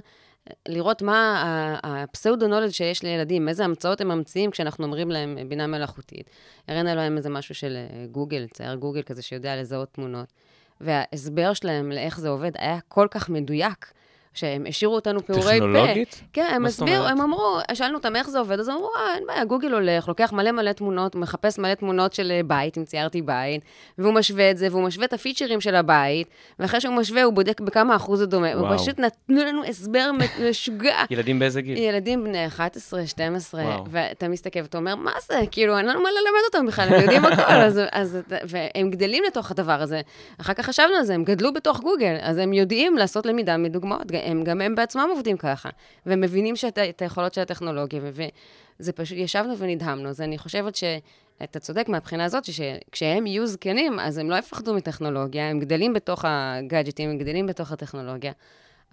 לראות 0.68 1.02
מה 1.02 1.44
הפסאודו-נולד 1.82 2.70
שיש 2.70 3.02
לילדים, 3.02 3.48
איזה 3.48 3.64
המצאות 3.64 4.00
הם 4.00 4.08
ממציאים 4.08 4.50
כשאנחנו 4.50 4.84
אומרים 4.84 5.10
להם 5.10 5.38
בינה 5.48 5.66
מלאכותית. 5.66 6.30
הראינו 6.68 6.94
להם 6.94 7.16
איזה 7.16 7.30
משהו 7.30 7.54
של 7.54 7.76
גוגל, 8.10 8.46
צייר 8.46 8.74
גוגל 8.74 9.02
כזה 9.02 9.22
שיודע 9.22 9.56
לזהות 9.56 9.92
תמונות. 9.92 10.32
וההסבר 10.80 11.52
שלהם 11.52 11.92
לאיך 11.92 12.20
זה 12.20 12.28
עובד 12.28 12.50
היה 12.54 12.78
כל 12.88 13.06
כך 13.10 13.28
מדויק, 13.28 13.92
שהם 14.36 14.64
השאירו 14.68 14.94
אותנו 14.94 15.26
פעורי 15.26 15.42
פה. 15.42 15.50
טכנולוגית? 15.50 16.22
כן, 16.32 16.46
הם 16.54 16.66
הסבירו? 16.66 17.04
הם 17.04 17.20
אמרו, 17.20 17.58
שאלנו 17.74 17.94
אותם 17.94 18.16
איך 18.16 18.30
זה 18.30 18.38
עובד, 18.38 18.60
אז 18.60 18.68
אמרו, 18.68 18.90
אה, 18.96 19.14
אין 19.14 19.24
בעיה, 19.26 19.44
גוגל 19.44 19.72
הולך, 19.72 20.08
לוקח 20.08 20.32
מלא 20.32 20.52
מלא 20.52 20.72
תמונות, 20.72 21.14
הוא 21.14 21.20
מחפש 21.20 21.58
מלא 21.58 21.74
תמונות 21.74 22.12
של 22.12 22.32
אה, 22.32 22.40
בית, 22.46 22.78
אם 22.78 22.84
ציירתי 22.84 23.22
בית, 23.22 23.62
והוא 23.98 24.12
משווה 24.12 24.50
את 24.50 24.58
זה, 24.58 24.68
והוא 24.70 24.82
משווה 24.82 25.04
את 25.06 25.12
הפיצ'רים 25.12 25.60
של 25.60 25.74
הבית, 25.74 26.28
ואחרי 26.58 26.80
שהוא 26.80 26.94
משווה, 26.94 27.22
הוא 27.22 27.32
בודק 27.32 27.60
בכמה 27.60 27.96
אחוז 27.96 28.18
זה 28.18 28.26
דומה. 28.26 28.48
וואו. 28.56 28.74
ופשוט 28.74 28.98
נתנו 28.98 29.44
לנו 29.44 29.64
הסבר 29.64 30.10
משוגע. 30.50 30.96
ילדים 31.10 31.38
באיזה 31.38 31.60
גיל? 31.60 31.78
ילדים 31.78 32.24
בני 32.24 32.46
11, 32.46 33.06
12, 33.06 33.62
וואו. 33.62 33.84
ואתה 33.90 34.28
מסתכל 34.28 34.60
ואתה 34.60 34.78
אומר, 34.78 34.94
מה 34.94 35.12
זה? 35.28 35.40
כאילו, 35.50 35.78
אין 35.78 35.86
לנו 35.86 36.00
מה 36.02 36.08
ללמד 36.08 36.44
אותם 36.46 36.66
בכלל, 36.66 36.94
הם 36.94 37.00
יודעים 37.00 37.24
הכל, 37.24 37.42
אז, 37.66 37.80
אז, 37.92 38.18
והם 38.48 38.90
גדלים 38.90 39.22
לתוך 39.26 39.50
הדבר 39.50 39.82
הזה. 39.82 40.00
אחר 40.40 40.54
כך 40.54 40.66
חשבנו 40.66 40.94
על 40.94 41.04
זה, 41.04 41.14
הם 41.14 41.24
גדלו 41.24 41.52
בתוך 41.52 41.80
גוגל, 41.80 42.16
אז 42.20 42.38
הם 42.38 42.52
יודעים 42.52 42.96
לעשות 42.96 43.26
למידה 43.26 43.56
מדוגמאות, 43.56 44.06
הם, 44.26 44.44
גם 44.44 44.60
הם 44.60 44.74
בעצמם 44.74 45.08
עובדים 45.10 45.36
ככה, 45.36 45.68
והם 46.06 46.20
מבינים 46.20 46.56
שאת, 46.56 46.78
את 46.78 47.02
היכולות 47.02 47.34
של 47.34 47.40
הטכנולוגיה, 47.40 48.00
וזה 48.02 48.92
פשוט, 48.92 49.18
ישבנו 49.18 49.58
ונדהמנו, 49.58 50.08
אז 50.08 50.20
אני 50.20 50.38
חושבת 50.38 50.76
שאתה 50.76 51.58
צודק 51.58 51.88
מהבחינה 51.88 52.24
הזאת, 52.24 52.44
שכשהם 52.44 53.26
יהיו 53.26 53.46
זקנים, 53.46 54.00
אז 54.00 54.18
הם 54.18 54.30
לא 54.30 54.36
יפחדו 54.36 54.74
מטכנולוגיה, 54.74 55.50
הם 55.50 55.60
גדלים 55.60 55.92
בתוך 55.92 56.24
הגאדג'טים, 56.28 57.10
הם 57.10 57.18
גדלים 57.18 57.46
בתוך 57.46 57.72
הטכנולוגיה. 57.72 58.32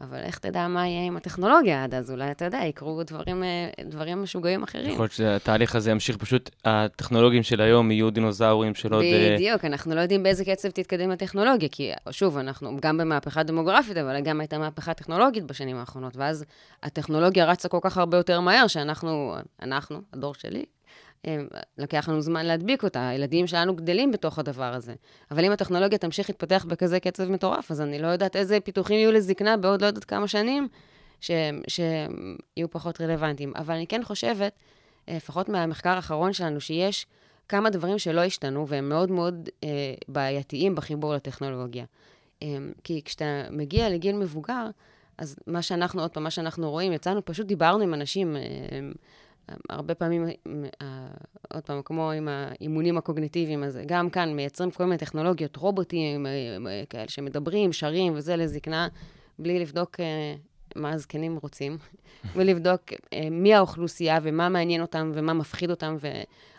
אבל 0.03 0.17
איך 0.17 0.39
תדע 0.39 0.67
מה 0.67 0.87
יהיה 0.87 1.05
עם 1.05 1.17
הטכנולוגיה 1.17 1.83
עד 1.83 1.93
אז? 1.93 2.11
אולי, 2.11 2.31
אתה 2.31 2.45
יודע, 2.45 2.57
יקרו 2.65 3.03
דברים, 3.03 3.43
אה, 3.43 3.69
דברים 3.85 4.23
משוגעים 4.23 4.63
אחרים. 4.63 4.91
יכול 4.91 5.03
להיות 5.03 5.11
שהתהליך 5.11 5.75
הזה 5.75 5.91
ימשיך 5.91 6.17
פשוט, 6.17 6.49
הטכנולוגים 6.65 7.43
של 7.43 7.61
היום 7.61 7.91
יהיו 7.91 8.09
דינוזאורים 8.09 8.75
של 8.75 8.93
עוד... 8.93 9.03
אה, 9.03 9.35
בדיוק, 9.35 9.65
אנחנו 9.65 9.95
לא 9.95 10.01
יודעים 10.01 10.23
באיזה 10.23 10.45
קצב 10.45 10.69
תתקדם 10.69 11.11
הטכנולוגיה, 11.11 11.69
כי 11.71 11.91
שוב, 12.11 12.37
אנחנו 12.37 12.77
גם 12.81 12.97
במהפכה 12.97 13.43
דמוגרפית, 13.43 13.97
אבל 13.97 14.21
גם 14.21 14.39
הייתה 14.39 14.57
מהפכה 14.57 14.93
טכנולוגית 14.93 15.43
בשנים 15.43 15.77
האחרונות, 15.77 16.17
ואז 16.17 16.45
הטכנולוגיה 16.83 17.45
רצה 17.45 17.69
כל 17.69 17.79
כך 17.81 17.97
הרבה 17.97 18.17
יותר 18.17 18.39
מהר, 18.39 18.67
שאנחנו, 18.67 19.35
אנחנו, 19.61 20.01
הדור 20.13 20.33
שלי, 20.33 20.65
לוקח 21.77 22.09
לנו 22.09 22.21
זמן 22.21 22.45
להדביק 22.45 22.83
אותה, 22.83 23.09
הילדים 23.09 23.47
שלנו 23.47 23.75
גדלים 23.75 24.11
בתוך 24.11 24.39
הדבר 24.39 24.73
הזה. 24.73 24.93
אבל 25.31 25.45
אם 25.45 25.51
הטכנולוגיה 25.51 25.97
תמשיך 25.97 26.29
להתפתח 26.29 26.65
בכזה 26.67 26.99
קצב 26.99 27.29
מטורף, 27.29 27.71
אז 27.71 27.81
אני 27.81 27.99
לא 27.99 28.07
יודעת 28.07 28.35
איזה 28.35 28.59
פיתוחים 28.59 28.99
יהיו 28.99 29.11
לזקנה 29.11 29.57
בעוד 29.57 29.81
לא 29.81 29.87
יודעת 29.87 30.03
כמה 30.03 30.27
שנים, 30.27 30.67
שיהיו 31.67 32.69
פחות 32.69 33.01
רלוונטיים. 33.01 33.53
אבל 33.55 33.75
אני 33.75 33.87
כן 33.87 34.03
חושבת, 34.03 34.53
אה, 35.09 35.15
לפחות 35.15 35.49
מהמחקר 35.49 35.89
האחרון 35.89 36.33
שלנו, 36.33 36.61
שיש 36.61 37.05
כמה 37.49 37.69
דברים 37.69 37.99
שלא 37.99 38.21
השתנו, 38.21 38.67
והם 38.67 38.89
מאוד 38.89 39.11
מאוד 39.11 39.49
אה, 39.63 39.69
בעייתיים 40.07 40.75
בחיבור 40.75 41.13
לטכנולוגיה. 41.13 41.85
אה, 42.43 42.57
כי 42.83 43.01
כשאתה 43.05 43.43
מגיע 43.51 43.89
לגיל 43.89 44.15
מבוגר, 44.15 44.69
אז 45.17 45.35
מה 45.47 45.61
שאנחנו, 45.61 46.01
עוד 46.01 46.11
פעם, 46.11 46.23
מה 46.23 46.31
שאנחנו 46.31 46.71
רואים, 46.71 46.93
יצאנו, 46.93 47.25
פשוט 47.25 47.47
דיברנו 47.47 47.83
עם 47.83 47.93
אנשים, 47.93 48.35
אה, 48.35 48.41
הרבה 49.69 49.95
פעמים, 49.95 50.25
אה, 50.81 51.07
עוד 51.53 51.63
פעם, 51.63 51.81
כמו 51.85 52.11
עם 52.11 52.27
האימונים 52.27 52.97
הקוגניטיביים, 52.97 53.63
אז 53.63 53.79
גם 53.85 54.09
כאן 54.09 54.33
מייצרים 54.33 54.71
כל 54.71 54.83
מיני 54.83 54.97
טכנולוגיות, 54.97 55.55
רובוטים, 55.55 56.25
אה, 56.25 56.31
אה, 56.67 56.83
כאלה 56.89 57.07
שמדברים, 57.07 57.73
שרים 57.73 58.13
וזה 58.15 58.35
לזקנה, 58.35 58.87
בלי 59.39 59.59
לבדוק 59.59 59.99
מה 60.75 60.91
הזקנים 60.91 61.37
רוצים, 61.41 61.77
ולבדוק 62.35 62.81
מי 63.31 63.53
האוכלוסייה 63.53 64.19
ומה 64.23 64.49
מעניין 64.49 64.81
אותם 64.81 65.11
ומה 65.13 65.33
מפחיד 65.33 65.69
אותם. 65.69 65.97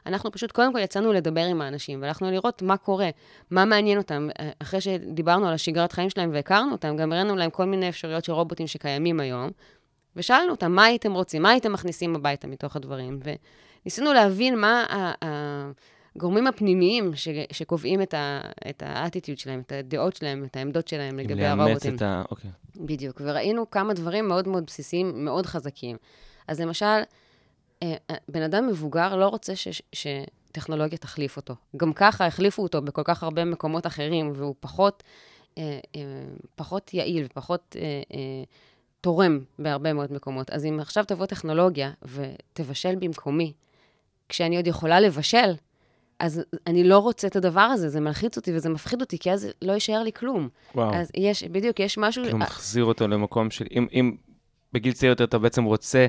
ואנחנו 0.06 0.32
פשוט, 0.32 0.52
קודם 0.52 0.72
כל 0.72 0.78
יצאנו 0.78 1.12
לדבר 1.12 1.44
עם 1.44 1.60
האנשים, 1.60 2.02
והלכנו 2.02 2.30
לראות 2.30 2.62
מה 2.62 2.76
קורה, 2.76 3.10
מה 3.50 3.64
מעניין 3.64 3.98
אותם. 3.98 4.28
אחרי 4.58 4.80
שדיברנו 4.80 5.48
על 5.48 5.54
השגרת 5.54 5.92
חיים 5.92 6.10
שלהם 6.10 6.30
והכרנו 6.32 6.72
אותם, 6.72 6.96
גם 6.96 7.12
הראינו 7.12 7.36
להם 7.36 7.50
כל 7.50 7.64
מיני 7.64 7.88
אפשרויות 7.88 8.24
של 8.24 8.32
רובוטים 8.32 8.66
שקיימים 8.66 9.20
היום, 9.20 9.50
ושאלנו 10.16 10.50
אותם, 10.50 10.72
מה 10.72 10.84
הייתם 10.84 11.12
רוצים? 11.12 11.42
מה 11.42 11.50
הייתם 11.50 11.72
מכניסים 11.72 12.16
הביתה 12.16 12.46
מתוך 12.46 12.76
הדברים? 12.76 13.20
וניסינו 13.84 14.12
להבין 14.12 14.58
מה, 14.58 14.84
הגורמים 16.16 16.46
הפנימיים 16.46 17.14
ש, 17.14 17.28
שקובעים 17.52 18.02
את, 18.02 18.14
ה, 18.14 18.40
את 18.70 18.82
האטיטיוד 18.86 19.38
שלהם, 19.38 19.60
את 19.66 19.72
הדעות 19.72 20.16
שלהם, 20.16 20.44
את 20.44 20.56
העמדות 20.56 20.88
שלהם 20.88 21.18
לגבי 21.18 21.44
הרובוטים. 21.44 21.74
לאמץ 21.74 21.86
את 21.86 22.02
ה... 22.02 22.22
אוקיי. 22.30 22.50
בדיוק, 22.76 23.20
וראינו 23.24 23.70
כמה 23.70 23.94
דברים 23.94 24.28
מאוד 24.28 24.48
מאוד 24.48 24.64
בסיסיים, 24.66 25.24
מאוד 25.24 25.46
חזקים. 25.46 25.96
אז 26.48 26.60
למשל, 26.60 26.86
אה, 27.82 27.94
אה, 28.10 28.16
בן 28.28 28.42
אדם 28.42 28.66
מבוגר 28.66 29.16
לא 29.16 29.28
רוצה 29.28 29.56
ש, 29.56 29.82
שטכנולוגיה 29.92 30.98
תחליף 30.98 31.36
אותו. 31.36 31.54
גם 31.76 31.92
ככה 31.92 32.26
החליפו 32.26 32.62
אותו 32.62 32.82
בכל 32.82 33.02
כך 33.04 33.22
הרבה 33.22 33.44
מקומות 33.44 33.86
אחרים, 33.86 34.32
והוא 34.34 34.54
פחות, 34.60 35.02
אה, 35.58 35.78
פחות 36.56 36.94
יעיל 36.94 37.26
ופחות 37.26 37.76
תורם 39.04 39.38
בהרבה 39.58 39.92
מאוד 39.92 40.12
מקומות. 40.12 40.50
אז 40.50 40.64
אם 40.64 40.80
עכשיו 40.80 41.04
תבוא 41.04 41.26
טכנולוגיה 41.26 41.90
ותבשל 42.02 42.94
במקומי, 42.94 43.52
כשאני 44.28 44.56
עוד 44.56 44.66
יכולה 44.66 45.00
לבשל, 45.00 45.52
אז 46.18 46.42
אני 46.66 46.84
לא 46.84 46.98
רוצה 46.98 47.26
את 47.26 47.36
הדבר 47.36 47.60
הזה, 47.60 47.88
זה 47.88 48.00
מלחיץ 48.00 48.36
אותי 48.36 48.56
וזה 48.56 48.68
מפחיד 48.68 49.00
אותי, 49.00 49.18
כי 49.18 49.32
אז 49.32 49.48
לא 49.62 49.72
יישאר 49.72 50.02
לי 50.02 50.12
כלום. 50.12 50.48
וואו. 50.74 50.94
אז 50.94 51.10
יש, 51.16 51.44
בדיוק, 51.44 51.80
יש 51.80 51.98
משהו... 51.98 52.24
כאילו 52.24 52.38
מחזיר 52.38 52.84
אותו 52.84 53.08
למקום 53.08 53.50
של... 53.50 53.66
אם, 53.70 53.86
אם 53.92 54.16
בגיל 54.72 54.92
צעיר 54.92 55.10
יותר 55.10 55.24
אתה 55.24 55.38
בעצם 55.38 55.64
רוצה 55.64 56.06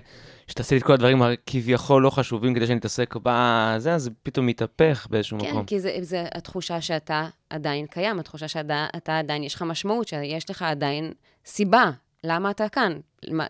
שתעשה 0.48 0.76
לי 0.76 0.80
את 0.80 0.86
כל 0.86 0.94
הדברים 0.94 1.22
הכביכול 1.22 2.04
לא 2.04 2.10
חשובים 2.10 2.56
כדי 2.56 2.68
שאני 2.68 2.80
אתעסק 2.80 3.16
בזה, 3.24 3.94
אז 3.94 4.04
זה 4.04 4.10
פתאום 4.24 4.46
מתהפך 4.46 5.08
באיזשהו 5.10 5.40
כן, 5.40 5.48
מקום. 5.48 5.60
כן, 5.60 5.66
כי 5.66 5.80
זה, 5.80 5.98
זה 6.02 6.26
התחושה 6.34 6.82
שאתה 6.82 7.28
עדיין 7.50 7.86
קיים, 7.88 8.20
התחושה 8.20 8.48
שאתה 8.48 8.88
עדיין, 9.08 9.44
יש 9.44 9.56
לך 9.56 9.62
משמעות, 9.62 10.08
שיש 10.08 10.50
לך 10.50 10.62
עדיין 10.62 11.14
סיבה 11.46 11.92
למה 12.26 12.52
אתה 12.52 12.70
כאן. 12.70 13.00
למה, 13.24 13.46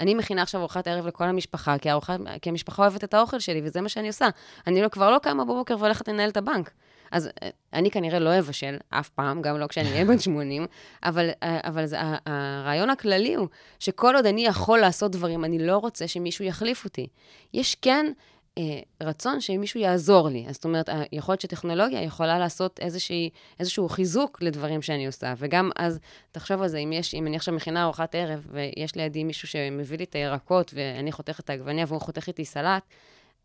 אני 0.00 0.14
מכינה 0.14 0.42
עכשיו 0.42 0.60
ארוחת 0.60 0.86
ערב 0.86 1.06
לכל 1.06 1.24
המשפחה, 1.24 1.78
כי, 1.78 1.90
הארוחת, 1.90 2.20
כי 2.42 2.48
המשפחה 2.50 2.82
אוהבת 2.82 3.04
את 3.04 3.14
האוכל 3.14 3.38
שלי, 3.38 3.60
וזה 3.64 3.80
מה 3.80 3.88
שאני 3.88 4.08
עושה. 4.08 4.28
אני 4.66 4.82
לא, 4.82 4.88
כבר 4.88 5.10
לא 5.10 5.18
קמה 5.18 5.44
בבוקר 5.44 5.76
והולכת 5.78 6.08
לנהל 6.08 6.30
את 6.30 6.36
הבנק. 6.36 6.70
אז 7.10 7.30
אה, 7.42 7.48
אני 7.72 7.90
כנראה 7.90 8.18
לא 8.18 8.38
אבשל 8.38 8.76
אף 8.90 9.08
פעם, 9.08 9.42
גם 9.42 9.58
לא 9.58 9.66
כשאני 9.66 9.92
אהיה 9.92 10.04
בן 10.04 10.18
80, 10.18 10.66
אבל, 11.04 11.30
אה, 11.42 11.60
אבל 11.64 11.86
זה, 11.86 11.96
הרעיון 12.26 12.90
הכללי 12.90 13.34
הוא 13.34 13.48
שכל 13.78 14.16
עוד 14.16 14.26
אני 14.26 14.46
יכול 14.46 14.78
לעשות 14.78 15.12
דברים, 15.12 15.44
אני 15.44 15.66
לא 15.66 15.78
רוצה 15.78 16.08
שמישהו 16.08 16.44
יחליף 16.44 16.84
אותי. 16.84 17.06
יש 17.54 17.74
כן 17.74 18.06
אה, 18.06 18.12
רצון 19.02 19.40
שמישהו 19.40 19.80
יעזור 19.80 20.28
לי. 20.28 20.46
זאת 20.50 20.64
אומרת, 20.64 20.88
יכול 21.12 21.32
להיות 21.32 21.40
שטכנולוגיה 21.40 22.02
יכולה 22.02 22.38
לעשות 22.38 22.80
איזושהי, 22.80 23.30
איזשהו 23.60 23.88
חיזוק 23.88 24.42
לדברים 24.42 24.82
שאני 24.82 25.06
עושה. 25.06 25.34
וגם 25.36 25.70
אז, 25.76 25.98
תחשוב 26.32 26.62
על 26.62 26.68
זה, 26.68 26.78
אם, 26.78 26.92
יש, 26.92 27.14
אם 27.14 27.26
אני 27.26 27.36
עכשיו 27.36 27.54
מכינה 27.54 27.84
ארוחת 27.84 28.14
ערב, 28.14 28.46
ויש 28.50 28.96
לידי 28.96 29.24
מישהו 29.24 29.48
שמביא 29.48 29.98
לי 29.98 30.04
את 30.04 30.14
הירקות, 30.14 30.74
ואני 30.74 31.12
חותכת 31.12 31.44
את 31.44 31.50
העגבניה 31.50 31.84
והוא 31.88 32.00
חותך 32.00 32.28
איתי 32.28 32.44
סלט, 32.44 32.82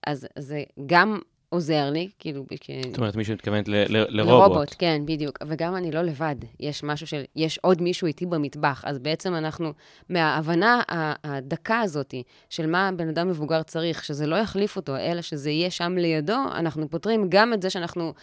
אז 0.07 0.27
זה 0.39 0.63
גם 0.85 1.19
עוזר 1.49 1.89
לי, 1.89 2.09
כאילו... 2.19 2.45
זאת 2.83 2.97
אומרת, 2.97 3.15
מישהו 3.15 3.33
מתכוונת 3.33 3.67
לרובוט. 3.67 4.09
לרובוט, 4.09 4.75
כן, 4.79 5.01
בדיוק. 5.05 5.39
וגם 5.47 5.75
אני 5.75 5.91
לא 5.91 6.01
לבד. 6.01 6.35
יש 6.59 6.83
משהו 6.83 7.07
של, 7.07 7.23
יש 7.35 7.57
עוד 7.57 7.81
מישהו 7.81 8.07
איתי 8.07 8.25
במטבח. 8.25 8.83
אז 8.85 8.99
בעצם 8.99 9.35
אנחנו, 9.35 9.73
מההבנה 10.09 10.81
הדקה 11.23 11.79
הזאת 11.79 12.13
של 12.49 12.67
מה 12.67 12.89
בן 12.95 13.07
אדם 13.07 13.27
מבוגר 13.27 13.63
צריך, 13.63 14.03
שזה 14.03 14.27
לא 14.27 14.35
יחליף 14.35 14.75
אותו, 14.75 14.97
אלא 14.97 15.21
שזה 15.21 15.49
יהיה 15.49 15.71
שם 15.71 15.95
לידו, 15.97 16.37
אנחנו 16.55 16.89
פותרים 16.89 17.25
גם 17.29 17.53
את 17.53 17.61
זה 17.61 17.69
שאנחנו 17.69 18.13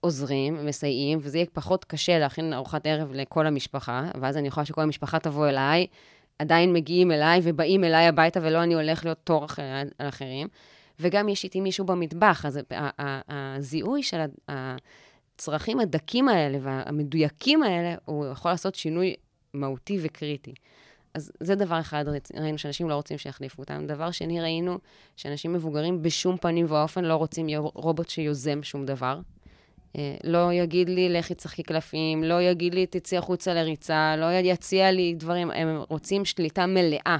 עוזרים, 0.00 0.66
מסייעים, 0.66 1.18
וזה 1.22 1.38
יהיה 1.38 1.46
פחות 1.52 1.84
קשה 1.84 2.18
להכין 2.18 2.52
ארוחת 2.52 2.86
ערב 2.86 3.12
לכל 3.14 3.46
המשפחה, 3.46 4.10
ואז 4.20 4.36
אני 4.36 4.48
יכולה 4.48 4.66
שכל 4.66 4.80
המשפחה 4.80 5.18
תבוא 5.18 5.48
אליי, 5.48 5.86
עדיין 6.38 6.72
מגיעים 6.72 7.12
אליי 7.12 7.40
ובאים 7.42 7.84
אליי 7.84 8.06
הביתה, 8.06 8.40
ולא 8.42 8.62
אני 8.62 8.74
הולך 8.74 9.04
להיות 9.04 9.18
תור 9.24 9.44
אחר, 9.44 9.62
על 9.98 10.08
אחרים. 10.08 10.48
וגם 11.00 11.28
יש 11.28 11.44
איתי 11.44 11.60
מישהו 11.60 11.84
במטבח, 11.84 12.44
אז 12.46 12.60
הזיהוי 13.28 14.02
של 14.02 14.20
הצרכים 14.48 15.80
הדקים 15.80 16.28
האלה 16.28 16.58
והמדויקים 16.62 17.62
האלה, 17.62 17.94
הוא 18.04 18.26
יכול 18.26 18.50
לעשות 18.50 18.74
שינוי 18.74 19.14
מהותי 19.54 19.98
וקריטי. 20.02 20.54
אז 21.14 21.32
זה 21.40 21.54
דבר 21.54 21.80
אחד, 21.80 22.04
ראינו 22.36 22.58
שאנשים 22.58 22.88
לא 22.88 22.94
רוצים 22.94 23.18
שיחליפו 23.18 23.62
אותם. 23.62 23.86
דבר 23.86 24.10
שני, 24.10 24.40
ראינו 24.40 24.78
שאנשים 25.16 25.52
מבוגרים 25.52 26.02
בשום 26.02 26.36
פנים 26.36 26.66
ואופן 26.68 27.04
לא 27.04 27.14
רוצים 27.14 27.46
רובוט 27.74 28.08
שיוזם 28.08 28.62
שום 28.62 28.86
דבר. 28.86 29.20
אה, 29.96 30.16
לא 30.24 30.52
יגיד 30.52 30.88
לי, 30.88 31.08
לכי 31.08 31.34
תשחקי 31.34 31.62
קלפים, 31.62 32.24
לא 32.24 32.42
יגיד 32.42 32.74
לי, 32.74 32.86
תצאי 32.86 33.18
החוצה 33.18 33.54
לריצה, 33.54 34.14
לא 34.16 34.32
יציע 34.32 34.92
לי 34.92 35.14
דברים, 35.14 35.50
הם 35.50 35.82
רוצים 35.88 36.24
שליטה 36.24 36.66
מלאה 36.66 37.16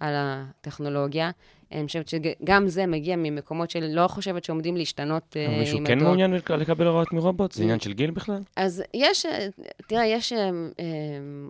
על 0.00 0.14
הטכנולוגיה. 0.16 1.30
אני 1.72 1.86
חושבת 1.86 2.08
שגם 2.08 2.68
זה 2.68 2.86
מגיע 2.86 3.16
ממקומות 3.16 3.70
של 3.70 3.86
לא 3.90 4.08
חושבת 4.08 4.44
שעומדים 4.44 4.76
להשתנות 4.76 5.36
עם 5.36 5.50
הדור. 5.50 5.58
מישהו 5.58 5.78
כן 5.86 5.98
מעוניין 5.98 6.34
לקבל 6.58 6.86
הוראות 6.86 7.12
מרובוט? 7.12 7.52
זה 7.52 7.62
עניין 7.62 7.80
של 7.80 7.92
גיל 7.92 8.10
בכלל? 8.10 8.42
אז 8.56 8.82
יש, 8.94 9.26
תראה, 9.86 10.06
יש 10.06 10.32
אה, 10.32 10.50
אה, 10.80 10.84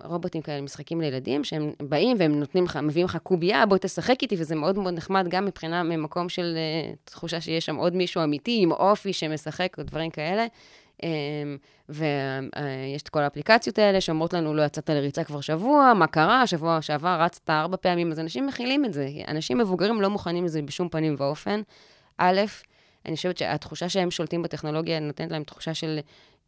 רובוטים 0.05 0.43
כאלה, 0.43 0.61
משחקים 0.61 1.01
לילדים, 1.01 1.45
שהם 1.45 1.73
באים 1.83 2.17
והם 2.21 2.41
נותנים 2.41 2.65
לך, 2.65 2.77
מביאים 2.77 3.07
לך 3.07 3.17
קובייה, 3.17 3.67
בוא 3.67 3.77
תשחק 3.77 4.23
איתי, 4.23 4.37
וזה 4.39 4.55
מאוד 4.55 4.79
מאוד 4.79 4.95
נחמד, 4.95 5.27
גם 5.29 5.45
מבחינה, 5.45 5.83
ממקום 5.83 6.29
של 6.29 6.57
אה, 6.57 6.93
תחושה 7.05 7.41
שיש 7.41 7.67
שם 7.67 7.77
עוד 7.77 7.97
מישהו 7.97 8.23
אמיתי, 8.23 8.59
עם 8.63 8.73
אופי 8.73 9.13
שמשחק, 9.13 9.79
או 9.79 9.83
דברים 9.83 10.11
כאלה. 10.11 10.47
אמ, 11.03 11.57
ויש 11.89 13.03
את 13.03 13.09
כל 13.09 13.23
האפליקציות 13.23 13.79
האלה 13.79 14.01
שאומרות 14.01 14.33
לנו, 14.33 14.55
לא 14.55 14.63
יצאת 14.63 14.91
לריצה 14.91 15.25
כבר 15.25 15.41
שבוע, 15.41 15.93
מה 15.95 16.07
קרה, 16.07 16.47
שבוע 16.47 16.83
שעבר 16.83 17.21
רצת 17.21 17.51
ארבע 17.51 17.77
פעמים, 17.77 18.13
אז 18.13 18.21
אנשים 18.21 18.47
מכילים 18.47 18.85
את 18.85 18.93
זה. 18.93 19.09
אנשים 19.29 19.59
מבוגרים 19.59 20.01
לא 20.01 20.11
מוכנים 20.11 20.45
לזה 20.45 20.63
בשום 20.63 20.89
פנים 20.89 21.15
ואופן. 21.19 21.61
א', 22.19 22.41
אני 23.07 23.17
חושבת 23.17 23.39
שהתחושה 23.39 23.89
שהם 23.89 24.11
שולטים 24.11 24.43
בטכנולוגיה 24.43 25.01
נותנת 25.01 25.31
להם 25.31 25.45
תחושה 25.45 25.75
של 25.75 25.99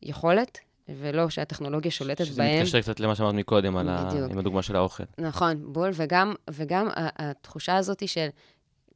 יכולת, 0.03 0.59
ולא 0.89 1.29
שהטכנולוגיה 1.29 1.91
שולטת 1.91 2.25
שזה 2.25 2.43
בהם. 2.43 2.67
שזה 2.67 2.79
מתקשר 2.79 2.81
קצת 2.81 3.01
למה 3.01 3.15
שאמרת 3.15 3.35
מקודם, 3.35 3.77
על 3.77 3.89
ה... 3.89 4.11
עם 4.31 4.39
הדוגמה 4.39 4.63
של 4.63 4.77
האוכל. 4.77 5.05
נכון, 5.19 5.73
בול, 5.73 5.91
וגם, 5.95 6.35
וגם 6.51 6.89
התחושה 6.95 7.77
הזאת 7.77 8.09
של 8.09 8.29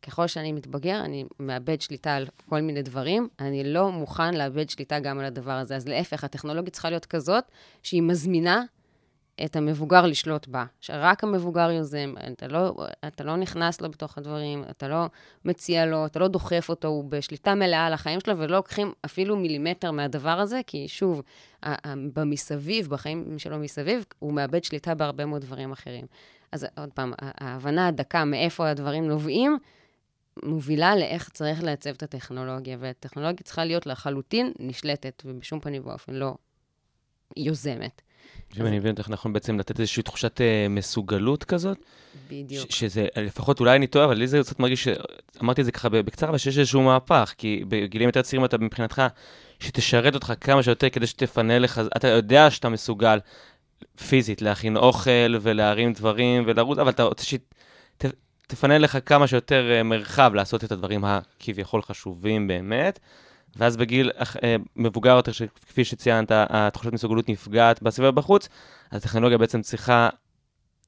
ככל 0.07 0.27
שאני 0.27 0.53
מתבגר, 0.53 1.01
אני 1.05 1.25
מאבד 1.41 1.81
שליטה 1.81 2.15
על 2.15 2.27
כל 2.49 2.61
מיני 2.61 2.83
דברים. 2.83 3.29
אני 3.41 3.65
לא 3.65 3.91
מוכן 3.93 4.35
לאבד 4.35 4.71
שליטה 4.71 4.99
גם 4.99 5.19
על 5.19 5.25
הדבר 5.25 5.53
הזה. 5.53 5.77
אז 5.77 5.89
להפך, 5.89 6.25
הטכנולוגיה 6.25 6.71
צריכה 6.71 6.91
להיות 6.91 7.07
כזאת 7.07 7.45
שהיא 7.83 8.03
מזמינה 8.03 8.63
את 9.45 9.57
המבוגר 9.57 10.07
לשלוט 10.07 10.49
בה. 10.49 10.65
שרק 10.81 11.25
המבוגר 11.25 11.71
יוזם, 11.71 12.15
אתה 12.33 12.47
לא, 12.47 12.77
אתה 13.07 13.25
לא 13.25 13.37
נכנס 13.37 13.81
לו 13.81 13.91
בתוך 13.91 14.19
הדברים, 14.19 14.65
אתה 14.71 14.89
לא 14.89 15.07
מציע 15.45 15.87
לו, 15.87 16.07
אתה 16.07 16.19
לא 16.19 16.29
דוחף 16.29 16.67
אותו, 16.69 16.89
הוא 16.89 17.05
בשליטה 17.05 17.55
מלאה 17.55 17.87
על 17.87 17.93
החיים 17.93 18.21
שלו, 18.21 18.39
ולא 18.39 18.57
לוקחים 18.57 18.93
אפילו 19.05 19.37
מילימטר 19.37 19.91
מהדבר 19.91 20.41
הזה, 20.41 20.61
כי 20.67 20.89
שוב, 20.89 21.23
במסביב, 21.87 22.89
בחיים 22.89 23.39
שלו 23.39 23.59
מסביב, 23.59 24.05
הוא 24.19 24.33
מאבד 24.33 24.65
שליטה 24.65 24.95
בהרבה 24.95 25.25
מאוד 25.25 25.43
דברים 25.43 25.73
אחרים. 25.73 26.07
אז 26.53 26.67
עוד 26.77 26.91
פעם, 26.95 27.13
ההבנה 27.19 27.89
הדקה 27.89 28.25
מאיפה 28.25 28.69
הדברים 28.69 29.09
נובעים, 29.09 29.59
מובילה 30.43 30.97
לאיך 30.97 31.28
צריך 31.28 31.62
לעצב 31.62 31.91
את 31.91 32.03
הטכנולוגיה, 32.03 32.76
והטכנולוגיה 32.80 33.45
צריכה 33.45 33.64
להיות 33.64 33.87
לחלוטין 33.87 34.53
נשלטת, 34.59 35.22
ובשום 35.26 35.61
פנים 35.61 35.82
ואופן 35.87 36.14
לא 36.14 36.34
יוזמת. 37.37 38.03
אם 38.61 38.66
אני 38.66 38.78
מבין 38.78 38.91
אותך 38.91 39.11
נכון, 39.11 39.32
בעצם 39.32 39.59
לתת 39.59 39.80
איזושהי 39.80 40.03
תחושת 40.03 40.41
uh, 40.41 40.68
מסוגלות 40.70 41.45
כזאת. 41.45 41.78
בדיוק. 42.30 42.70
שזה, 42.70 43.07
לפחות 43.16 43.61
אולי 43.61 43.76
אני 43.76 43.87
טועה, 43.87 44.05
אבל 44.05 44.16
לי 44.16 44.26
זה 44.26 44.41
קצת 44.41 44.61
מרגיש, 44.61 44.84
ש... 44.84 44.89
אמרתי 45.43 45.61
את 45.61 45.66
זה 45.66 45.72
ככה 45.72 45.89
בקצרה, 45.89 46.28
אבל 46.28 46.39
שיש 46.39 46.59
איזשהו 46.59 46.82
מהפך, 46.82 47.34
כי 47.39 47.64
בגילים 47.68 48.09
יותר 48.09 48.22
צעירים 48.22 48.45
אתה 48.45 48.59
מבחינתך, 48.59 49.03
שתשרת 49.61 50.14
אותך 50.14 50.32
כמה 50.41 50.62
שיותר 50.62 50.91
כדי 50.91 51.07
שתפנה 51.07 51.59
לך, 51.59 51.80
אתה 51.97 52.09
יודע 52.09 52.51
שאתה 52.51 52.68
מסוגל 52.68 53.18
פיזית 54.09 54.43
להכין 54.43 54.76
אוכל 54.76 55.34
ולהרים 55.41 55.93
דברים 55.93 56.43
ולרוץ, 56.47 56.78
אבל 56.78 56.91
אתה 56.91 57.03
רוצה. 57.03 57.37
תפנה 58.47 58.78
לך 58.78 58.99
כמה 59.07 59.26
שיותר 59.26 59.70
אה, 59.70 59.82
מרחב 59.82 60.30
לעשות 60.34 60.64
את 60.64 60.72
הדברים 60.72 61.05
הכביכול 61.05 61.82
חשובים 61.82 62.49
באמת. 62.49 62.99
ואז 63.57 63.76
בגיל 63.76 64.11
אה, 64.42 64.57
מבוגר 64.76 65.16
יותר, 65.16 65.32
כפי 65.66 65.84
שציינת, 65.84 66.30
התחושת 66.30 66.92
מסוגלות 66.92 67.28
נפגעת 67.28 67.82
בסביבה 67.82 68.11
בחוץ, 68.11 68.49
אז 68.90 69.01
הטכנולוגיה 69.01 69.38
בעצם 69.38 69.62
צריכה... 69.62 70.09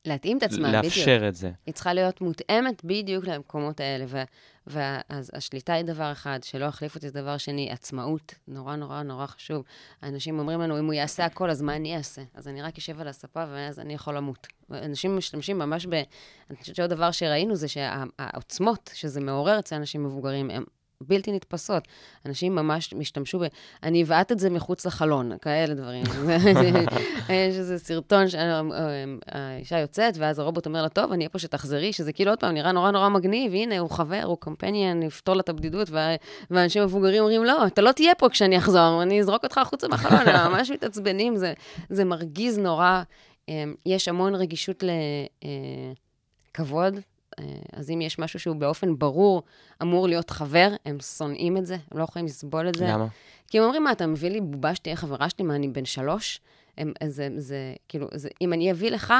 להתאים 0.04 0.38
את 0.38 0.42
עצמה, 0.42 0.72
לאפשר 0.72 1.16
בדיוק. 1.16 1.28
את 1.28 1.34
זה. 1.34 1.50
היא 1.66 1.74
צריכה 1.74 1.92
להיות 1.92 2.20
מותאמת 2.20 2.84
בדיוק 2.84 3.24
למקומות 3.24 3.80
האלה. 3.80 4.04
ו- 4.08 4.22
ואז 4.66 5.30
השליטה 5.34 5.72
היא 5.72 5.84
דבר 5.84 6.12
אחד, 6.12 6.38
שלא 6.42 6.64
יחליף 6.64 6.94
אותי 6.94 7.08
זה 7.08 7.20
דבר 7.20 7.36
שני, 7.36 7.70
עצמאות, 7.72 8.34
נורא 8.48 8.76
נורא 8.76 9.02
נורא 9.02 9.26
חשוב. 9.26 9.64
אנשים 10.02 10.38
אומרים 10.38 10.60
לנו, 10.60 10.78
אם 10.78 10.84
הוא 10.86 10.94
יעשה 10.94 11.24
הכל, 11.24 11.50
אז 11.50 11.62
מה 11.62 11.76
אני 11.76 11.96
אעשה? 11.96 12.22
אז 12.34 12.48
אני 12.48 12.62
רק 12.62 12.78
אשב 12.78 13.00
על 13.00 13.08
הספה 13.08 13.44
ואז 13.52 13.80
אני 13.80 13.94
יכול 13.94 14.16
למות. 14.16 14.46
אנשים 14.72 15.16
משתמשים 15.16 15.58
ממש 15.58 15.86
ב... 15.86 15.92
אני 16.50 16.56
חושבת 16.60 16.76
שעוד 16.76 16.90
דבר 16.90 17.10
שראינו 17.10 17.56
זה 17.56 17.68
שהעוצמות 17.68 18.90
שזה 18.94 19.20
מעורר 19.20 19.58
אצל 19.58 19.76
אנשים 19.76 20.04
מבוגרים, 20.04 20.50
הם 20.50 20.64
בלתי 21.02 21.32
נתפסות. 21.32 21.88
אנשים 22.26 22.54
ממש 22.54 22.94
משתמשו 22.94 23.38
ב... 23.38 23.42
אני 23.82 24.02
אבעט 24.02 24.32
את 24.32 24.38
זה 24.38 24.50
מחוץ 24.50 24.86
לחלון, 24.86 25.32
כאלה 25.42 25.74
דברים. 25.74 26.04
יש 27.28 27.56
איזה 27.56 27.78
סרטון 27.78 28.24
שהאישה 28.28 29.78
יוצאת, 29.78 30.14
ואז 30.18 30.38
הרובוט 30.38 30.66
אומר 30.66 30.82
לה, 30.82 30.88
טוב, 30.88 31.12
אני 31.12 31.18
אהיה 31.18 31.28
פה 31.28 31.38
שתחזרי, 31.38 31.92
שזה 31.92 32.12
כאילו 32.12 32.30
עוד 32.32 32.40
פעם 32.40 32.54
נראה 32.54 32.72
נורא 32.72 32.90
נורא 32.90 33.08
מגניב, 33.08 33.52
הנה, 33.52 33.78
הוא 33.78 33.90
חבר, 33.90 34.22
הוא 34.24 34.36
קמפניאן, 34.40 35.02
יפתור 35.02 35.34
לה 35.34 35.40
את 35.40 35.48
הבדידות, 35.48 35.90
ואנשים 36.50 36.82
מבוגרים 36.82 37.22
אומרים, 37.22 37.44
לא, 37.44 37.66
אתה 37.66 37.82
לא 37.82 37.92
תהיה 37.92 38.14
פה 38.14 38.28
כשאני 38.28 38.58
אחזור, 38.58 39.02
אני 39.02 39.20
אזרוק 39.20 39.44
אותך 39.44 39.58
החוצה 39.58 39.88
מהחלון, 39.88 40.28
הם 40.28 40.52
ממש 40.52 40.70
מתעצבנים, 40.70 41.36
זה, 41.36 41.52
זה 41.88 42.04
מרגיז 42.04 42.58
נורא. 42.58 43.02
אמ, 43.48 43.74
יש 43.86 44.08
המון 44.08 44.34
רגישות 44.34 44.84
לכבוד, 46.54 46.94
אה, 46.94 47.00
אז 47.72 47.90
אם 47.90 48.00
יש 48.00 48.18
משהו 48.18 48.40
שהוא 48.40 48.56
באופן 48.56 48.98
ברור 48.98 49.42
אמור 49.82 50.08
להיות 50.08 50.30
חבר, 50.30 50.68
הם 50.84 51.00
שונאים 51.00 51.56
את 51.56 51.66
זה, 51.66 51.76
הם 51.90 51.98
לא 51.98 52.04
יכולים 52.04 52.26
לסבול 52.26 52.68
את 52.68 52.74
זה. 52.74 52.86
למה? 52.88 53.06
כי 53.46 53.58
הם 53.58 53.64
אומרים, 53.64 53.84
מה, 53.84 53.92
אתה 53.92 54.06
מביא 54.06 54.30
לי 54.30 54.40
בובה 54.40 54.74
שתהיה 54.74 54.96
חברה 54.96 55.30
שלי, 55.30 55.44
מה, 55.44 55.54
אני 55.54 55.68
בן 55.68 55.84
שלוש? 55.84 56.40
הם, 56.78 56.92
זה, 57.06 57.28
זה, 57.36 57.74
כאילו, 57.88 58.08
זה, 58.14 58.28
אם 58.40 58.52
אני 58.52 58.70
אביא 58.70 58.90
לך 58.90 59.14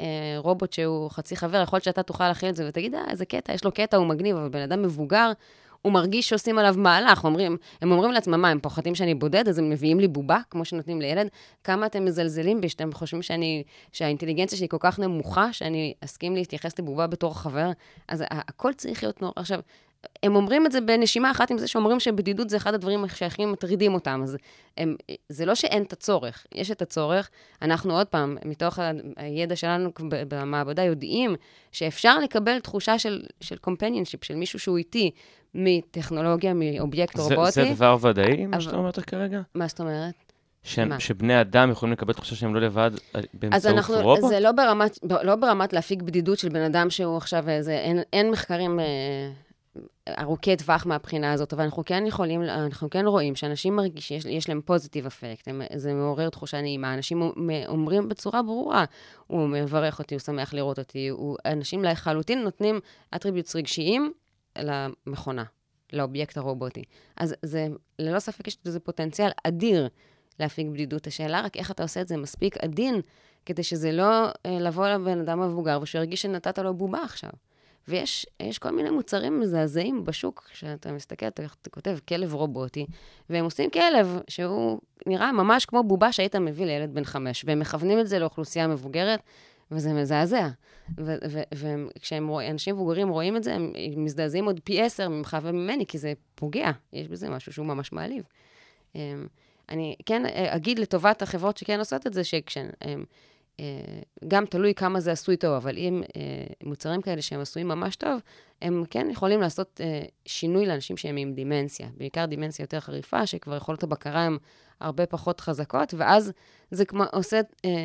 אה, 0.00 0.06
רובוט 0.38 0.72
שהוא 0.72 1.10
חצי 1.10 1.36
חבר, 1.36 1.62
יכול 1.62 1.76
להיות 1.76 1.84
שאתה 1.84 2.02
תוכל 2.02 2.28
להכיל 2.28 2.48
את 2.48 2.56
זה 2.56 2.68
ותגיד, 2.68 2.94
אה, 2.94 3.04
איזה 3.10 3.24
קטע, 3.24 3.52
יש 3.52 3.64
לו 3.64 3.72
קטע, 3.72 3.96
הוא 3.96 4.06
מגניב, 4.06 4.36
אבל 4.36 4.48
בן 4.48 4.62
אדם 4.62 4.82
מבוגר, 4.82 5.32
הוא 5.88 5.94
מרגיש 5.94 6.28
שעושים 6.28 6.58
עליו 6.58 6.74
מהלך. 6.78 7.24
אומרים, 7.24 7.56
הם 7.82 7.92
אומרים 7.92 8.12
לעצמם, 8.12 8.40
מה, 8.40 8.48
הם 8.48 8.60
פוחדים 8.60 8.94
שאני 8.94 9.14
בודד, 9.14 9.48
אז 9.48 9.58
הם 9.58 9.70
מביאים 9.70 10.00
לי 10.00 10.08
בובה, 10.08 10.38
כמו 10.50 10.64
שנותנים 10.64 11.00
לילד? 11.00 11.28
כמה 11.64 11.86
אתם 11.86 12.04
מזלזלים 12.04 12.60
בי, 12.60 12.68
שאתם 12.68 12.92
חושבים 12.92 13.22
שאני, 13.22 13.62
שהאינטליגנציה 13.92 14.58
שלי 14.58 14.68
כל 14.68 14.76
כך 14.80 14.98
נמוכה, 14.98 15.52
שאני 15.52 15.94
אסכים 16.04 16.34
להתייחס 16.34 16.78
לבובה 16.78 17.06
בתור 17.06 17.38
חבר? 17.38 17.70
אז 18.08 18.24
הכל 18.30 18.72
צריך 18.72 19.02
להיות 19.02 19.22
נורא. 19.22 19.32
עכשיו, 19.36 19.60
הם 20.22 20.36
אומרים 20.36 20.66
את 20.66 20.72
זה 20.72 20.80
בנשימה 20.80 21.30
אחת 21.30 21.50
עם 21.50 21.58
זה 21.58 21.68
שאומרים 21.68 22.00
שבדידות 22.00 22.50
זה 22.50 22.56
אחד 22.56 22.74
הדברים 22.74 23.08
שהכי 23.08 23.44
מטרידים 23.44 23.94
אותם. 23.94 24.20
אז 24.22 24.36
הם, 24.76 24.96
זה 25.28 25.46
לא 25.46 25.54
שאין 25.54 25.82
את 25.82 25.92
הצורך, 25.92 26.46
יש 26.54 26.70
את 26.70 26.82
הצורך. 26.82 27.30
אנחנו 27.62 27.96
עוד 27.96 28.06
פעם, 28.06 28.36
מתוך 28.44 28.78
הידע 29.16 29.56
שלנו 29.56 29.90
במעבדה, 30.10 30.82
יודעים 30.82 31.36
שאפשר 31.72 32.18
לקבל 32.18 32.58
תחושה 32.58 32.98
של, 32.98 33.22
של 33.40 33.56
companionship, 33.66 34.18
של 34.22 34.34
מישהו 34.34 34.58
שהוא 34.58 34.78
איתי, 34.78 35.10
מטכנולוגיה, 35.54 36.52
מאובייקט 36.54 37.16
זה, 37.16 37.22
רובוטי. 37.22 37.50
זה 37.50 37.74
דבר 37.74 37.96
ודאי, 38.00 38.46
מה 38.46 38.60
שאתה 38.60 38.76
אומרת 38.76 38.98
כרגע? 38.98 39.40
מה 39.54 39.66
זאת 39.66 39.80
אומרת? 39.80 40.14
ש... 40.62 40.78
שבני 40.98 41.40
אדם 41.40 41.70
יכולים 41.70 41.92
לקבל 41.92 42.12
תחושה 42.12 42.36
שהם 42.36 42.54
לא 42.54 42.60
לבד 42.60 42.90
אה, 43.14 43.20
אז 43.20 43.24
באמצעות 43.34 43.76
אנחנו, 43.76 43.94
רובוט? 44.00 44.28
זה 44.28 44.40
לא 44.40 44.52
ברמת, 44.52 44.98
לא 45.22 45.36
ברמת 45.36 45.72
להפיק 45.72 46.02
בדידות 46.02 46.38
של 46.38 46.48
בן 46.48 46.62
אדם 46.62 46.90
שהוא 46.90 47.16
עכשיו 47.16 47.48
איזה, 47.48 47.72
אין, 47.72 48.00
אין 48.12 48.30
מחקרים 48.30 48.80
אה, 48.80 48.84
ארוכי 50.18 50.56
טווח 50.56 50.86
מהבחינה 50.86 51.32
הזאת, 51.32 51.52
אבל 51.52 51.64
אנחנו 51.64 51.84
כן 51.84 52.04
יכולים, 52.06 52.42
אנחנו 52.42 52.90
כן 52.90 53.06
רואים 53.06 53.34
שאנשים 53.34 53.76
מרגישים, 53.76 54.16
יש, 54.16 54.24
יש 54.24 54.48
להם 54.48 54.60
פוזיטיב 54.64 55.06
אפקט, 55.06 55.48
הם, 55.48 55.62
זה 55.74 55.94
מעורר 55.94 56.28
תחושה 56.28 56.60
נעימה. 56.60 56.94
אנשים 56.94 57.30
אומרים 57.66 58.08
בצורה 58.08 58.42
ברורה, 58.42 58.84
הוא 59.26 59.48
מברך 59.48 59.98
אותי, 59.98 60.14
הוא 60.14 60.20
שמח 60.20 60.54
לראות 60.54 60.78
אותי, 60.78 61.08
הוא, 61.08 61.36
אנשים 61.44 61.84
לחלוטין 61.84 62.42
נותנים 62.42 62.80
אטריביוטס 63.14 63.56
רגשיים 63.56 64.12
למכונה, 64.62 65.44
לאובייקט 65.92 66.36
הרובוטי. 66.36 66.82
אז 67.16 67.34
זה, 67.42 67.66
ללא 67.98 68.18
ספק 68.18 68.48
יש 68.48 68.58
לזה 68.64 68.80
פוטנציאל 68.80 69.30
אדיר 69.44 69.88
להפיק 70.40 70.66
בדידות. 70.66 71.06
השאלה 71.06 71.40
רק 71.40 71.56
איך 71.56 71.70
אתה 71.70 71.82
עושה 71.82 72.00
את 72.00 72.08
זה 72.08 72.16
מספיק 72.16 72.56
עדין, 72.56 73.00
כדי 73.46 73.62
שזה 73.62 73.92
לא 73.92 74.26
אה, 74.46 74.58
לבוא 74.60 74.88
לבן 74.88 75.20
אדם 75.20 75.40
מבוגר 75.40 75.78
ושהוא 75.82 75.98
ירגיש 76.00 76.22
שנתת 76.22 76.58
לו 76.58 76.74
בובה 76.74 77.02
עכשיו. 77.02 77.30
ויש 77.88 78.26
כל 78.60 78.70
מיני 78.70 78.90
מוצרים 78.90 79.40
מזעזעים 79.40 80.04
בשוק, 80.04 80.48
כשאתה 80.52 80.92
מסתכל, 80.92 81.26
אתה, 81.26 81.42
אתה 81.62 81.70
כותב 81.70 81.98
כלב 82.08 82.34
רובוטי, 82.34 82.86
והם 83.30 83.44
עושים 83.44 83.70
כלב 83.70 84.20
שהוא 84.28 84.80
נראה 85.06 85.32
ממש 85.32 85.64
כמו 85.64 85.82
בובה 85.82 86.12
שהיית 86.12 86.36
מביא 86.36 86.66
לילד 86.66 86.94
בן 86.94 87.04
חמש, 87.04 87.44
והם 87.46 87.58
מכוונים 87.58 88.00
את 88.00 88.08
זה 88.08 88.18
לאוכלוסייה 88.18 88.66
מבוגרת, 88.66 89.20
וזה 89.70 89.92
מזעזע. 89.92 90.48
וכשאנשים 91.98 92.74
מבוגרים 92.74 93.08
רואים 93.08 93.36
את 93.36 93.44
זה, 93.44 93.54
הם 93.54 93.72
מזדעזעים 93.96 94.44
עוד 94.44 94.60
פי 94.64 94.82
עשר 94.82 95.08
ממך 95.08 95.36
וממני, 95.42 95.86
כי 95.86 95.98
זה 95.98 96.12
פוגע, 96.34 96.70
יש 96.92 97.08
בזה 97.08 97.28
משהו 97.28 97.52
שהוא 97.52 97.66
ממש 97.66 97.92
מעליב. 97.92 98.24
אמ, 98.94 99.26
אני 99.68 99.96
כן 100.06 100.22
אגיד 100.26 100.78
לטובת 100.78 101.22
החברות 101.22 101.56
שכן 101.56 101.78
עושות 101.78 102.06
את 102.06 102.14
זה, 102.14 102.24
שכשהם... 102.24 102.70
גם 104.28 104.46
תלוי 104.46 104.74
כמה 104.74 105.00
זה 105.00 105.12
עשוי 105.12 105.36
טוב, 105.36 105.52
אבל 105.52 105.76
אם 105.76 106.02
מוצרים 106.64 107.02
כאלה 107.02 107.22
שהם 107.22 107.40
עשויים 107.40 107.68
ממש 107.68 107.96
טוב, 107.96 108.20
הם 108.62 108.84
כן 108.90 109.10
יכולים 109.10 109.40
לעשות 109.40 109.80
שינוי 110.26 110.66
לאנשים 110.66 110.96
שהם 110.96 111.16
עם 111.16 111.32
דימנציה, 111.32 111.88
בעיקר 111.96 112.24
דימנציה 112.24 112.62
יותר 112.62 112.80
חריפה, 112.80 113.26
שכבר 113.26 113.56
יכולות 113.56 113.82
הבקרה 113.82 114.20
הן 114.20 114.36
הרבה 114.80 115.06
פחות 115.06 115.40
חזקות, 115.40 115.94
ואז 115.96 116.32
זה 116.70 116.84
כמו, 116.84 117.04
עושה, 117.12 117.40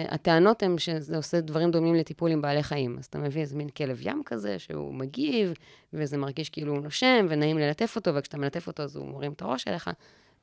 הטענות 0.09 0.63
הן 0.63 0.77
שזה 0.77 1.17
עושה 1.17 1.41
דברים 1.41 1.71
דומים 1.71 1.95
לטיפול 1.95 2.31
עם 2.31 2.41
בעלי 2.41 2.63
חיים. 2.63 2.95
אז 2.99 3.05
אתה 3.05 3.17
מביא 3.17 3.41
איזה 3.41 3.55
מין 3.55 3.69
כלב 3.69 3.99
ים 4.01 4.21
כזה, 4.25 4.59
שהוא 4.59 4.93
מגיב, 4.93 5.53
וזה 5.93 6.17
מרגיש 6.17 6.49
כאילו 6.49 6.73
הוא 6.73 6.81
נושם, 6.83 7.25
ונעים 7.29 7.57
ללטף 7.57 7.95
אותו, 7.95 8.15
וכשאתה 8.15 8.37
מלטף 8.37 8.67
אותו 8.67 8.83
אז 8.83 8.95
הוא 8.95 9.05
מרים 9.05 9.31
את 9.31 9.41
הראש 9.41 9.67
אליך, 9.67 9.89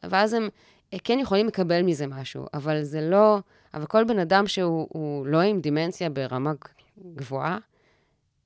ואז 0.02 0.32
הם 0.32 0.48
כן 1.04 1.18
יכולים 1.18 1.46
לקבל 1.46 1.82
מזה 1.82 2.06
משהו, 2.06 2.46
אבל 2.54 2.82
זה 2.82 3.00
לא... 3.00 3.38
אבל 3.74 3.86
כל 3.86 4.04
בן 4.04 4.18
אדם 4.18 4.46
שהוא 4.46 5.26
לא 5.26 5.40
עם 5.40 5.60
דימנציה 5.60 6.10
ברמה 6.10 6.52
גבוהה, 7.14 7.58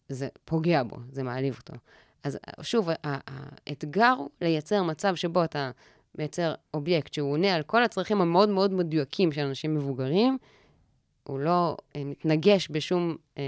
זה 0.09 0.29
פוגע 0.45 0.83
בו, 0.83 0.97
זה 1.11 1.23
מעליב 1.23 1.57
אותו. 1.59 1.75
אז 2.23 2.39
שוב, 2.63 2.89
האתגר 3.05 4.15
הוא 4.19 4.29
לייצר 4.41 4.83
מצב 4.83 5.15
שבו 5.15 5.45
אתה 5.45 5.71
מייצר 6.19 6.55
אובייקט 6.75 7.15
שהוא 7.15 7.33
עונה 7.33 7.55
על 7.55 7.63
כל 7.63 7.85
הצרכים 7.85 8.21
המאוד 8.21 8.49
מאוד 8.49 8.73
מדויקים 8.73 9.33
של 9.33 9.41
אנשים 9.41 9.75
מבוגרים, 9.75 10.39
הוא 11.25 11.39
לא 11.39 11.77
אה, 11.97 12.05
מתנגש 12.05 12.69
בשום 12.71 13.17
אה, 13.39 13.43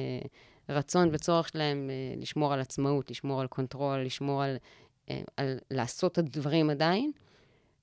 רצון 0.68 1.08
וצורך 1.12 1.48
שלהם 1.48 1.90
אה, 1.90 2.20
לשמור 2.20 2.52
על 2.52 2.60
עצמאות, 2.60 3.10
לשמור 3.10 3.40
על 3.40 3.46
control, 3.46 4.02
לשמור 4.02 4.42
על, 4.42 4.56
אה, 5.10 5.20
על 5.36 5.58
לעשות 5.70 6.12
את 6.12 6.18
הדברים 6.18 6.70
עדיין. 6.70 7.12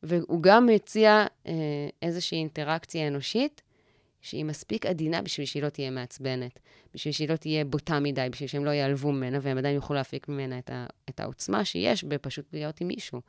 והוא 0.03 0.43
גם 0.43 0.65
מציע 0.65 1.25
אה, 1.47 1.53
איזושהי 2.01 2.37
אינטראקציה 2.37 3.07
אנושית, 3.07 3.61
שהיא 4.23 4.45
מספיק 4.45 4.85
עדינה 4.85 5.21
בשביל 5.21 5.45
שהיא 5.45 5.63
לא 5.63 5.69
תהיה 5.69 5.91
מעצבנת, 5.91 6.59
בשביל 6.93 7.13
שהיא 7.13 7.29
לא 7.29 7.35
תהיה 7.35 7.65
בוטה 7.65 7.99
מדי, 7.99 8.27
בשביל 8.31 8.49
שהם 8.49 8.65
לא 8.65 8.69
ייעלבו 8.69 9.11
ממנה, 9.11 9.39
והם 9.41 9.57
עדיין 9.57 9.75
יוכלו 9.75 9.95
להפיק 9.95 10.27
ממנה 10.27 10.59
את, 10.59 10.69
ה, 10.69 10.85
את 11.09 11.19
העוצמה 11.19 11.65
שיש 11.65 12.03
בפשוט 12.03 12.45
להיות 12.53 12.81
עם 12.81 12.87
מישהו. 12.87 13.21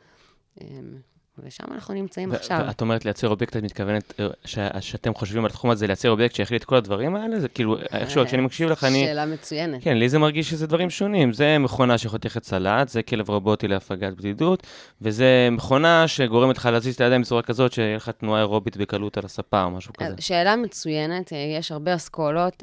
אה, 1.39 1.45
ושם 1.47 1.65
אנחנו 1.75 1.95
נמצאים 1.95 2.31
ו- 2.33 2.35
עכשיו. 2.35 2.65
ואת 2.67 2.81
אומרת 2.81 3.05
לייצר 3.05 3.29
אובייקט, 3.29 3.57
את 3.57 3.63
מתכוונת 3.63 4.21
אה, 4.21 4.27
ש- 4.45 4.59
שאתם 4.81 5.15
חושבים 5.15 5.45
על 5.45 5.51
התחום 5.51 5.71
הזה, 5.71 5.87
לייצר 5.87 6.11
אובייקט 6.11 6.35
שיכיל 6.35 6.57
את 6.57 6.65
כל 6.65 6.77
הדברים 6.77 7.17
האלה? 7.17 7.41
זה 7.41 7.49
כאילו, 7.49 7.77
איכשהו, 7.93 8.27
כשאני 8.27 8.43
מקשיב 8.43 8.71
לך, 8.71 8.85
אני... 8.85 9.05
שאלה 9.05 9.27
מצוינת. 9.27 9.83
כן, 9.83 9.97
לי 9.97 10.09
זה 10.09 10.19
מרגיש 10.19 10.51
שזה 10.51 10.67
דברים 10.67 10.91
שונים. 10.91 11.33
זה 11.33 11.59
מכונה 11.59 11.99
שיכולה 11.99 12.25
לחתוך 12.25 12.45
סלט, 12.45 12.89
זה 12.89 13.03
כלב 13.03 13.29
רובוטי 13.31 13.69
להפגת 13.69 14.13
בדידות, 14.13 14.67
וזה 15.03 15.49
מכונה 15.53 16.09
שגורמת 16.09 16.57
לך 16.57 16.67
להזיז 16.67 16.95
את 16.95 17.01
הידיים 17.01 17.23
בצורה 17.23 17.43
כזאת, 17.43 17.73
שיהיה 17.73 17.97
לך 17.97 18.09
תנועה 18.09 18.41
אירובית 18.41 18.77
בקלות 18.77 19.19
על 19.19 19.25
הספה 19.25 19.65
או 19.65 19.71
משהו 19.71 19.93
כזה. 19.99 20.15
שאלה 20.21 20.57
מצוינת, 20.57 21.33
אה, 21.33 21.39
יש 21.59 21.73
הרבה 21.73 21.95
אסכולות. 21.95 22.63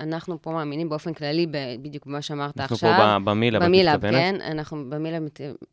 אנחנו 0.00 0.42
פה 0.42 0.50
מאמינים 0.50 0.88
באופן 0.88 1.12
כללי, 1.14 1.46
בדיוק 1.82 2.06
במה 2.06 2.22
שאמרת 2.22 2.60
אנחנו 2.60 2.74
עכשיו. 2.74 2.94
פה 2.96 3.18
במילאב, 3.30 3.62
את 3.62 3.68
במילאב, 3.68 3.94
מתכוונת? 3.96 4.14
כן. 4.14 4.40
אנחנו 4.40 4.90
במילאב 4.90 5.22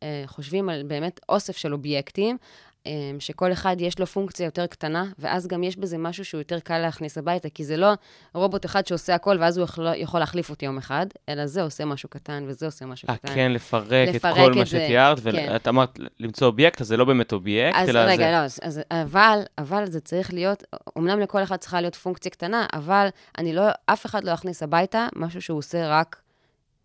אה, 0.03 0.23
חושבים 0.25 0.69
על 0.69 0.83
באמת 0.83 1.19
אוסף 1.29 1.57
של 1.57 1.73
אובייקטים. 1.73 2.37
אמ, 2.85 3.19
שכל 3.19 3.51
אחד 3.51 3.75
יש 3.79 3.99
לו 3.99 4.05
פונקציה 4.05 4.45
יותר 4.45 4.67
קטנה, 4.67 5.05
ואז 5.19 5.47
גם 5.47 5.63
יש 5.63 5.77
בזה 5.77 5.97
משהו 5.97 6.25
שהוא 6.25 6.39
יותר 6.39 6.59
קל 6.59 6.77
להכניס 6.77 7.17
הביתה, 7.17 7.49
כי 7.49 7.63
זה 7.63 7.77
לא 7.77 7.93
רובוט 8.33 8.65
אחד 8.65 8.87
שעושה 8.87 9.15
הכל, 9.15 9.37
ואז 9.39 9.57
הוא 9.57 9.67
יכול, 9.95 10.19
להחליף 10.19 10.49
אותי 10.49 10.65
יום 10.65 10.77
אחד, 10.77 11.05
אלא 11.29 11.45
זה 11.45 11.63
עושה 11.63 11.85
משהו 11.85 12.09
קטן, 12.09 12.43
וזה 12.47 12.65
עושה 12.65 12.85
משהו 12.85 13.09
אה, 13.09 13.13
קטן. 13.13 13.35
כן, 13.35 13.51
לפרק, 13.51 14.09
לפרק 14.15 14.37
את 14.37 14.43
כל 14.43 14.51
את 14.51 14.57
מה 14.57 14.65
שתיארת, 14.65 15.19
כן. 15.19 15.47
ואת 15.51 15.67
אמרת 15.67 15.99
למצוא 16.19 16.47
אובייקט, 16.47 16.81
אז 16.81 16.87
זה 16.87 16.97
לא 16.97 17.05
באמת 17.05 17.33
אובייקט, 17.33 17.77
אז 17.77 17.89
אלא 17.89 17.99
רגע, 17.99 18.25
זה... 18.25 18.31
לא, 18.31 18.37
אז, 18.37 18.59
אז, 18.61 18.81
אבל, 18.91 19.39
אבל 19.57 19.85
זה 19.85 19.99
צריך 19.99 20.33
להיות, 20.33 20.63
אמנם 20.97 21.19
לכל 21.19 21.43
אחד 21.43 21.55
צריכה 21.55 21.81
להיות 21.81 21.95
פונקציה 21.95 22.31
קטנה, 22.31 22.65
אבל 22.73 23.07
אני 23.37 23.53
לא, 23.53 23.63
אף 23.85 24.05
אחד 24.05 24.23
לא 24.23 24.31
יכניס 24.31 24.63
הביתה 24.63 25.07
משהו 25.15 25.41
שהוא 25.41 25.57
עושה 25.57 25.87
רק 25.87 26.21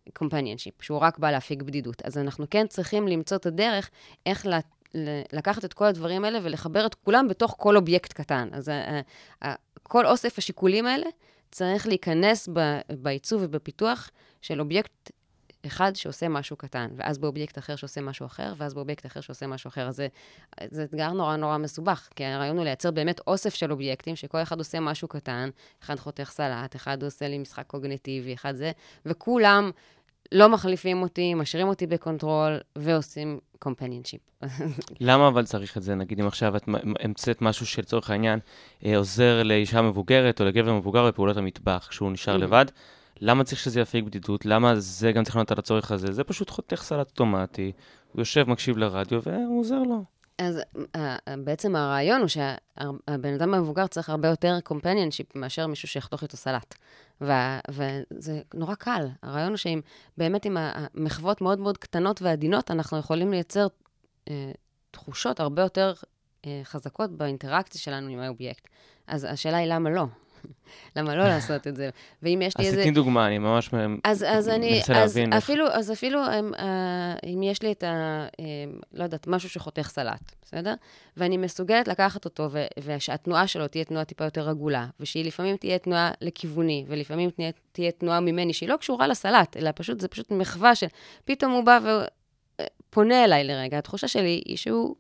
companionship, 0.09 0.83
שהוא 0.83 0.99
רק 0.99 1.19
בא 1.19 1.31
להפיג 1.31 1.63
בדידות. 1.63 2.03
אז 2.05 2.19
אנחנו 2.19 2.47
כן 2.51 2.67
צריכים 2.67 3.09
למצוא 3.09 3.37
את 3.37 3.47
הדרך 3.47 3.91
איך 4.27 4.47
לה, 4.47 4.59
לקחת 5.33 5.65
את 5.65 5.73
כל 5.73 5.85
הדברים 5.85 6.25
האלה 6.25 6.39
ולחבר 6.43 6.87
את 6.87 6.95
כולם 6.95 7.29
בתוך 7.29 7.55
כל 7.59 7.77
אובייקט 7.77 8.13
קטן. 8.13 8.49
אז 8.53 8.69
ה- 8.69 9.01
ה- 9.45 9.55
כל 9.83 10.07
אוסף 10.07 10.39
השיקולים 10.39 10.87
האלה 10.87 11.07
צריך 11.51 11.87
להיכנס 11.87 12.49
בעיצוב 13.03 13.43
ובפיתוח 13.45 14.11
של 14.43 14.61
אובייקט 14.61 15.11
אחד 15.67 15.97
שעושה 15.97 16.29
משהו 16.29 16.57
קטן, 16.57 16.89
ואז 16.97 17.19
באובייקט 17.19 17.59
אחר 17.59 17.77
שעושה 17.77 18.01
משהו 18.01 18.27
אחר, 18.27 18.53
ואז 18.57 18.75
באובייקט 18.75 19.07
אחר 19.07 19.21
שעושה 19.21 19.47
משהו 19.47 19.69
אחר. 19.69 19.89
אז 19.89 19.97
זה, 19.97 20.09
זה 20.71 20.85
אתגר 20.85 21.13
נורא 21.13 21.37
נורא 21.37 21.59
מסובך, 21.59 22.09
כי 22.17 22.25
הרעיון 22.25 22.57
הוא 22.57 22.65
לייצר 22.65 22.91
באמת 22.91 23.21
אוסף 23.27 23.55
של 23.55 23.73
אובייקטים, 23.73 24.17
שכל 24.17 24.43
אחד 24.43 24.59
עושה 24.59 24.81
משהו 24.81 25.09
קטן, 25.09 25.51
אחד 25.83 25.99
חותך 25.99 26.31
סלט, 26.31 26.77
אחד 26.77 27.03
עושה 27.03 27.29
לי 27.29 27.39
משחק 27.39 27.67
קוגניטיבי, 27.67 28.35
אחד 28.35 28.55
זה, 28.55 28.73
וכולם 29.07 29.71
לא 30.33 30.49
מחליפים 30.49 31.03
אותי, 31.03 31.35
משאירים 31.35 31.69
אותי 31.69 31.87
ב 31.87 31.95
control, 31.95 32.59
ועושים 32.79 33.39
companionship. 33.65 34.45
למה 35.01 35.29
אבל 35.29 35.45
צריך 35.45 35.77
את 35.77 35.83
זה? 35.83 35.95
נגיד 35.95 36.21
אם 36.21 36.27
עכשיו 36.27 36.57
את 36.57 36.63
המצאת 37.01 37.43
משהו 37.43 37.67
שלצורך 37.67 38.11
העניין 38.11 38.39
אה, 38.85 38.97
עוזר 38.97 39.43
לאישה 39.43 39.83
מבוגרת 39.83 40.41
או 40.41 40.45
לגבר 40.47 40.73
מבוגר 40.75 41.07
בפעולות 41.09 41.37
המטבח 41.37 41.87
כשהוא 41.91 42.11
נשאר 42.13 42.35
Mhm. 42.35 42.39
לבד, 42.39 42.65
למה 43.21 43.45
צריך 43.45 43.61
שזה 43.61 43.81
יפיג 43.81 44.05
בדידות? 44.05 44.47
למה 44.47 44.75
זה 44.77 45.13
גם 45.13 45.25
צריך 45.25 45.37
לענות 45.37 45.51
על 45.53 45.59
הצורך 45.59 45.91
הזה? 45.93 46.13
זה 46.13 46.25
פשוט 46.25 46.51
חותך 46.51 46.83
סלט 46.83 47.07
אוטומטי, 47.11 47.73
הוא 48.13 48.21
יושב, 48.21 48.51
מקשיב 48.51 48.77
לרדיו 48.79 49.21
והוא 49.23 49.61
עוזר 49.61 49.79
לו. 49.83 50.05
אז 50.39 50.61
אה, 50.97 51.17
בעצם 51.45 51.77
הרעיון 51.77 52.21
הוא 52.21 52.29
שהבן 52.29 53.35
אדם 53.35 53.55
המבוגר 53.55 53.87
צריך 53.87 54.09
הרבה 54.11 54.29
יותר 54.29 54.59
companionship 54.69 55.31
מאשר 55.35 55.67
מישהו 55.67 55.89
שיחתוך 55.89 56.23
איתו 56.23 56.37
סלט. 56.37 56.75
וה- 57.21 57.61
וזה 57.71 58.41
נורא 58.55 58.75
קל. 58.75 59.07
הרעיון 59.23 59.49
הוא 59.49 59.57
שאם 59.57 59.81
באמת 60.19 60.45
עם 60.45 60.57
המחוות 60.61 61.41
מאוד 61.41 61.61
מאוד 61.61 61.79
קטנות 61.79 62.23
ועדינות, 62.23 62.71
אנחנו 62.71 62.99
יכולים 62.99 63.31
לייצר 63.31 63.67
אה, 64.31 64.53
תחושות 64.91 65.41
הרבה 65.41 65.63
יותר 65.63 65.93
אה, 66.47 66.61
חזקות 66.65 67.11
באינטראקציה 67.11 67.81
שלנו 67.81 68.09
עם 68.09 68.19
האובייקט. 68.21 68.69
אז 69.07 69.27
השאלה 69.31 69.57
היא 69.57 69.69
למה 69.75 69.91
לא? 69.91 70.05
למה 70.97 71.17
לא 71.17 71.25
לעשות 71.25 71.67
את 71.67 71.77
זה? 71.77 71.91
ואם 72.23 72.43
יש 72.43 72.59
לי 72.59 72.67
איזה... 72.67 72.77
תתני 72.77 72.91
דוגמה, 72.91 73.27
אני 73.27 73.39
ממש 73.39 73.71
אז, 74.05 74.25
אז 74.29 74.49
אני, 74.49 74.77
מנסה 74.77 75.03
אז 75.03 75.17
להבין. 75.17 75.33
אפילו, 75.33 75.67
אז 75.73 75.93
אפילו 75.93 76.21
אם, 76.39 76.55
אה, 76.55 77.15
אם 77.25 77.43
יש 77.43 77.63
לי 77.63 77.73
את 77.73 77.83
ה... 77.83 78.27
אה, 78.41 78.45
לא 78.93 79.05
יודעת, 79.05 79.27
משהו 79.27 79.49
שחותך 79.49 79.89
סלט, 79.89 80.33
בסדר? 80.43 80.75
ואני 81.17 81.37
מסוגלת 81.37 81.89
לקחת 81.89 82.25
אותו, 82.25 82.49
ו- 82.51 82.67
ושהתנועה 82.85 83.47
שלו 83.47 83.69
תהיה 83.69 83.85
תנועה 83.85 84.05
טיפה 84.05 84.25
יותר 84.25 84.49
עגולה, 84.49 84.87
ושהיא 85.01 85.25
לפעמים 85.25 85.57
תהיה 85.57 85.79
תנועה 85.79 86.11
לכיווני, 86.21 86.85
ולפעמים 86.89 87.31
תהיה, 87.31 87.51
תהיה 87.73 87.91
תנועה 87.91 88.21
ממני, 88.21 88.53
שהיא 88.53 88.69
לא 88.69 88.77
קשורה 88.77 89.07
לסלט, 89.07 89.57
אלא 89.57 89.71
פשוט, 89.75 90.01
זה 90.01 90.09
פשוט 90.09 90.31
מחווה 90.31 90.73
שפתאום 90.75 91.53
הוא 91.53 91.65
בא 91.65 91.79
ופונה 92.91 93.25
אליי 93.25 93.45
לרגע. 93.45 93.79
התחושה 93.79 94.09
שלי 94.09 94.43
היא 94.47 94.57
שהוא 94.57 94.95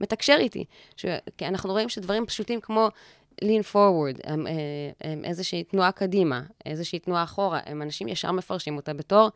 מתקשר 0.00 0.36
איתי. 0.38 0.64
ש... 0.96 1.06
כי 1.38 1.46
אנחנו 1.46 1.70
רואים 1.72 1.88
שדברים 1.88 2.26
פשוטים 2.26 2.60
כמו 2.60 2.88
lean 3.44 3.72
forward, 3.72 4.20
הם, 4.24 4.46
אה, 4.46 4.52
הם 5.00 5.24
איזושהי 5.24 5.64
תנועה 5.64 5.92
קדימה, 5.92 6.42
איזושהי 6.66 6.98
תנועה 6.98 7.22
אחורה, 7.22 7.60
הם 7.66 7.82
אנשים 7.82 8.08
ישר 8.08 8.32
מפרשים 8.32 8.76
אותה 8.76 8.94
בתור 8.94 9.30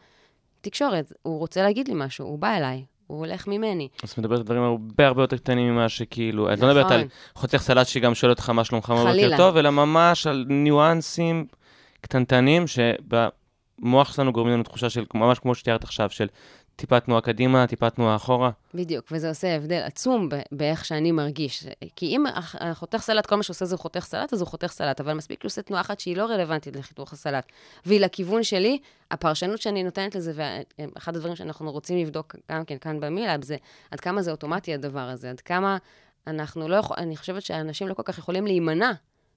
תקשורת. 0.61 1.13
הוא 1.23 1.39
רוצה 1.39 1.63
להגיד 1.63 1.89
לי 1.89 1.95
משהו, 1.97 2.27
הוא 2.27 2.39
בא 2.39 2.57
אליי, 2.57 2.85
הוא 3.07 3.19
הולך 3.19 3.47
ממני. 3.47 3.89
אז 4.03 4.11
את 4.11 4.19
מדברת 4.19 4.39
על 4.39 4.45
דברים 4.45 4.63
הרבה 4.63 5.07
הרבה 5.07 5.23
יותר 5.23 5.37
קטנים 5.37 5.73
ממה 5.73 5.89
שכאילו, 5.89 6.53
את 6.53 6.61
לא 6.61 6.69
מדברת 6.69 6.91
על 6.91 6.99
נכון. 6.99 7.09
חותך 7.35 7.57
סלט 7.57 7.87
שגם 7.87 8.15
שואל 8.15 8.31
אותך 8.31 8.51
מה 8.51 8.65
שלומך, 8.65 8.91
מה 8.91 8.97
בוקר 8.97 9.11
חלילה. 9.11 9.37
טוב, 9.37 9.57
אלא 9.57 9.71
ממש 9.71 10.27
על 10.27 10.45
ניואנסים 10.49 11.47
קטנטנים 12.01 12.65
שבמוח 12.67 14.13
שלנו 14.13 14.33
גורמים 14.33 14.55
לנו 14.55 14.63
תחושה 14.63 14.91
של, 14.91 15.05
ממש 15.15 15.39
כמו 15.39 15.55
שתיארת 15.55 15.85
עכשיו, 15.85 16.11
של 16.11 16.27
טיפה 16.77 17.01
תנועה 17.01 17.20
קדימה, 17.20 17.66
טיפה 17.66 17.91
תנועה 17.91 18.16
אחורה. 18.16 18.51
בדיוק, 18.75 19.07
וזה 19.11 19.29
עושה 19.29 19.57
הבדל 19.57 19.83
עצום 19.85 20.29
באיך 20.53 20.85
שאני 20.85 21.12
מרגיש. 21.12 21.66
כי 21.97 22.07
אם 22.07 22.27
הח- 22.27 22.57
החותך 22.61 22.99
סלט, 22.99 23.27
כל 23.27 23.37
מה 23.37 23.43
שהוא 23.43 23.55
עושה 23.55 23.64
זה 23.64 23.77
חותך 23.77 24.05
סלט, 24.05 24.33
אז 24.33 24.41
הוא 24.41 24.49
חותך 24.49 24.66
סלט, 24.72 25.01
אבל 25.01 25.12
מספיק 25.12 25.41
שהוא 25.41 25.49
עושה 25.49 25.62
תנועה 25.62 25.81
אחת 25.81 26.01
שהיא 26.01 26.16
לא 26.16 26.25
רלוונטית 26.25 26.77
לחיתוך 26.77 27.12
הסלט, 27.12 27.47
והיא 27.87 28.01
לכיוון 28.01 28.43
שלי, 28.43 28.79
הפרשנות 29.11 29.61
שאני 29.62 29.83
נותנת 29.83 30.14
לזה, 30.14 30.33
ואחד 30.35 31.16
הדברים 31.16 31.37
שאנחנו 31.37 31.72
רוצים 31.72 31.99
לבדוק 31.99 32.37
גם 32.53 32.64
כן 32.64 32.79
כאן 32.79 33.01
במילאב, 33.01 33.45
זה 33.45 33.57
עד 33.91 34.01
כמה 34.01 34.22
זה 34.22 34.31
אוטומטי 34.31 34.75
הדבר 34.75 35.01
הזה, 35.01 35.31
עד 35.31 35.41
כמה 35.41 35.77
אנחנו 36.27 36.68
לא 36.68 36.77
יכול... 36.77 36.97
אני 37.01 37.16
חושבת 37.16 37.43
שאנשים 37.43 37.89
לא 37.89 37.95
כל 37.95 38.03
כך 38.05 38.18
יכולים 38.18 38.47
להימנע 38.47 38.93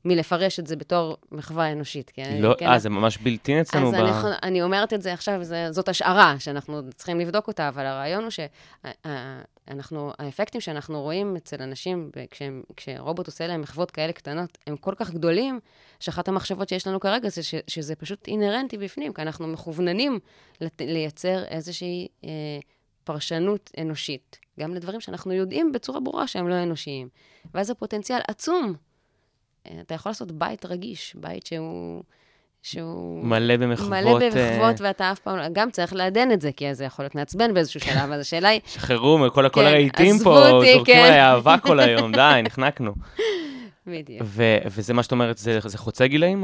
מלפרש 0.07 0.59
את 0.59 0.67
זה 0.67 0.75
בתור 0.75 1.17
מחווה 1.31 1.71
אנושית. 1.71 2.09
כי- 2.09 2.21
לא, 2.41 2.55
כן, 2.57 2.67
אה, 2.67 2.79
זה 2.79 2.89
ממש 2.89 3.17
בלתי 3.17 3.61
אצלנו 3.61 3.87
אז 3.87 3.93
ב... 3.93 3.97
אני, 3.97 4.11
אני 4.43 4.61
אומרת 4.61 4.93
את 4.93 5.01
זה 5.01 5.13
עכשיו, 5.13 5.43
זה, 5.43 5.67
זאת 5.71 5.89
השערה 5.89 6.35
שאנחנו 6.39 6.81
צריכים 6.95 7.19
לבדוק 7.19 7.47
אותה, 7.47 7.67
אבל 7.69 7.85
הרעיון 7.85 8.23
הוא 8.23 8.31
שאנחנו, 9.67 10.11
האפקטים 10.19 10.61
שאנחנו 10.61 11.01
רואים 11.01 11.35
אצל 11.35 11.61
אנשים, 11.61 12.11
כשהם, 12.31 12.63
כשרובוט 12.77 13.27
עושה 13.27 13.47
להם 13.47 13.61
מחוות 13.61 13.91
כאלה 13.91 14.13
קטנות, 14.13 14.57
הם 14.67 14.77
כל 14.77 14.93
כך 14.97 15.11
גדולים, 15.11 15.59
שאחת 15.99 16.27
המחשבות 16.27 16.69
שיש 16.69 16.87
לנו 16.87 16.99
כרגע 16.99 17.29
זה 17.29 17.43
ש, 17.43 17.55
שזה 17.67 17.95
פשוט 17.95 18.27
אינהרנטי 18.27 18.77
בפנים, 18.77 19.13
כי 19.13 19.21
אנחנו 19.21 19.47
מכווננים 19.47 20.19
לת, 20.61 20.81
לייצר 20.85 21.43
איזושהי 21.43 22.07
אה, 22.23 22.29
פרשנות 23.03 23.71
אנושית, 23.81 24.39
גם 24.59 24.73
לדברים 24.73 25.01
שאנחנו 25.01 25.33
יודעים 25.33 25.71
בצורה 25.71 25.99
ברורה 25.99 26.27
שהם 26.27 26.47
לא 26.49 26.63
אנושיים. 26.63 27.09
ואז 27.53 27.69
הפוטנציאל 27.69 28.19
עצום. 28.27 28.73
אה, 29.71 29.81
אתה 29.81 29.93
יכול 29.93 30.09
לעשות 30.09 30.31
בית 30.31 30.65
רגיש, 30.65 31.15
בית 31.15 31.45
שהוא... 31.45 32.03
שהוא... 32.63 33.25
מלא 33.25 33.57
במחוות, 33.57 33.89
מלא 33.89 34.19
אה, 34.21 34.29
במחוות, 34.29 34.81
ואתה 34.81 35.11
אף 35.11 35.19
פעם... 35.19 35.37
לא- 35.37 35.43
גם 35.53 35.71
צריך 35.71 35.93
לעדן 35.93 36.31
את 36.31 36.41
זה, 36.41 36.51
כי 36.51 36.75
זה 36.75 36.85
יכול 36.85 37.05
להיות 37.05 37.15
מעצבן 37.15 37.53
באיזשהו 37.53 37.79
שלב, 37.79 38.11
אז 38.11 38.21
השאלה 38.21 38.49
היא... 38.49 38.61
שחררו 38.65 39.17
מכל 39.17 39.49
כל 39.49 39.61
כן, 39.61 39.67
הרהיטים 39.67 40.15
פה, 40.23 40.49
אותי, 40.49 40.73
זורקים 40.73 40.95
כן. 40.95 41.03
עליי 41.05 41.21
אהבה 41.21 41.57
כל 41.57 41.79
היום, 41.79 42.11
די, 42.11 42.41
נחנקנו. 42.43 42.91
בדיוק. 43.87 44.21
ו- 44.25 44.57
וזה 44.65 44.93
מה 44.93 45.03
שאת 45.03 45.11
אומרת, 45.11 45.37
זה, 45.37 45.59
זה 45.65 45.77
חוצה 45.77 46.07
גילאים, 46.07 46.43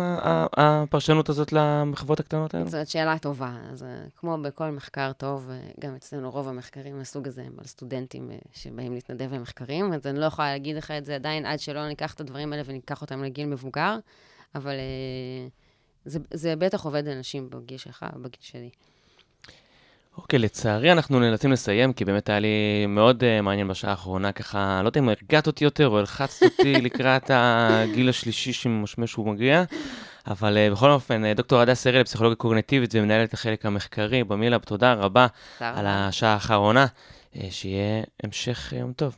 הפרשנות 0.57 1.29
הזאת 1.29 1.53
למחוות 1.53 2.19
הקטנות 2.19 2.53
האלה? 2.53 2.69
זאת 2.69 2.87
שאלה 2.87 3.19
טובה. 3.19 3.57
אז 3.71 3.83
אה, 3.83 4.03
כמו 4.15 4.37
בכל 4.41 4.69
מחקר 4.69 5.11
טוב, 5.13 5.49
אה, 5.51 5.59
גם 5.79 5.95
אצלנו 5.95 6.31
רוב 6.31 6.47
המחקרים 6.47 6.97
מהסוג 6.97 7.27
הזה 7.27 7.41
הם 7.41 7.53
על 7.57 7.65
סטודנטים 7.65 8.31
אה, 8.31 8.37
שבאים 8.53 8.93
להתנדב 8.93 9.33
למחקרים, 9.33 9.93
אז 9.93 10.07
אני 10.07 10.19
לא 10.19 10.25
יכולה 10.25 10.51
להגיד 10.51 10.75
לך 10.75 10.91
את 10.91 11.05
זה 11.05 11.15
עדיין 11.15 11.45
עד 11.45 11.59
שלא 11.59 11.87
ניקח 11.87 12.13
את 12.13 12.21
הדברים 12.21 12.53
האלה 12.53 12.63
וניקח 12.65 13.01
אותם 13.01 13.23
לגיל 13.23 13.45
מבוגר, 13.45 13.97
אבל 14.55 14.75
זה, 16.05 16.19
זה 16.33 16.55
בטח 16.55 16.85
עובד 16.85 17.07
לאנשים 17.07 17.49
בגיל 17.49 17.77
שלך, 17.77 18.05
בגיל 18.15 18.41
שלי. 18.41 18.69
אוקיי, 20.17 20.39
לצערי 20.39 20.91
אנחנו 20.91 21.19
נאלצים 21.19 21.51
לסיים, 21.51 21.93
כי 21.93 22.05
באמת 22.05 22.29
היה 22.29 22.39
לי 22.39 22.85
מאוד 22.87 23.23
uh, 23.23 23.41
מעניין 23.41 23.67
בשעה 23.67 23.91
האחרונה, 23.91 24.31
ככה, 24.31 24.79
לא 24.83 24.87
יודע 24.87 24.99
אם 24.99 25.09
הרגעת 25.09 25.47
אותי 25.47 25.63
יותר 25.63 25.87
או 25.87 25.99
הלחצת 25.99 26.43
אותי 26.43 26.73
לקראת 26.85 27.31
הגיל 27.33 28.09
השלישי 28.09 28.53
שממשמש 28.53 29.11
שהוא 29.11 29.27
מגיע, 29.27 29.63
אבל 30.27 30.57
uh, 30.57 30.71
בכל 30.71 30.91
אופן, 30.91 31.23
uh, 31.23 31.37
דוקטור 31.37 31.59
הדס 31.59 31.87
אריאל, 31.87 32.03
פסיכולוגיה 32.03 32.35
קוגנטיבית 32.35 32.95
ומנהלת 32.95 33.33
החלק 33.33 33.65
המחקרי 33.65 34.23
במילאב, 34.23 34.61
תודה 34.61 34.93
רבה 34.93 35.27
על. 35.59 35.85
השעה 35.87 36.33
האחרונה, 36.33 36.85
uh, 37.33 37.37
שיהיה 37.49 38.03
המשך 38.23 38.73
יום 38.77 38.93
טוב. 38.93 39.15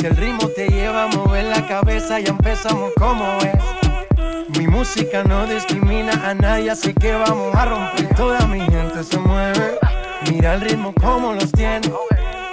Si 0.00 0.06
el 0.06 0.16
ritmo 0.16 0.48
te 0.48 0.66
lleva 0.66 1.04
a 1.04 1.06
mover 1.08 1.44
la 1.44 1.66
cabeza, 1.66 2.18
ya 2.20 2.30
empezamos 2.30 2.90
como 2.98 3.22
es. 3.40 4.58
Mi 4.58 4.66
música 4.66 5.22
no 5.24 5.46
discrimina 5.46 6.12
a 6.26 6.32
nadie, 6.32 6.70
así 6.70 6.94
que 6.94 7.12
vamos 7.12 7.54
a 7.54 7.66
romper. 7.66 8.08
Toda 8.16 8.46
mi 8.46 8.60
gente 8.60 9.04
se 9.04 9.18
mueve. 9.18 9.78
Mira 10.30 10.54
el 10.54 10.62
ritmo 10.62 10.94
como 10.98 11.34
los 11.34 11.52
tiene. 11.52 11.92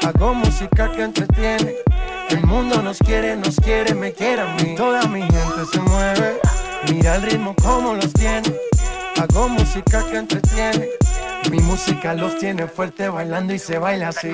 Hago 0.06 0.34
música 0.34 0.92
que 0.92 1.04
entretiene. 1.04 1.76
El 2.32 2.46
mundo 2.46 2.82
nos 2.82 2.98
quiere, 2.98 3.38
nos 3.38 3.56
quiere, 3.56 3.96
me 3.96 4.12
quiere 4.12 4.42
a 4.42 4.54
mí. 4.56 4.76
Toda 4.76 5.08
mi 5.08 5.22
gente 5.22 5.66
se 5.72 5.80
mueve. 5.80 6.42
Mira 6.92 7.16
el 7.16 7.22
ritmo 7.22 7.56
como 7.64 7.94
los 7.94 8.12
tiene. 8.12 8.54
Hago 9.22 9.48
música 9.48 10.04
que 10.12 10.18
entretiene. 10.18 10.90
Mi 11.50 11.60
música 11.60 12.14
los 12.14 12.38
tiene 12.40 12.68
fuerte 12.68 13.08
bailando 13.08 13.54
y 13.54 13.60
se 13.60 13.80
baila 13.80 14.10
así. 14.10 14.34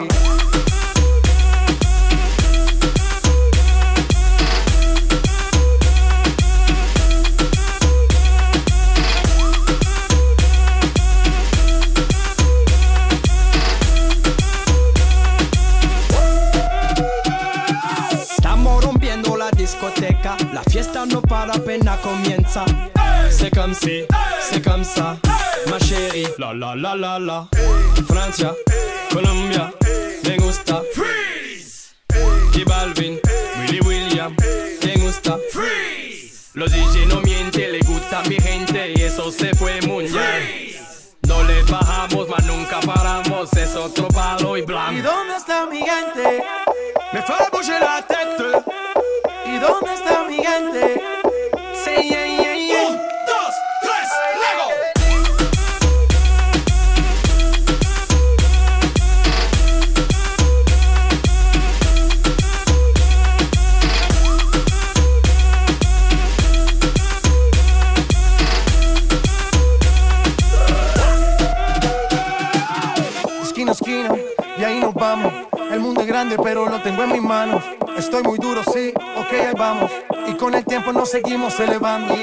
La 20.54 20.62
fiesta 20.64 21.06
no 21.06 21.22
para 21.22 21.54
apenas 21.54 22.00
comienza. 22.00 22.66
C'est 23.30 23.54
comme 23.54 23.74
si, 23.74 24.04
c'est 24.42 24.62
comme 24.64 24.84
ça, 24.84 25.18
ma 25.70 25.80
chérie. 25.80 26.28
La 26.38 26.54
la 26.54 26.76
la 26.76 26.96
la 26.96 27.20
la. 27.20 27.48
Francia, 28.08 28.54
Colombia, 29.12 29.72
me 30.26 30.38
gusta. 30.38 30.82
Freeze. 30.94 31.96
J 32.54 32.64
Balvin, 32.66 33.20
Willy 33.60 33.80
William, 33.82 34.36
me 34.86 34.94
gusta. 35.04 35.38
Freeze. 35.52 36.52
Los 36.54 36.72
DJ 36.72 37.08
no 37.08 37.20
mienten, 37.22 37.72
le 37.72 37.80
gusta 37.80 38.20
a 38.20 38.30
mi 38.30 38.36
gente 38.40 38.94
y 38.96 39.02
eso 39.02 39.32
se 39.32 39.56
fue 39.56 39.82
mundial. 39.82 40.44
No 41.28 41.42
le 41.44 41.64
bajamos, 41.64 42.28
mas 42.30 42.46
nunca 42.46 42.80
paramos, 42.82 43.52
es 43.54 43.76
otro 43.76 44.08
palo 44.10 44.56
y 44.58 44.60
¿Y 44.60 44.64
blanco. 44.64 45.02
dónde 45.02 45.36
está 45.38 45.66
mi 45.66 45.80
gente? 45.80 46.44
Me 47.14 47.22
fait 47.22 47.50
bouger 47.52 47.80
la 47.82 48.06
tête. 48.06 48.64
¿Y 49.46 49.58
dónde 49.60 49.94
está 49.94 50.03
grande. 50.54 51.02
Dos, 53.28 53.56
tres, 53.82 54.10
Lego. 54.42 54.68
Esquina, 73.42 73.72
esquina, 73.72 74.16
y 74.58 74.64
ahí 74.64 74.80
nos 74.80 74.94
vamos. 74.94 75.34
El 75.72 75.80
mundo 75.80 76.02
es 76.02 76.08
grande, 76.08 76.38
pero 76.44 76.70
lo 76.70 76.80
tengo 76.82 77.04
en 77.04 77.12
mis 77.12 77.22
manos. 77.22 77.64
Estoy 77.98 78.24
muy 78.24 78.40
duro, 78.40 78.64
sí, 78.74 78.92
ok, 78.96 79.34
ahí 79.34 79.54
vamos. 79.58 79.92
Y 80.28 80.34
con 80.34 80.56
el 80.56 80.66
tiempo 80.66 80.92
nos 80.92 81.10
seguimos 81.10 81.60
elevando. 81.60 82.16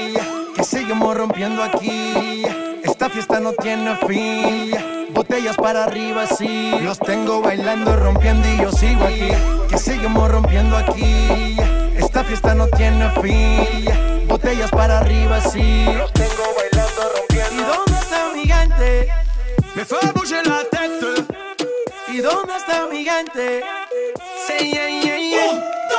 Que 0.54 0.64
seguimos 0.64 1.16
rompiendo 1.16 1.62
aquí. 1.62 2.44
Esta 2.82 3.08
fiesta 3.08 3.38
no 3.38 3.52
tiene 3.52 3.96
fin. 4.06 4.72
Botellas 5.14 5.56
para 5.56 5.84
arriba, 5.84 6.26
sí. 6.26 6.72
Los 6.82 6.98
tengo 6.98 7.40
bailando, 7.40 7.96
rompiendo 7.96 8.48
y 8.48 8.58
yo 8.58 8.72
sigo 8.72 9.04
aquí. 9.04 9.30
Que 9.68 9.78
seguimos 9.78 10.30
rompiendo 10.30 10.76
aquí. 10.76 11.56
Esta 11.96 12.24
fiesta 12.24 12.54
no 12.54 12.66
tiene 12.66 13.08
fin. 13.22 14.26
Botellas 14.26 14.70
para 14.70 14.98
arriba, 14.98 15.40
sí. 15.40 15.84
Los 15.96 16.12
tengo 16.12 16.42
bailando, 16.56 17.02
rompiendo. 17.16 17.62
¿Y 17.62 17.64
dónde 17.64 17.92
está 17.92 18.30
mi 18.34 18.46
gente? 18.46 19.08
Me 19.76 19.84
fue 19.84 19.98
a 20.00 20.42
la 20.48 20.64
tête. 20.64 21.24
¿Y 22.08 22.18
dónde 22.18 22.56
está 22.56 22.86
mi? 22.90 23.00
Say, 24.46 24.70
yeah, 24.70 24.88
yeah, 24.88 25.16
yeah. 25.16 25.89